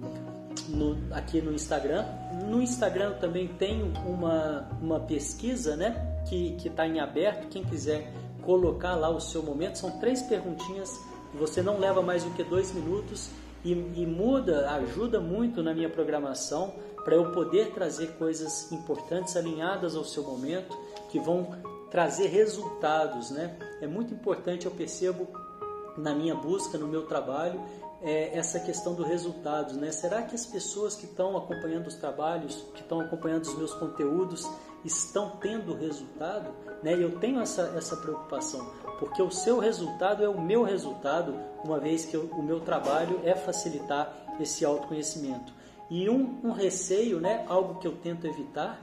no, 0.69 1.13
aqui 1.13 1.41
no 1.41 1.53
Instagram. 1.53 2.05
No 2.45 2.61
Instagram 2.61 3.13
também 3.13 3.47
tem 3.47 3.91
uma, 4.05 4.69
uma 4.81 4.99
pesquisa 4.99 5.75
né, 5.75 6.21
que 6.27 6.57
está 6.65 6.87
em 6.87 6.99
aberto, 6.99 7.47
quem 7.47 7.63
quiser 7.63 8.11
colocar 8.43 8.95
lá 8.95 9.09
o 9.09 9.19
seu 9.19 9.43
momento, 9.43 9.77
são 9.77 9.99
três 9.99 10.21
perguntinhas, 10.21 10.97
você 11.33 11.61
não 11.61 11.77
leva 11.77 12.01
mais 12.01 12.23
do 12.23 12.31
que 12.31 12.43
dois 12.43 12.71
minutos 12.71 13.29
e, 13.63 13.73
e 13.73 14.05
muda, 14.05 14.71
ajuda 14.71 15.19
muito 15.19 15.61
na 15.61 15.73
minha 15.73 15.89
programação 15.89 16.73
para 17.03 17.15
eu 17.15 17.31
poder 17.31 17.73
trazer 17.73 18.17
coisas 18.17 18.71
importantes 18.71 19.35
alinhadas 19.35 19.95
ao 19.95 20.05
seu 20.05 20.23
momento 20.23 20.77
que 21.09 21.19
vão 21.19 21.55
trazer 21.89 22.27
resultados, 22.27 23.31
né? 23.31 23.57
É 23.81 23.87
muito 23.87 24.13
importante, 24.13 24.65
eu 24.65 24.71
percebo 24.71 25.27
na 25.97 26.13
minha 26.13 26.35
busca, 26.35 26.77
no 26.77 26.87
meu 26.87 27.05
trabalho, 27.05 27.59
é 28.01 28.37
essa 28.37 28.59
questão 28.59 28.93
do 28.93 29.03
resultados, 29.03 29.75
né? 29.75 29.91
Será 29.91 30.21
que 30.21 30.35
as 30.35 30.45
pessoas 30.45 30.95
que 30.95 31.05
estão 31.05 31.35
acompanhando 31.35 31.87
os 31.87 31.95
trabalhos, 31.95 32.55
que 32.73 32.81
estão 32.81 33.01
acompanhando 33.01 33.45
os 33.45 33.57
meus 33.57 33.73
conteúdos, 33.73 34.47
estão 34.85 35.31
tendo 35.41 35.73
resultado? 35.73 36.53
Né? 36.83 36.93
Eu 36.93 37.19
tenho 37.19 37.39
essa, 37.39 37.73
essa 37.75 37.97
preocupação, 37.97 38.71
porque 38.99 39.21
o 39.21 39.31
seu 39.31 39.59
resultado 39.59 40.23
é 40.23 40.29
o 40.29 40.39
meu 40.39 40.63
resultado, 40.63 41.33
uma 41.63 41.79
vez 41.79 42.05
que 42.05 42.15
eu, 42.15 42.25
o 42.25 42.43
meu 42.43 42.59
trabalho 42.59 43.19
é 43.23 43.33
facilitar 43.33 44.13
esse 44.39 44.63
autoconhecimento. 44.63 45.51
E 45.89 46.09
um, 46.09 46.39
um 46.43 46.51
receio, 46.51 47.19
né? 47.19 47.45
algo 47.47 47.79
que 47.79 47.87
eu 47.87 47.95
tento 47.95 48.27
evitar, 48.27 48.79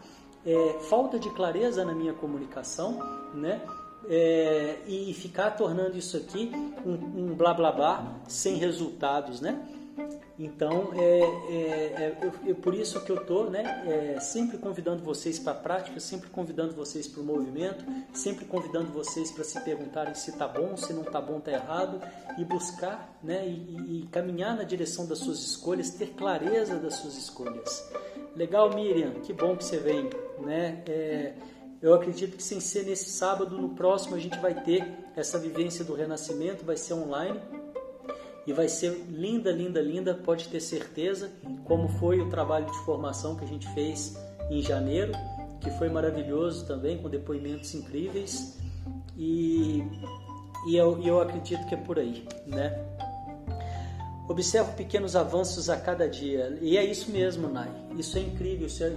é, 0.46 0.78
falta 0.88 1.18
de 1.18 1.30
clareza 1.30 1.84
na 1.84 1.94
minha 1.94 2.12
comunicação, 2.12 2.98
né? 3.34 3.60
É, 4.06 4.80
e 4.86 5.14
ficar 5.14 5.52
tornando 5.52 5.96
isso 5.96 6.14
aqui 6.16 6.52
um, 6.84 7.30
um 7.30 7.34
blá 7.34 7.54
blá 7.54 7.72
blá 7.72 8.14
sem 8.28 8.56
resultados, 8.56 9.40
né? 9.40 9.66
Então 10.38 10.90
é, 10.94 11.20
é, 11.20 12.18
é, 12.48 12.54
por 12.54 12.74
isso 12.74 13.00
que 13.04 13.12
eu 13.12 13.16
estou 13.16 13.48
né, 13.48 14.14
é, 14.16 14.20
sempre 14.20 14.58
convidando 14.58 15.02
vocês 15.02 15.38
para 15.38 15.52
a 15.52 15.54
prática, 15.54 16.00
sempre 16.00 16.28
convidando 16.28 16.74
vocês 16.74 17.06
para 17.06 17.20
o 17.20 17.24
movimento, 17.24 17.84
sempre 18.12 18.44
convidando 18.44 18.90
vocês 18.92 19.30
para 19.30 19.44
se 19.44 19.60
perguntarem 19.60 20.14
se 20.14 20.30
está 20.30 20.48
bom, 20.48 20.76
se 20.76 20.92
não 20.92 21.02
está 21.02 21.20
bom, 21.20 21.38
está 21.38 21.52
errado, 21.52 22.00
e 22.36 22.44
buscar 22.44 23.16
né, 23.22 23.46
e, 23.46 24.02
e 24.02 24.08
caminhar 24.10 24.56
na 24.56 24.64
direção 24.64 25.06
das 25.06 25.18
suas 25.18 25.38
escolhas, 25.38 25.90
ter 25.90 26.10
clareza 26.14 26.76
das 26.76 26.96
suas 26.96 27.16
escolhas. 27.16 27.88
Legal, 28.34 28.74
Miriam, 28.74 29.12
que 29.22 29.32
bom 29.32 29.56
que 29.56 29.64
você 29.64 29.78
vem. 29.78 30.10
Né? 30.40 30.82
É, 30.86 31.32
eu 31.80 31.94
acredito 31.94 32.36
que 32.36 32.42
sem 32.42 32.60
ser 32.60 32.84
nesse 32.84 33.10
sábado, 33.10 33.56
no 33.56 33.70
próximo 33.70 34.16
a 34.16 34.18
gente 34.18 34.38
vai 34.38 34.54
ter 34.54 34.86
essa 35.14 35.38
vivência 35.38 35.84
do 35.84 35.94
renascimento, 35.94 36.64
vai 36.64 36.76
ser 36.76 36.94
online 36.94 37.40
e 38.46 38.52
vai 38.52 38.68
ser 38.68 39.04
linda, 39.08 39.50
linda, 39.50 39.80
linda, 39.80 40.14
pode 40.14 40.48
ter 40.48 40.60
certeza, 40.60 41.30
como 41.64 41.88
foi 41.88 42.20
o 42.20 42.28
trabalho 42.28 42.66
de 42.66 42.78
formação 42.84 43.36
que 43.36 43.44
a 43.44 43.48
gente 43.48 43.66
fez 43.74 44.16
em 44.50 44.60
janeiro, 44.60 45.12
que 45.60 45.70
foi 45.72 45.88
maravilhoso 45.88 46.66
também, 46.66 46.98
com 46.98 47.08
depoimentos 47.08 47.74
incríveis. 47.74 48.58
E, 49.16 49.82
e 50.66 50.76
eu, 50.76 51.00
eu 51.02 51.20
acredito 51.20 51.66
que 51.66 51.74
é 51.74 51.78
por 51.78 51.98
aí, 51.98 52.26
né? 52.46 52.78
Observo 54.26 54.72
pequenos 54.72 55.14
avanços 55.14 55.68
a 55.68 55.76
cada 55.76 56.08
dia. 56.08 56.58
E 56.62 56.78
é 56.78 56.84
isso 56.84 57.10
mesmo, 57.10 57.48
Nai. 57.48 57.70
Isso 57.98 58.16
é 58.16 58.22
incrível. 58.22 58.66
Isso 58.66 58.82
é, 58.82 58.90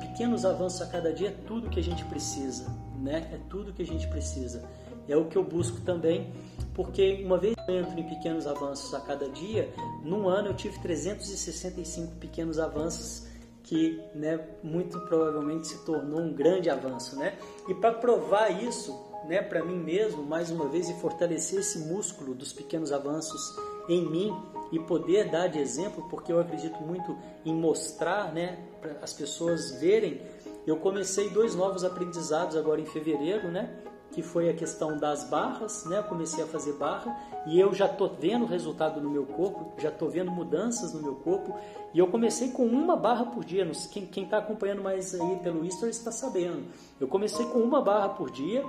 pequenos 0.00 0.44
avanços 0.44 0.80
a 0.80 0.86
cada 0.86 1.12
dia 1.12 1.28
é 1.28 1.36
tudo 1.46 1.68
que 1.68 1.78
a 1.78 1.82
gente 1.82 2.04
precisa, 2.06 2.66
né? 2.98 3.28
É 3.32 3.38
tudo 3.50 3.72
que 3.72 3.82
a 3.82 3.86
gente 3.86 4.08
precisa. 4.08 4.64
É 5.06 5.16
o 5.16 5.26
que 5.26 5.36
eu 5.36 5.44
busco 5.44 5.80
também, 5.80 6.32
porque 6.72 7.22
uma 7.24 7.36
vez 7.36 7.54
que 7.54 7.70
eu 7.70 7.80
entro 7.80 7.98
em 7.98 8.08
pequenos 8.08 8.46
avanços 8.46 8.94
a 8.94 9.00
cada 9.00 9.28
dia, 9.28 9.68
num 10.04 10.28
ano 10.28 10.48
eu 10.48 10.54
tive 10.54 10.78
365 10.78 12.14
pequenos 12.16 12.58
avanços 12.58 13.26
que, 13.62 14.00
né, 14.14 14.40
muito 14.62 14.98
provavelmente 15.00 15.68
se 15.68 15.84
tornou 15.84 16.20
um 16.20 16.32
grande 16.32 16.70
avanço, 16.70 17.16
né? 17.16 17.38
E 17.68 17.74
para 17.74 17.92
provar 17.92 18.50
isso, 18.50 19.09
né, 19.24 19.42
para 19.42 19.64
mim 19.64 19.78
mesmo, 19.78 20.22
mais 20.22 20.50
uma 20.50 20.66
vez 20.66 20.88
e 20.88 20.94
fortalecer 20.94 21.60
esse 21.60 21.78
músculo 21.78 22.34
dos 22.34 22.52
pequenos 22.52 22.92
avanços 22.92 23.56
em 23.88 24.08
mim, 24.08 24.34
e 24.72 24.78
poder 24.78 25.28
dar 25.28 25.48
de 25.48 25.58
exemplo, 25.58 26.06
porque 26.08 26.32
eu 26.32 26.40
acredito 26.40 26.80
muito 26.80 27.16
em 27.44 27.54
mostrar, 27.54 28.32
né, 28.32 28.58
para 28.80 28.92
as 29.02 29.12
pessoas 29.12 29.72
verem. 29.80 30.20
Eu 30.66 30.76
comecei 30.76 31.28
dois 31.30 31.54
novos 31.54 31.84
aprendizados 31.84 32.56
agora 32.56 32.80
em 32.80 32.86
fevereiro, 32.86 33.48
né, 33.48 33.76
que 34.12 34.22
foi 34.22 34.48
a 34.48 34.54
questão 34.54 34.96
das 34.98 35.24
barras, 35.24 35.84
né? 35.86 35.98
Eu 35.98 36.02
comecei 36.02 36.42
a 36.42 36.46
fazer 36.46 36.72
barra 36.72 37.16
e 37.46 37.60
eu 37.60 37.72
já 37.72 37.86
tô 37.86 38.08
vendo 38.08 38.44
resultado 38.44 39.00
no 39.00 39.08
meu 39.08 39.24
corpo, 39.24 39.72
já 39.80 39.90
tô 39.90 40.08
vendo 40.08 40.32
mudanças 40.32 40.92
no 40.92 41.00
meu 41.00 41.14
corpo 41.14 41.56
e 41.94 41.98
eu 42.00 42.08
comecei 42.08 42.50
com 42.50 42.66
uma 42.66 42.96
barra 42.96 43.26
por 43.26 43.44
dia. 43.44 43.64
Quem 44.10 44.24
está 44.24 44.38
acompanhando 44.38 44.82
mais 44.82 45.14
aí 45.14 45.36
pelo 45.44 45.64
History 45.64 45.92
está 45.92 46.10
sabendo. 46.10 46.64
Eu 47.00 47.06
comecei 47.06 47.46
com 47.46 47.60
uma 47.60 47.80
barra 47.80 48.08
por 48.08 48.30
dia 48.30 48.64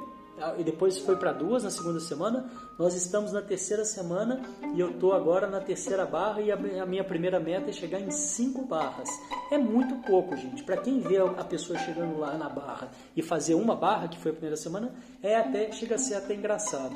e 0.57 0.63
depois 0.63 0.97
foi 0.97 1.15
para 1.15 1.31
duas 1.31 1.63
na 1.63 1.69
segunda 1.69 1.99
semana. 1.99 2.49
Nós 2.77 2.95
estamos 2.95 3.31
na 3.31 3.41
terceira 3.41 3.85
semana 3.85 4.41
e 4.73 4.79
eu 4.79 4.91
estou 4.91 5.13
agora 5.13 5.47
na 5.47 5.59
terceira 5.59 6.05
barra 6.05 6.41
e 6.41 6.51
a 6.51 6.85
minha 6.85 7.03
primeira 7.03 7.39
meta 7.39 7.69
é 7.69 7.73
chegar 7.73 7.99
em 7.99 8.09
cinco 8.11 8.65
barras. 8.65 9.09
É 9.51 9.57
muito 9.57 9.95
pouco, 10.07 10.35
gente. 10.35 10.63
Para 10.63 10.77
quem 10.77 10.99
vê 10.99 11.17
a 11.17 11.43
pessoa 11.43 11.77
chegando 11.79 12.17
lá 12.17 12.37
na 12.37 12.49
barra 12.49 12.89
e 13.15 13.21
fazer 13.21 13.55
uma 13.55 13.75
barra, 13.75 14.07
que 14.07 14.19
foi 14.19 14.31
a 14.31 14.33
primeira 14.33 14.57
semana, 14.57 14.93
é 15.21 15.35
até 15.35 15.71
chega 15.71 15.95
a 15.95 15.99
ser 15.99 16.15
até 16.15 16.33
engraçado. 16.33 16.95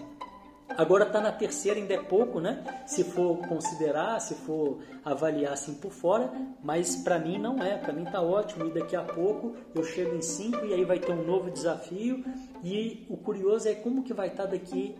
Agora 0.69 1.05
está 1.05 1.21
na 1.21 1.31
terceira, 1.31 1.79
ainda 1.79 1.93
é 1.93 2.01
pouco, 2.01 2.39
né? 2.39 2.63
Se 2.85 3.03
for 3.03 3.37
considerar, 3.47 4.19
se 4.19 4.33
for 4.33 4.79
avaliar 5.03 5.53
assim 5.53 5.75
por 5.75 5.91
fora, 5.91 6.31
mas 6.63 6.97
para 6.97 7.19
mim 7.19 7.37
não 7.37 7.61
é. 7.63 7.77
Para 7.77 7.93
mim 7.93 8.03
está 8.03 8.21
ótimo. 8.21 8.65
E 8.67 8.71
daqui 8.71 8.95
a 8.95 9.03
pouco 9.03 9.55
eu 9.73 9.83
chego 9.83 10.15
em 10.15 10.21
cinco 10.21 10.65
e 10.65 10.73
aí 10.73 10.83
vai 10.83 10.99
ter 10.99 11.11
um 11.11 11.23
novo 11.23 11.51
desafio. 11.51 12.25
E 12.63 13.05
o 13.09 13.15
curioso 13.15 13.67
é 13.69 13.75
como 13.75 14.03
que 14.03 14.13
vai 14.13 14.27
estar 14.27 14.43
tá 14.43 14.49
daqui 14.51 14.95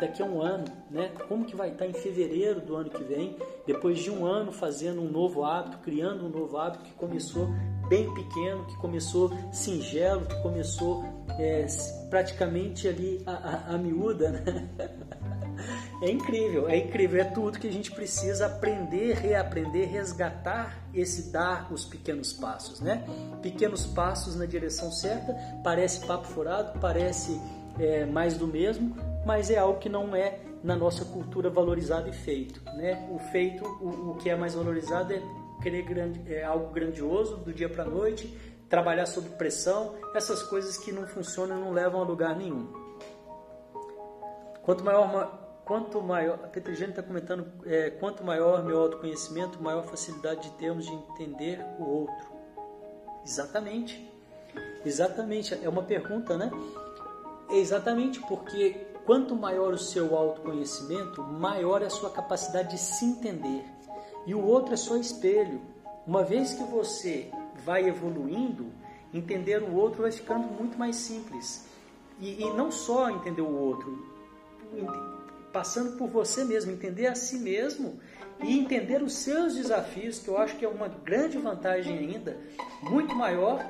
daqui 0.00 0.22
a 0.22 0.26
um 0.26 0.40
ano, 0.40 0.64
né? 0.90 1.10
Como 1.28 1.44
que 1.44 1.56
vai 1.56 1.70
estar 1.70 1.84
tá 1.84 1.90
em 1.90 1.94
fevereiro 1.94 2.60
do 2.60 2.76
ano 2.76 2.90
que 2.90 3.02
vem, 3.02 3.36
depois 3.66 3.98
de 3.98 4.10
um 4.10 4.24
ano 4.24 4.52
fazendo 4.52 5.00
um 5.00 5.08
novo 5.10 5.44
hábito, 5.44 5.78
criando 5.78 6.26
um 6.26 6.28
novo 6.28 6.58
hábito 6.58 6.84
que 6.84 6.92
começou 6.92 7.48
bem 7.88 8.12
pequeno, 8.14 8.66
que 8.66 8.76
começou 8.76 9.30
singelo, 9.52 10.26
que 10.26 10.42
começou 10.42 11.04
é, 11.38 11.66
praticamente 12.10 12.88
ali 12.88 13.22
a, 13.26 13.32
a, 13.32 13.74
a 13.74 13.78
miúda, 13.78 14.30
né? 14.30 14.70
É 16.02 16.10
incrível, 16.10 16.68
é 16.68 16.76
incrível, 16.76 17.20
é 17.20 17.24
tudo 17.24 17.58
que 17.58 17.66
a 17.66 17.72
gente 17.72 17.90
precisa 17.90 18.46
aprender, 18.46 19.14
reaprender, 19.14 19.88
resgatar 19.88 20.86
esse 20.92 21.32
dar 21.32 21.72
os 21.72 21.86
pequenos 21.86 22.34
passos, 22.34 22.80
né? 22.80 23.02
Pequenos 23.40 23.86
passos 23.86 24.36
na 24.36 24.44
direção 24.44 24.92
certa, 24.92 25.34
parece 25.64 26.06
papo 26.06 26.26
furado, 26.26 26.78
parece 26.78 27.40
é, 27.78 28.04
mais 28.04 28.36
do 28.36 28.46
mesmo, 28.46 28.94
mas 29.24 29.50
é 29.50 29.56
algo 29.56 29.78
que 29.78 29.88
não 29.88 30.14
é 30.14 30.40
na 30.62 30.76
nossa 30.76 31.04
cultura 31.04 31.48
valorizado 31.48 32.08
e 32.10 32.12
feito, 32.12 32.62
né? 32.74 33.08
O 33.10 33.18
feito, 33.18 33.64
o, 33.64 34.10
o 34.10 34.14
que 34.16 34.28
é 34.28 34.36
mais 34.36 34.54
valorizado 34.54 35.14
é 35.14 35.22
grande, 35.82 36.20
é 36.32 36.44
algo 36.44 36.72
grandioso 36.72 37.38
do 37.38 37.52
dia 37.52 37.68
para 37.68 37.84
noite, 37.84 38.36
trabalhar 38.68 39.06
sob 39.06 39.28
pressão, 39.30 39.94
essas 40.14 40.42
coisas 40.42 40.76
que 40.76 40.92
não 40.92 41.06
funcionam 41.06 41.58
não 41.60 41.72
levam 41.72 42.00
a 42.00 42.04
lugar 42.04 42.36
nenhum. 42.36 42.72
Quanto 44.62 44.84
maior, 44.84 45.62
quanto 45.64 46.02
maior, 46.02 46.40
a 46.42 46.48
Petrigene 46.48 46.90
está 46.90 47.02
comentando, 47.02 47.46
é, 47.64 47.90
quanto 47.90 48.24
maior 48.24 48.64
meu 48.64 48.78
autoconhecimento, 48.80 49.62
maior 49.62 49.84
facilidade 49.84 50.50
de 50.50 50.50
termos 50.56 50.86
de 50.86 50.92
entender 50.92 51.64
o 51.78 51.84
outro. 51.84 52.26
Exatamente. 53.24 54.12
Exatamente, 54.84 55.58
é 55.62 55.68
uma 55.68 55.82
pergunta, 55.82 56.36
né? 56.36 56.50
É 57.48 57.56
exatamente 57.56 58.20
porque 58.20 58.86
quanto 59.04 59.36
maior 59.36 59.72
o 59.72 59.78
seu 59.78 60.16
autoconhecimento, 60.16 61.22
maior 61.22 61.82
é 61.82 61.86
a 61.86 61.90
sua 61.90 62.10
capacidade 62.10 62.70
de 62.70 62.78
se 62.78 63.04
entender. 63.04 63.64
E 64.26 64.34
o 64.34 64.44
outro 64.44 64.74
é 64.74 64.76
só 64.76 64.96
espelho. 64.96 65.60
Uma 66.06 66.24
vez 66.24 66.54
que 66.54 66.64
você 66.64 67.30
vai 67.66 67.84
evoluindo, 67.84 68.72
entender 69.12 69.60
o 69.60 69.74
outro 69.74 70.02
vai 70.02 70.12
ficando 70.12 70.46
muito 70.46 70.78
mais 70.78 70.94
simples. 70.94 71.66
E, 72.20 72.42
e 72.42 72.52
não 72.54 72.70
só 72.70 73.10
entender 73.10 73.42
o 73.42 73.50
outro, 73.50 74.06
passando 75.52 75.98
por 75.98 76.08
você 76.08 76.44
mesmo, 76.44 76.70
entender 76.70 77.08
a 77.08 77.16
si 77.16 77.38
mesmo 77.38 77.98
e 78.42 78.56
entender 78.58 79.02
os 79.02 79.14
seus 79.14 79.56
desafios, 79.56 80.20
que 80.20 80.28
eu 80.28 80.38
acho 80.38 80.56
que 80.56 80.64
é 80.64 80.68
uma 80.68 80.86
grande 80.86 81.38
vantagem 81.38 81.98
ainda, 81.98 82.38
muito 82.82 83.14
maior. 83.16 83.64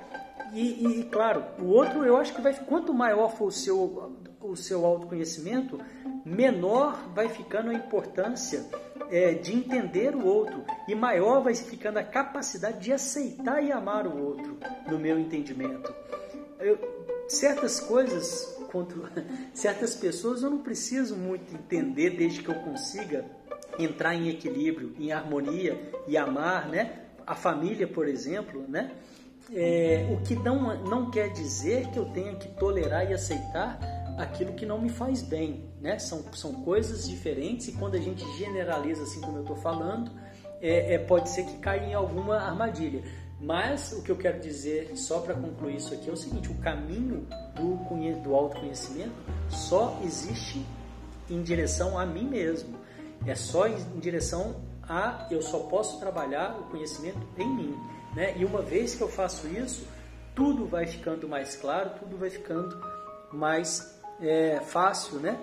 E, 0.52 1.00
e 1.00 1.04
claro, 1.04 1.44
o 1.58 1.66
outro 1.66 2.04
eu 2.04 2.16
acho 2.16 2.34
que 2.34 2.40
vai 2.40 2.54
quanto 2.54 2.94
maior 2.94 3.30
for 3.36 3.46
o 3.46 3.52
seu 3.52 4.16
o 4.40 4.56
seu 4.56 4.84
autoconhecimento, 4.84 5.78
menor 6.24 7.08
vai 7.14 7.28
ficando 7.28 7.70
a 7.70 7.74
importância 7.74 8.64
é, 9.10 9.34
de 9.34 9.52
entender 9.52 10.14
o 10.14 10.24
outro 10.24 10.64
e 10.88 10.94
maior 10.94 11.42
vai 11.42 11.54
ficando 11.54 11.98
a 11.98 12.04
capacidade 12.04 12.80
de 12.80 12.92
aceitar 12.92 13.62
e 13.62 13.72
amar 13.72 14.06
o 14.06 14.24
outro, 14.24 14.56
no 14.88 14.98
meu 14.98 15.18
entendimento. 15.18 15.92
Eu, 16.58 16.78
certas 17.28 17.80
coisas, 17.80 18.56
contra, 18.70 19.10
certas 19.52 19.94
pessoas 19.94 20.42
eu 20.42 20.50
não 20.50 20.58
preciso 20.58 21.16
muito 21.16 21.52
entender 21.54 22.10
desde 22.10 22.42
que 22.42 22.48
eu 22.48 22.56
consiga 22.56 23.24
entrar 23.78 24.14
em 24.14 24.28
equilíbrio, 24.28 24.94
em 24.98 25.12
harmonia 25.12 25.92
e 26.06 26.16
amar, 26.16 26.68
né? 26.68 27.02
A 27.26 27.34
família, 27.34 27.86
por 27.86 28.08
exemplo, 28.08 28.64
né? 28.68 28.92
É, 29.54 30.08
o 30.10 30.24
que 30.24 30.34
não, 30.34 30.84
não 30.84 31.10
quer 31.10 31.28
dizer 31.28 31.88
que 31.88 31.98
eu 31.98 32.06
tenha 32.06 32.34
que 32.34 32.48
tolerar 32.48 33.08
e 33.08 33.14
aceitar 33.14 33.78
aquilo 34.18 34.54
que 34.54 34.66
não 34.66 34.80
me 34.80 34.88
faz 34.88 35.22
bem, 35.22 35.70
né? 35.80 35.98
São, 35.98 36.24
são 36.32 36.52
coisas 36.62 37.08
diferentes 37.08 37.68
e 37.68 37.72
quando 37.72 37.94
a 37.94 38.00
gente 38.00 38.24
generaliza 38.36 39.02
assim 39.02 39.20
como 39.20 39.38
eu 39.38 39.42
estou 39.42 39.56
falando, 39.56 40.10
é, 40.60 40.94
é, 40.94 40.98
pode 40.98 41.28
ser 41.28 41.44
que 41.44 41.58
caia 41.58 41.86
em 41.86 41.94
alguma 41.94 42.36
armadilha. 42.36 43.02
Mas 43.38 43.92
o 43.92 44.02
que 44.02 44.10
eu 44.10 44.16
quero 44.16 44.40
dizer, 44.40 44.96
só 44.96 45.20
para 45.20 45.34
concluir 45.34 45.76
isso 45.76 45.92
aqui, 45.92 46.08
é 46.08 46.12
o 46.12 46.16
seguinte: 46.16 46.50
o 46.50 46.54
caminho 46.54 47.26
do, 47.54 48.22
do 48.22 48.34
autoconhecimento 48.34 49.14
só 49.50 50.00
existe 50.02 50.64
em 51.28 51.42
direção 51.42 51.98
a 51.98 52.06
mim 52.06 52.26
mesmo. 52.26 52.74
É 53.26 53.34
só 53.34 53.66
em 53.66 53.76
direção 54.00 54.56
a 54.88 55.26
eu 55.30 55.42
só 55.42 55.60
posso 55.60 55.98
trabalhar 55.98 56.58
o 56.58 56.64
conhecimento 56.64 57.20
em 57.38 57.48
mim. 57.48 57.78
Né? 58.14 58.36
E 58.38 58.44
uma 58.44 58.62
vez 58.62 58.94
que 58.94 59.02
eu 59.02 59.08
faço 59.08 59.46
isso, 59.48 59.86
tudo 60.34 60.66
vai 60.66 60.86
ficando 60.86 61.28
mais 61.28 61.56
claro, 61.56 61.90
tudo 61.98 62.16
vai 62.16 62.30
ficando 62.30 62.78
mais 63.32 63.98
é, 64.20 64.60
fácil, 64.60 65.18
né? 65.18 65.38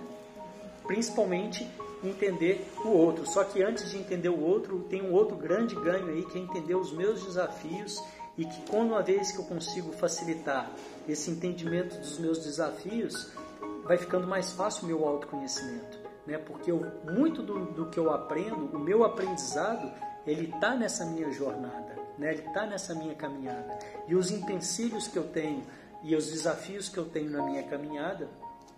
Principalmente 0.86 1.68
entender 2.04 2.68
o 2.84 2.89
outro. 2.89 3.26
Só 3.26 3.44
que 3.44 3.64
antes 3.64 3.89
de 3.89 3.98
entender 3.98 4.30
o 4.30 4.39
outro, 4.39 4.80
tem 4.89 5.02
um 5.02 5.14
outro 5.14 5.36
grande 5.36 5.76
ganho 5.76 6.08
aí 6.08 6.24
que 6.26 6.38
é 6.38 6.41
entender 6.41 6.76
os 6.76 6.91
meus 6.91 7.24
desafios 7.24 8.02
e 8.38 8.46
que 8.46 8.70
quando 8.70 8.89
uma 8.89 9.02
vez 9.02 9.32
que 9.32 9.39
eu 9.39 9.46
consigo 9.46 9.91
facilitar 9.94 10.72
esse 11.08 11.30
entendimento 11.30 11.98
dos 11.98 12.18
meus 12.18 12.39
desafios, 12.44 13.32
vai 13.84 13.98
ficando 13.98 14.28
mais 14.28 14.52
fácil 14.54 14.84
o 14.84 14.88
meu 14.88 15.08
autoconhecimento, 15.08 16.00
né? 16.26 16.38
Porque 16.38 16.71
eu, 16.71 16.86
muito 17.03 17.41
do, 17.41 17.65
do 17.65 17.86
que 17.88 17.99
eu 17.99 18.11
aprendo, 18.11 18.65
o 18.76 18.80
meu 18.80 19.03
aprendizado, 19.03 19.91
ele 20.26 20.49
está 20.53 20.76
nessa 20.76 21.05
minha 21.05 21.32
jornada, 21.32 21.95
né? 22.17 22.34
Ele 22.34 22.47
está 22.47 22.65
nessa 22.65 22.93
minha 22.95 23.15
caminhada 23.15 23.78
e 24.07 24.15
os 24.15 24.32
empecilhos 24.32 25.07
que 25.07 25.17
eu 25.17 25.26
tenho 25.26 25.63
e 26.03 26.15
os 26.15 26.28
desafios 26.32 26.89
que 26.89 26.97
eu 26.97 27.05
tenho 27.05 27.32
na 27.32 27.43
minha 27.43 27.63
caminhada 27.63 28.28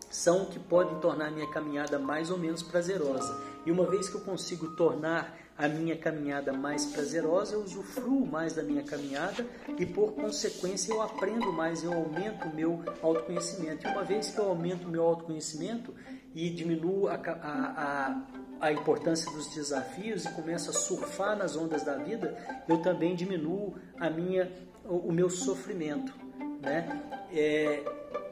são 0.09 0.43
o 0.43 0.45
que 0.45 0.59
podem 0.59 0.97
tornar 0.99 1.27
a 1.27 1.31
minha 1.31 1.49
caminhada 1.49 1.99
mais 1.99 2.29
ou 2.29 2.37
menos 2.37 2.63
prazerosa. 2.63 3.35
E 3.65 3.71
uma 3.71 3.85
vez 3.85 4.07
que 4.07 4.15
eu 4.15 4.21
consigo 4.21 4.75
tornar 4.75 5.35
a 5.57 5.67
minha 5.67 5.97
caminhada 5.97 6.51
mais 6.53 6.85
prazerosa, 6.85 7.55
eu 7.55 7.63
usufruo 7.63 8.25
mais 8.25 8.53
da 8.53 8.61
minha 8.61 8.83
caminhada 8.83 9.45
e, 9.77 9.85
por 9.85 10.13
consequência, 10.13 10.91
eu 10.91 11.01
aprendo 11.01 11.51
mais, 11.51 11.83
eu 11.83 11.93
aumento 11.93 12.47
o 12.47 12.55
meu 12.55 12.83
autoconhecimento. 13.01 13.87
E 13.87 13.89
uma 13.89 14.03
vez 14.03 14.29
que 14.29 14.39
eu 14.39 14.49
aumento 14.49 14.85
o 14.85 14.91
meu 14.91 15.03
autoconhecimento 15.03 15.93
e 16.35 16.49
diminuo 16.49 17.07
a, 17.07 17.15
a, 17.15 18.19
a, 18.61 18.67
a 18.67 18.71
importância 18.71 19.31
dos 19.31 19.47
desafios 19.55 20.25
e 20.25 20.29
começo 20.33 20.69
a 20.69 20.73
surfar 20.73 21.37
nas 21.37 21.55
ondas 21.55 21.83
da 21.83 21.95
vida, 21.95 22.37
eu 22.67 22.81
também 22.81 23.15
diminuo 23.15 23.75
a 23.97 24.09
minha, 24.09 24.51
o, 24.83 24.97
o 24.97 25.11
meu 25.13 25.29
sofrimento. 25.29 26.13
Né? 26.61 27.01
É, 27.31 27.83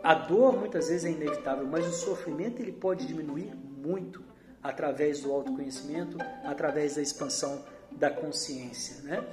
a 0.04 0.14
dor 0.14 0.58
muitas 0.58 0.90
vezes 0.90 1.06
é 1.06 1.12
inevitável, 1.12 1.66
mas 1.66 1.88
o 1.88 1.94
sofrimento 1.94 2.62
ele 2.62 2.74
pode 2.74 3.08
diminuir 3.08 3.56
muito 3.56 4.22
através 4.62 5.22
do 5.22 5.32
autoconhecimento, 5.32 6.18
através 6.44 6.96
da 6.96 7.02
expansão 7.02 7.64
da 7.92 8.10
consciência, 8.10 9.02
né? 9.04 9.24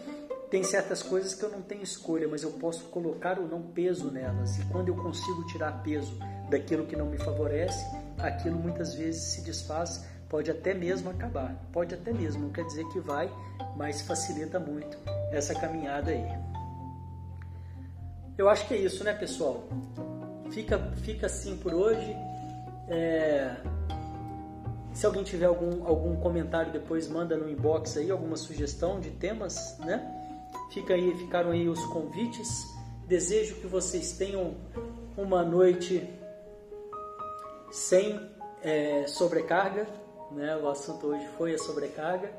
Tem 0.51 0.65
certas 0.65 1.01
coisas 1.01 1.33
que 1.33 1.45
eu 1.45 1.49
não 1.49 1.63
tenho 1.63 1.83
escolha, 1.83 2.27
mas 2.27 2.43
eu 2.43 2.51
posso 2.51 2.87
colocar 2.87 3.39
ou 3.39 3.47
não 3.47 3.63
peso 3.63 4.11
nelas. 4.11 4.59
E 4.59 4.65
quando 4.67 4.89
eu 4.89 4.97
consigo 4.97 5.47
tirar 5.47 5.81
peso 5.85 6.19
daquilo 6.51 6.87
que 6.87 6.97
não 6.97 7.07
me 7.07 7.17
favorece, 7.17 7.85
aquilo 8.29 8.59
muitas 8.59 8.95
vezes 8.95 9.23
se 9.23 9.43
desfaz, 9.43 10.05
pode 10.29 10.51
até 10.51 10.73
mesmo 10.73 11.11
acabar. 11.11 11.55
Pode 11.73 11.95
até 11.95 12.13
mesmo, 12.13 12.45
não 12.45 12.51
quer 12.51 12.65
dizer 12.65 12.87
que 12.89 13.01
vai, 13.01 13.31
mas 13.77 14.03
facilita 14.03 14.59
muito 14.59 14.97
essa 15.33 15.55
caminhada 15.55 16.11
aí. 16.11 16.25
Eu 18.39 18.49
acho 18.49 18.67
que 18.67 18.75
é 18.75 18.79
isso, 18.79 19.05
né, 19.05 19.13
pessoal? 19.13 19.69
Fica, 20.51 20.79
fica 21.03 21.27
assim 21.27 21.57
por 21.59 21.75
hoje. 21.75 22.17
É... 22.89 23.57
Se 24.93 25.07
alguém 25.07 25.23
tiver 25.23 25.47
algum, 25.47 25.87
algum 25.87 26.17
comentário 26.17 26.73
depois, 26.73 27.09
manda 27.09 27.37
no 27.37 27.49
inbox 27.49 27.97
aí 27.97 28.11
alguma 28.11 28.37
sugestão 28.37 28.99
de 28.99 29.11
temas, 29.11 29.79
né? 29.81 30.03
Fica 30.73 30.95
aí, 30.95 31.15
ficaram 31.17 31.51
aí 31.51 31.69
os 31.69 31.85
convites. 31.87 32.49
Desejo 33.07 33.57
que 33.57 33.67
vocês 33.67 34.13
tenham 34.13 34.55
uma 35.17 35.45
noite 35.45 36.09
sem 37.71 38.19
é, 38.63 39.07
sobrecarga, 39.07 39.87
né? 40.31 40.57
O 40.57 40.69
assunto 40.69 41.09
hoje 41.09 41.29
foi 41.37 41.55
a 41.55 41.59
sobrecarga. 41.59 42.33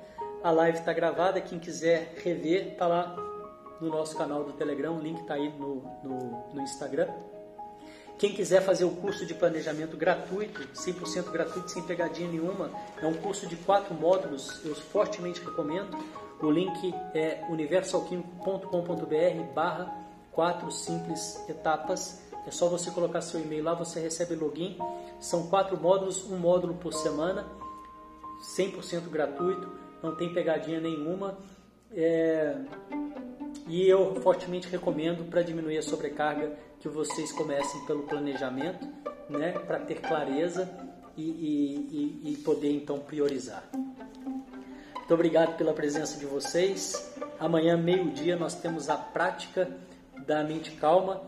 A 0.43 0.49
live 0.51 0.79
está 0.79 0.91
gravada, 0.91 1.39
quem 1.39 1.59
quiser 1.59 2.15
rever, 2.23 2.73
está 2.73 2.87
lá 2.87 3.15
no 3.79 3.89
nosso 3.89 4.17
canal 4.17 4.43
do 4.43 4.53
Telegram, 4.53 4.95
o 4.95 4.99
link 4.99 5.21
está 5.21 5.35
aí 5.35 5.53
no, 5.57 5.83
no, 6.03 6.53
no 6.53 6.61
Instagram. 6.61 7.07
Quem 8.17 8.33
quiser 8.33 8.61
fazer 8.61 8.83
o 8.85 8.91
curso 8.91 9.25
de 9.25 9.33
planejamento 9.33 9.97
gratuito, 9.97 10.61
100% 10.75 11.31
gratuito, 11.31 11.71
sem 11.71 11.81
pegadinha 11.81 12.29
nenhuma, 12.29 12.69
é 13.01 13.07
um 13.07 13.15
curso 13.15 13.47
de 13.47 13.55
quatro 13.55 13.95
módulos, 13.95 14.63
eu 14.63 14.75
fortemente 14.75 15.43
recomendo. 15.43 15.97
O 16.39 16.51
link 16.51 16.93
é 17.15 17.43
universalquímico.com.br 17.49 19.53
barra 19.55 19.91
quatro 20.31 20.71
simples 20.71 21.43
etapas. 21.49 22.21
É 22.45 22.51
só 22.51 22.67
você 22.67 22.89
colocar 22.91 23.21
seu 23.21 23.39
e-mail 23.39 23.63
lá, 23.63 23.73
você 23.73 23.99
recebe 23.99 24.35
login. 24.35 24.77
São 25.19 25.47
quatro 25.47 25.79
módulos, 25.79 26.29
um 26.29 26.37
módulo 26.37 26.73
por 26.75 26.93
semana, 26.93 27.47
100% 28.57 29.09
gratuito, 29.09 29.69
não 30.01 30.15
tem 30.15 30.33
pegadinha 30.33 30.79
nenhuma. 30.79 31.37
É... 31.91 32.55
E 33.67 33.87
eu 33.87 34.15
fortemente 34.21 34.67
recomendo 34.67 35.29
para 35.29 35.41
diminuir 35.41 35.77
a 35.77 35.81
sobrecarga 35.81 36.57
que 36.79 36.89
vocês 36.89 37.31
comecem 37.31 37.85
pelo 37.85 38.03
planejamento, 38.03 38.85
né, 39.29 39.51
para 39.51 39.79
ter 39.79 40.01
clareza 40.01 40.69
e, 41.15 41.21
e, 41.21 42.31
e, 42.31 42.37
poder 42.37 42.71
então 42.71 42.99
priorizar. 42.99 43.63
Muito 43.73 45.13
obrigado 45.13 45.57
pela 45.57 45.73
presença 45.73 46.17
de 46.17 46.25
vocês. 46.25 47.13
Amanhã, 47.39 47.77
meio-dia, 47.77 48.35
nós 48.35 48.55
temos 48.55 48.89
a 48.89 48.97
prática 48.97 49.69
da 50.25 50.43
mente 50.43 50.71
calma. 50.71 51.21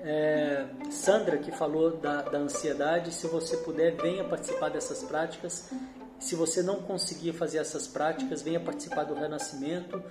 É, 0.00 0.66
Sandra, 0.90 1.38
que 1.38 1.50
falou 1.50 1.96
da, 1.96 2.22
da 2.22 2.38
ansiedade, 2.38 3.12
se 3.12 3.26
você 3.26 3.56
puder, 3.58 3.96
venha 3.96 4.24
participar 4.24 4.68
dessas 4.68 5.02
práticas. 5.02 5.70
Se 6.18 6.34
você 6.34 6.62
não 6.62 6.76
conseguir 6.82 7.32
fazer 7.32 7.58
essas 7.58 7.86
práticas, 7.86 8.42
venha 8.42 8.60
participar 8.60 9.04
do 9.04 9.14
renascimento 9.14 10.02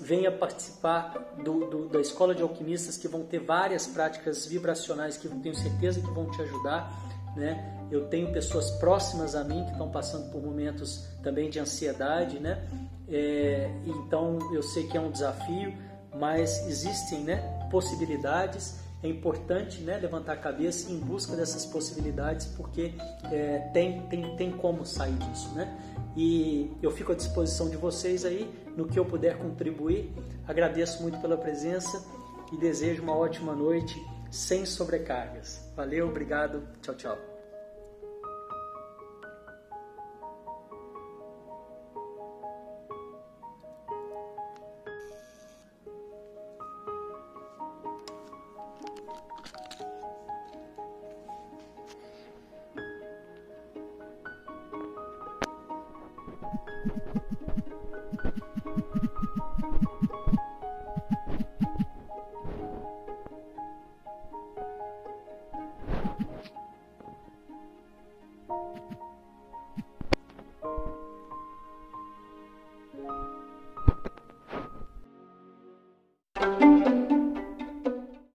venha 0.00 0.30
participar 0.30 1.14
do, 1.42 1.66
do, 1.66 1.88
da 1.88 2.00
escola 2.00 2.34
de 2.34 2.42
alquimistas 2.42 2.96
que 2.96 3.08
vão 3.08 3.24
ter 3.24 3.38
várias 3.38 3.86
práticas 3.86 4.44
vibracionais 4.44 5.16
que 5.16 5.26
eu 5.26 5.32
tenho 5.40 5.54
certeza 5.54 6.00
que 6.00 6.10
vão 6.10 6.30
te 6.30 6.42
ajudar. 6.42 6.92
Né? 7.36 7.86
Eu 7.90 8.08
tenho 8.08 8.32
pessoas 8.32 8.70
próximas 8.72 9.34
a 9.34 9.44
mim 9.44 9.64
que 9.64 9.72
estão 9.72 9.90
passando 9.90 10.30
por 10.30 10.42
momentos 10.42 11.06
também 11.22 11.48
de 11.48 11.58
ansiedade, 11.58 12.38
né? 12.38 12.66
É, 13.10 13.70
então 13.86 14.38
eu 14.52 14.62
sei 14.62 14.86
que 14.86 14.96
é 14.96 15.00
um 15.00 15.10
desafio, 15.10 15.72
mas 16.14 16.66
existem 16.66 17.20
né, 17.20 17.36
possibilidades. 17.70 18.80
É 19.02 19.08
importante 19.08 19.80
né, 19.80 19.96
levantar 19.96 20.32
a 20.32 20.36
cabeça 20.36 20.90
em 20.90 20.98
busca 20.98 21.36
dessas 21.36 21.64
possibilidades, 21.64 22.46
porque 22.46 22.94
é, 23.30 23.58
tem, 23.72 24.02
tem, 24.08 24.36
tem 24.36 24.50
como 24.50 24.84
sair 24.84 25.14
disso. 25.14 25.54
Né? 25.54 25.78
E 26.16 26.76
eu 26.82 26.90
fico 26.90 27.12
à 27.12 27.14
disposição 27.14 27.70
de 27.70 27.76
vocês 27.76 28.24
aí 28.24 28.52
no 28.76 28.86
que 28.86 28.98
eu 28.98 29.04
puder 29.04 29.38
contribuir. 29.38 30.12
Agradeço 30.46 31.00
muito 31.02 31.20
pela 31.20 31.36
presença 31.36 32.04
e 32.52 32.56
desejo 32.56 33.02
uma 33.02 33.16
ótima 33.16 33.54
noite 33.54 34.04
sem 34.30 34.66
sobrecargas. 34.66 35.60
Valeu, 35.76 36.08
obrigado, 36.08 36.66
tchau, 36.82 36.94
tchau. 36.94 37.37